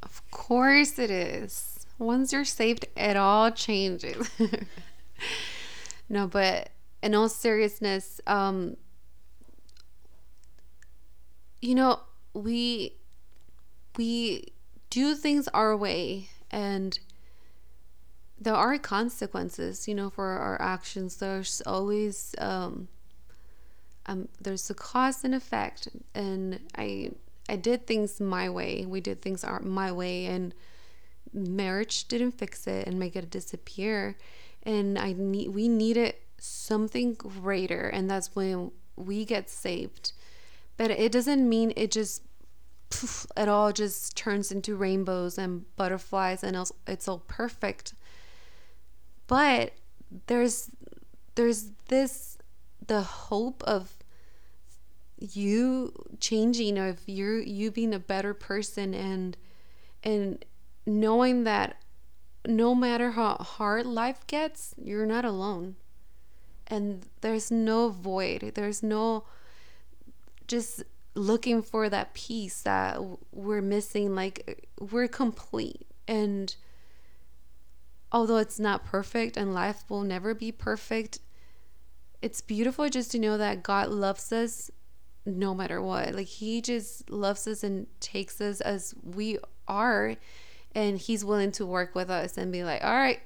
Of 0.02 0.28
course 0.30 0.98
it 0.98 1.10
is. 1.10 1.86
Once 1.98 2.32
you're 2.32 2.44
saved, 2.44 2.86
it 2.96 3.16
all 3.16 3.50
changes. 3.50 4.30
no, 6.08 6.26
but 6.26 6.70
in 7.02 7.14
all 7.14 7.28
seriousness, 7.28 8.20
um, 8.26 8.76
you 11.60 11.74
know, 11.74 12.00
we 12.34 12.94
we 13.96 14.52
do 14.90 15.14
things 15.14 15.48
our 15.48 15.76
way 15.76 16.28
and 16.50 16.98
there 18.40 18.54
are 18.54 18.78
consequences, 18.78 19.88
you 19.88 19.94
know, 19.94 20.10
for 20.10 20.26
our 20.26 20.60
actions. 20.62 21.16
There's 21.16 21.60
always 21.66 22.34
um, 22.38 22.88
um, 24.06 24.28
there's 24.40 24.70
a 24.70 24.74
cause 24.74 25.24
and 25.24 25.34
effect, 25.34 25.88
and 26.14 26.60
I 26.76 27.10
I 27.48 27.56
did 27.56 27.86
things 27.86 28.20
my 28.20 28.48
way. 28.48 28.84
We 28.86 29.00
did 29.00 29.22
things 29.22 29.44
our, 29.44 29.60
my 29.60 29.90
way, 29.90 30.26
and 30.26 30.54
marriage 31.32 32.06
didn't 32.08 32.32
fix 32.32 32.66
it 32.66 32.86
and 32.86 32.98
make 32.98 33.16
it 33.16 33.30
disappear. 33.30 34.16
And 34.62 34.98
I 34.98 35.14
need 35.16 35.48
we 35.48 35.68
needed 35.68 36.14
something 36.38 37.14
greater, 37.14 37.88
and 37.88 38.08
that's 38.08 38.34
when 38.36 38.70
we 38.96 39.24
get 39.24 39.50
saved. 39.50 40.12
But 40.78 40.92
it 40.92 41.12
doesn't 41.12 41.46
mean 41.46 41.74
it 41.76 41.90
just 41.90 42.22
poof, 42.88 43.26
it 43.36 43.48
all 43.48 43.72
just 43.72 44.16
turns 44.16 44.50
into 44.50 44.76
rainbows 44.76 45.36
and 45.36 45.64
butterflies 45.76 46.42
and 46.42 46.56
it's 46.86 47.06
all 47.06 47.22
perfect. 47.26 47.92
But 49.26 49.74
there's 50.26 50.70
there's 51.34 51.72
this 51.88 52.38
the 52.86 53.02
hope 53.02 53.62
of 53.64 53.98
you 55.18 55.92
changing 56.20 56.78
of 56.78 57.00
you 57.06 57.32
you 57.32 57.70
being 57.70 57.92
a 57.92 57.98
better 57.98 58.32
person 58.32 58.94
and 58.94 59.36
and 60.02 60.44
knowing 60.86 61.44
that 61.44 61.76
no 62.46 62.74
matter 62.74 63.10
how 63.10 63.34
hard 63.34 63.84
life 63.84 64.26
gets 64.26 64.74
you're 64.82 65.06
not 65.06 65.24
alone 65.24 65.74
and 66.68 67.06
there's 67.20 67.50
no 67.50 67.88
void 67.88 68.52
there's 68.54 68.82
no 68.82 69.24
just 70.48 70.82
looking 71.14 71.62
for 71.62 71.88
that 71.88 72.14
piece 72.14 72.62
that 72.62 73.00
we're 73.32 73.62
missing 73.62 74.14
like 74.14 74.68
we're 74.78 75.08
complete 75.08 75.86
and 76.06 76.54
although 78.12 78.36
it's 78.36 78.60
not 78.60 78.84
perfect 78.84 79.36
and 79.36 79.52
life 79.52 79.84
will 79.88 80.02
never 80.02 80.32
be 80.34 80.52
perfect 80.52 81.18
it's 82.22 82.40
beautiful 82.40 82.88
just 82.88 83.12
to 83.12 83.18
know 83.18 83.38
that 83.38 83.62
God 83.62 83.88
loves 83.90 84.32
us 84.32 84.70
no 85.24 85.54
matter 85.54 85.80
what. 85.80 86.14
Like 86.14 86.26
he 86.26 86.60
just 86.60 87.08
loves 87.10 87.46
us 87.46 87.62
and 87.62 87.86
takes 88.00 88.40
us 88.40 88.60
as 88.60 88.94
we 89.02 89.38
are 89.66 90.16
and 90.74 90.98
he's 90.98 91.24
willing 91.24 91.52
to 91.52 91.66
work 91.66 91.94
with 91.94 92.10
us 92.10 92.36
and 92.36 92.52
be 92.52 92.64
like, 92.64 92.82
"All 92.84 92.94
right, 92.94 93.20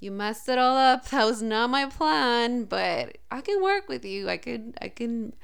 you 0.00 0.10
messed 0.10 0.48
it 0.48 0.58
all 0.58 0.76
up. 0.76 1.08
That 1.10 1.24
was 1.24 1.42
not 1.42 1.70
my 1.70 1.86
plan, 1.86 2.64
but 2.64 3.18
I 3.30 3.40
can 3.40 3.62
work 3.62 3.88
with 3.88 4.04
you. 4.04 4.28
I 4.28 4.36
can 4.36 4.74
I 4.80 4.88
can 4.88 5.34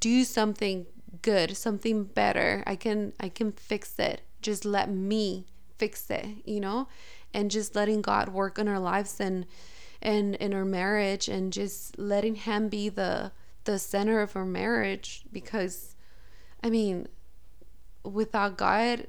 do 0.00 0.24
something 0.24 0.86
good, 1.22 1.56
something 1.56 2.04
better. 2.04 2.62
I 2.66 2.76
can 2.76 3.12
I 3.20 3.28
can 3.28 3.52
fix 3.52 3.98
it. 3.98 4.22
Just 4.42 4.64
let 4.64 4.90
me 4.90 5.46
fix 5.78 6.10
it, 6.10 6.26
you 6.44 6.60
know? 6.60 6.88
And 7.32 7.50
just 7.50 7.74
letting 7.74 8.02
God 8.02 8.28
work 8.28 8.58
in 8.58 8.68
our 8.68 8.78
lives 8.78 9.20
and 9.20 9.46
and 10.02 10.34
in 10.36 10.52
our 10.52 10.64
marriage 10.64 11.28
and 11.28 11.52
just 11.52 11.98
letting 11.98 12.34
him 12.34 12.68
be 12.68 12.88
the 12.88 13.32
the 13.64 13.78
center 13.78 14.20
of 14.20 14.36
our 14.36 14.44
marriage 14.44 15.24
because 15.32 15.96
I 16.62 16.68
mean 16.68 17.08
without 18.04 18.58
God 18.58 19.06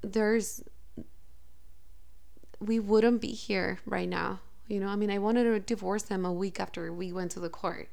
there's 0.00 0.62
we 2.60 2.78
wouldn't 2.78 3.20
be 3.20 3.32
here 3.32 3.78
right 3.86 4.08
now. 4.08 4.40
You 4.66 4.80
know, 4.80 4.88
I 4.88 4.96
mean, 4.96 5.10
I 5.10 5.18
wanted 5.18 5.44
to 5.44 5.60
divorce 5.60 6.08
him 6.08 6.24
a 6.24 6.32
week 6.32 6.60
after 6.60 6.92
we 6.92 7.12
went 7.12 7.30
to 7.32 7.40
the 7.40 7.48
court. 7.48 7.88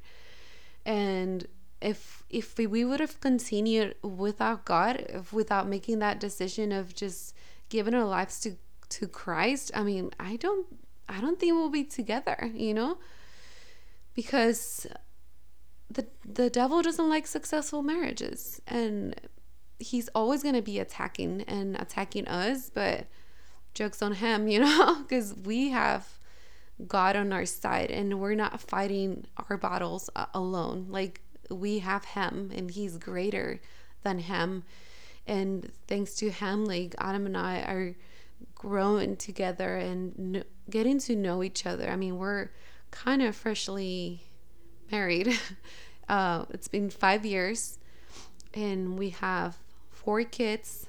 And 0.84 1.46
if 1.80 2.22
if 2.30 2.58
we 2.58 2.84
would 2.84 3.00
have 3.00 3.20
continued 3.20 3.94
without 4.02 4.64
God, 4.64 5.24
without 5.32 5.68
making 5.68 5.98
that 6.00 6.20
decision 6.20 6.72
of 6.72 6.94
just 6.94 7.34
giving 7.68 7.94
our 7.94 8.04
lives 8.04 8.40
to 8.40 8.56
to 8.88 9.06
Christ, 9.06 9.70
I 9.74 9.82
mean, 9.82 10.10
I 10.18 10.36
don't 10.36 10.66
I 11.08 11.20
don't 11.20 11.38
think 11.38 11.54
we'll 11.54 11.70
be 11.70 11.84
together, 11.84 12.50
you 12.54 12.74
know? 12.74 12.98
Because 14.14 14.86
the 15.90 16.06
the 16.24 16.50
devil 16.50 16.82
doesn't 16.82 17.08
like 17.08 17.26
successful 17.26 17.82
marriages 17.82 18.60
and 18.66 19.14
he's 19.78 20.08
always 20.14 20.42
going 20.42 20.54
to 20.54 20.62
be 20.62 20.78
attacking 20.78 21.42
and 21.42 21.76
attacking 21.76 22.26
us, 22.26 22.70
but 22.70 23.06
jokes 23.74 24.02
on 24.02 24.14
him, 24.14 24.48
you 24.52 24.60
know, 24.60 25.02
because 25.02 25.34
we 25.34 25.70
have 25.70 26.18
God 26.86 27.16
on 27.16 27.32
our 27.32 27.46
side 27.46 27.90
and 27.90 28.20
we're 28.20 28.34
not 28.34 28.60
fighting 28.60 29.26
our 29.48 29.56
battles 29.56 30.10
alone. 30.34 30.86
Like 30.88 31.20
we 31.50 31.80
have 31.80 32.04
him 32.04 32.50
and 32.54 32.70
he's 32.70 32.98
greater 32.98 33.60
than 34.02 34.18
him. 34.20 34.64
And 35.26 35.72
thanks 35.88 36.14
to 36.16 36.30
him, 36.30 36.64
like 36.64 36.94
Adam 36.98 37.26
and 37.26 37.36
I 37.36 37.58
are 37.60 37.96
growing 38.54 39.16
together 39.16 39.76
and 39.76 40.44
getting 40.70 40.98
to 41.00 41.16
know 41.16 41.42
each 41.42 41.66
other. 41.66 41.88
I 41.88 41.96
mean, 41.96 42.16
we're 42.16 42.50
kind 42.90 43.22
of 43.22 43.34
freshly 43.36 44.22
married. 44.90 45.38
Uh, 46.08 46.44
it's 46.50 46.68
been 46.68 46.88
five 46.88 47.26
years, 47.26 47.80
and 48.54 48.96
we 48.96 49.10
have 49.10 49.56
four 49.90 50.22
kids. 50.22 50.86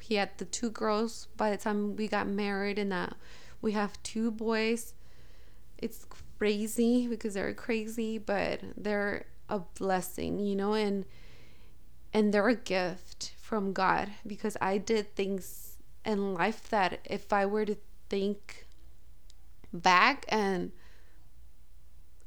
He 0.00 0.14
had 0.14 0.30
the 0.38 0.44
two 0.44 0.70
girls 0.70 1.26
by 1.36 1.50
the 1.50 1.56
time 1.56 1.96
we 1.96 2.06
got 2.06 2.28
married, 2.28 2.78
and 2.78 2.94
we 3.60 3.72
have 3.72 4.00
two 4.04 4.30
boys. 4.30 4.94
It's 5.76 6.06
crazy 6.38 7.08
because 7.08 7.34
they're 7.34 7.52
crazy, 7.52 8.16
but 8.16 8.60
they're 8.76 9.26
a 9.50 9.60
blessing, 9.78 10.38
you 10.38 10.56
know, 10.56 10.74
and 10.74 11.04
and 12.12 12.32
they're 12.32 12.48
a 12.48 12.54
gift 12.54 13.32
from 13.38 13.72
God 13.72 14.10
because 14.26 14.56
I 14.60 14.78
did 14.78 15.14
things 15.14 15.76
in 16.04 16.34
life 16.34 16.68
that 16.70 17.00
if 17.04 17.32
I 17.32 17.46
were 17.46 17.64
to 17.64 17.76
think 18.08 18.66
back 19.72 20.24
and 20.28 20.72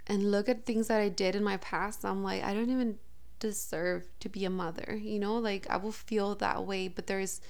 and 0.05 0.32
look 0.32 0.49
at 0.49 0.65
things 0.65 0.88
that 0.88 0.99
I 0.99 1.09
did 1.09 1.36
in 1.36 1.43
my 1.43 1.57
past, 1.57 2.03
I'm 2.03 2.24
like, 2.24 2.43
I 2.43 2.53
don't 2.53 2.69
even 2.69 2.99
deserve 3.39 4.07
to 4.19 4.30
be 4.30 4.45
a 4.45 4.49
mother. 4.49 4.97
You 4.99 5.19
know, 5.19 5.38
like 5.38 5.65
I 5.69 5.78
will 5.78 5.91
feel 5.91 6.36
that 6.36 6.65
way, 6.65 6.88
but 6.88 7.07
there's 7.07 7.41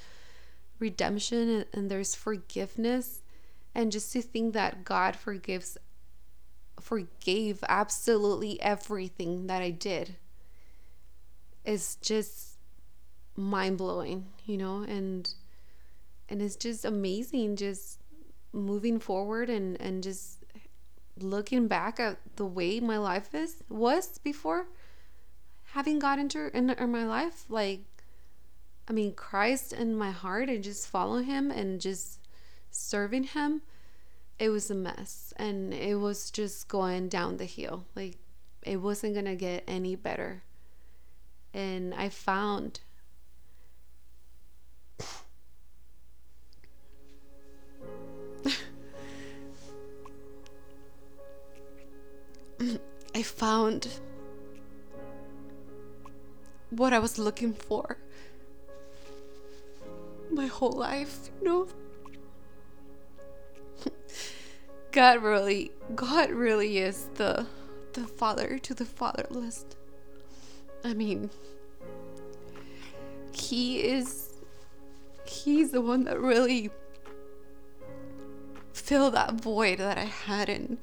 redemption 0.79 1.49
and, 1.49 1.65
and 1.73 1.91
there's 1.91 2.15
forgiveness. 2.15 3.21
And 3.75 3.91
just 3.91 4.11
to 4.13 4.21
think 4.21 4.53
that 4.53 4.83
God 4.83 5.15
forgives 5.15 5.77
forgave 6.83 7.63
absolutely 7.67 8.61
everything 8.61 9.47
that 9.47 9.61
I 9.61 9.71
did. 9.71 10.15
Is 11.65 11.95
just 12.01 12.57
mind 13.35 13.77
blowing, 13.77 14.27
you 14.45 14.57
know, 14.57 14.83
and 14.83 15.33
and 16.27 16.41
it's 16.41 16.57
just 16.57 16.83
amazing 16.83 17.55
just 17.55 17.99
moving 18.51 18.99
forward 18.99 19.49
and 19.49 19.79
and 19.79 20.03
just 20.03 20.43
looking 21.19 21.67
back 21.67 21.99
at 21.99 22.17
the 22.35 22.45
way 22.45 22.79
my 22.79 22.97
life 22.97 23.33
is 23.33 23.63
was 23.69 24.19
before. 24.19 24.67
Having 25.71 25.99
God 25.99 26.19
enter 26.19 26.49
in, 26.49 26.69
in 26.69 26.91
my 26.91 27.05
life 27.05 27.45
like 27.49 27.81
I 28.87 28.93
mean 28.93 29.13
Christ 29.13 29.71
in 29.71 29.95
my 29.95 30.11
heart 30.11 30.49
and 30.49 30.63
just 30.63 30.87
follow 30.87 31.21
him 31.21 31.49
and 31.49 31.79
just 31.79 32.19
serving 32.69 33.23
him 33.23 33.61
it 34.39 34.49
was 34.49 34.69
a 34.69 34.75
mess 34.75 35.33
and 35.37 35.73
it 35.73 35.95
was 35.95 36.29
just 36.31 36.67
going 36.67 37.07
down 37.07 37.37
the 37.37 37.45
hill 37.45 37.85
like 37.95 38.17
it 38.61 38.75
wasn't 38.77 39.13
going 39.13 39.25
to 39.25 39.35
get 39.35 39.63
any 39.67 39.95
better 39.95 40.43
and 41.53 41.93
I 41.93 42.09
found 42.09 42.79
I 53.15 53.21
found 53.21 53.87
what 56.69 56.93
I 56.93 56.99
was 56.99 57.19
looking 57.19 57.53
for 57.53 57.97
my 60.33 60.47
whole 60.47 60.71
life, 60.71 61.29
you 61.39 61.47
know? 61.47 61.67
God 64.93 65.23
really 65.23 65.71
God 65.95 66.29
really 66.29 66.77
is 66.77 67.09
the 67.15 67.47
the 67.93 68.05
father 68.05 68.59
to 68.59 68.75
the 68.75 68.85
fatherless. 68.85 69.65
I 70.83 70.93
mean, 70.93 71.31
he 73.33 73.79
is 73.79 74.33
he's 75.25 75.71
the 75.71 75.81
one 75.81 76.03
that 76.03 76.19
really 76.19 76.69
filled 78.73 79.15
that 79.15 79.33
void 79.33 79.79
that 79.79 79.97
I 79.97 80.05
had 80.05 80.47
and 80.47 80.77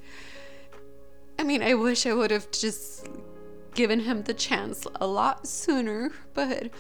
I 1.38 1.44
mean, 1.44 1.62
I 1.62 1.74
wish 1.74 2.04
I 2.04 2.12
would 2.12 2.32
have 2.32 2.50
just 2.50 3.08
given 3.74 4.00
him 4.00 4.24
the 4.24 4.34
chance 4.34 4.86
a 4.96 5.06
lot 5.06 5.46
sooner, 5.46 6.11
but 6.34 6.70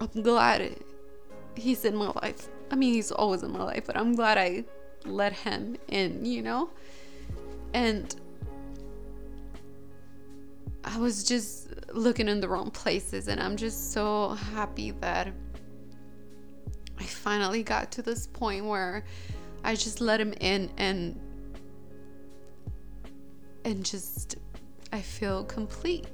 I'm 0.00 0.22
glad 0.22 0.74
he's 1.54 1.84
in 1.84 1.94
my 1.94 2.10
life. 2.20 2.48
I 2.70 2.74
mean, 2.74 2.94
he's 2.94 3.12
always 3.12 3.44
in 3.44 3.52
my 3.52 3.62
life, 3.62 3.84
but 3.86 3.96
I'm 3.96 4.14
glad 4.14 4.38
I 4.38 4.64
let 5.06 5.32
him 5.32 5.76
in, 5.88 6.24
you 6.24 6.42
know? 6.42 6.70
And 7.74 8.14
I 10.84 10.98
was 10.98 11.24
just 11.24 11.68
looking 11.92 12.28
in 12.28 12.40
the 12.40 12.48
wrong 12.48 12.70
places, 12.70 13.28
and 13.28 13.40
I'm 13.40 13.56
just 13.56 13.92
so 13.92 14.30
happy 14.30 14.90
that 15.00 15.32
I 16.98 17.04
finally 17.04 17.62
got 17.62 17.90
to 17.92 18.02
this 18.02 18.26
point 18.26 18.64
where 18.64 19.04
I 19.64 19.74
just 19.74 20.00
let 20.00 20.20
him 20.20 20.32
in 20.40 20.70
and 20.76 21.18
and 23.64 23.84
just 23.84 24.36
I 24.92 25.00
feel 25.00 25.44
complete. 25.44 26.06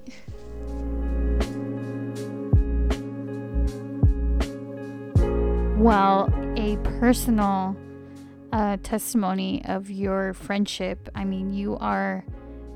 Well, 5.78 6.28
a 6.57 6.76
personal 6.99 7.76
uh, 8.53 8.77
testimony 8.83 9.63
of 9.65 9.91
your 9.91 10.35
friendship. 10.35 11.09
I 11.15 11.25
mean, 11.25 11.53
you 11.53 11.77
are 11.79 12.25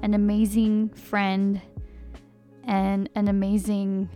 an 0.02 0.14
amazing 0.14 0.90
friend 0.90 1.60
and 2.64 3.08
an 3.14 3.28
amazing 3.28 4.08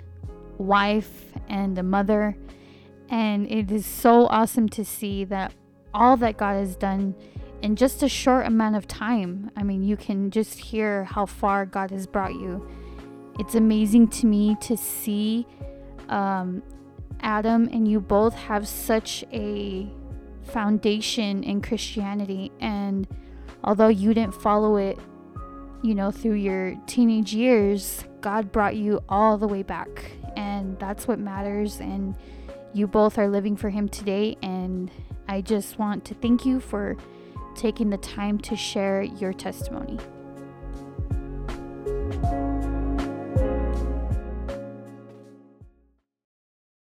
wife 0.58 1.32
and 1.48 1.78
a 1.78 1.82
mother. 1.82 2.36
And 3.08 3.50
it 3.50 3.70
is 3.70 3.86
so 3.86 4.26
awesome 4.26 4.68
to 4.70 4.84
see 4.84 5.24
that 5.24 5.54
all 5.94 6.16
that 6.18 6.36
God 6.36 6.54
has 6.54 6.76
done 6.76 7.14
in 7.62 7.76
just 7.76 8.02
a 8.02 8.08
short 8.08 8.46
amount 8.46 8.76
of 8.76 8.86
time. 8.86 9.50
I 9.56 9.62
mean, 9.62 9.82
you 9.82 9.96
can 9.96 10.30
just 10.30 10.58
hear 10.58 11.04
how 11.04 11.26
far 11.26 11.64
God 11.64 11.90
has 11.90 12.06
brought 12.06 12.34
you. 12.34 12.68
It's 13.38 13.54
amazing 13.54 14.08
to 14.08 14.26
me 14.26 14.56
to 14.62 14.76
see 14.76 15.46
um, 16.08 16.62
Adam 17.20 17.68
and 17.72 17.88
you 17.88 18.00
both 18.00 18.34
have 18.34 18.66
such 18.68 19.24
a 19.32 19.90
foundation 20.46 21.42
in 21.42 21.60
Christianity. 21.60 22.52
And 22.60 23.06
although 23.64 23.88
you 23.88 24.14
didn't 24.14 24.34
follow 24.34 24.76
it, 24.76 24.98
you 25.82 25.94
know, 25.94 26.10
through 26.10 26.34
your 26.34 26.74
teenage 26.86 27.34
years, 27.34 28.04
God 28.20 28.50
brought 28.50 28.76
you 28.76 29.00
all 29.08 29.38
the 29.38 29.48
way 29.48 29.62
back. 29.62 30.12
And 30.36 30.78
that's 30.78 31.06
what 31.06 31.18
matters. 31.18 31.80
And 31.80 32.16
you 32.72 32.86
both 32.86 33.18
are 33.18 33.28
living 33.28 33.56
for 33.56 33.70
Him 33.70 33.88
today. 33.88 34.36
And 34.42 34.90
I 35.28 35.40
just 35.40 35.78
want 35.78 36.04
to 36.06 36.14
thank 36.14 36.44
you 36.44 36.60
for 36.60 36.96
taking 37.54 37.90
the 37.90 37.98
time 37.98 38.38
to 38.38 38.56
share 38.56 39.02
your 39.02 39.32
testimony. 39.32 39.98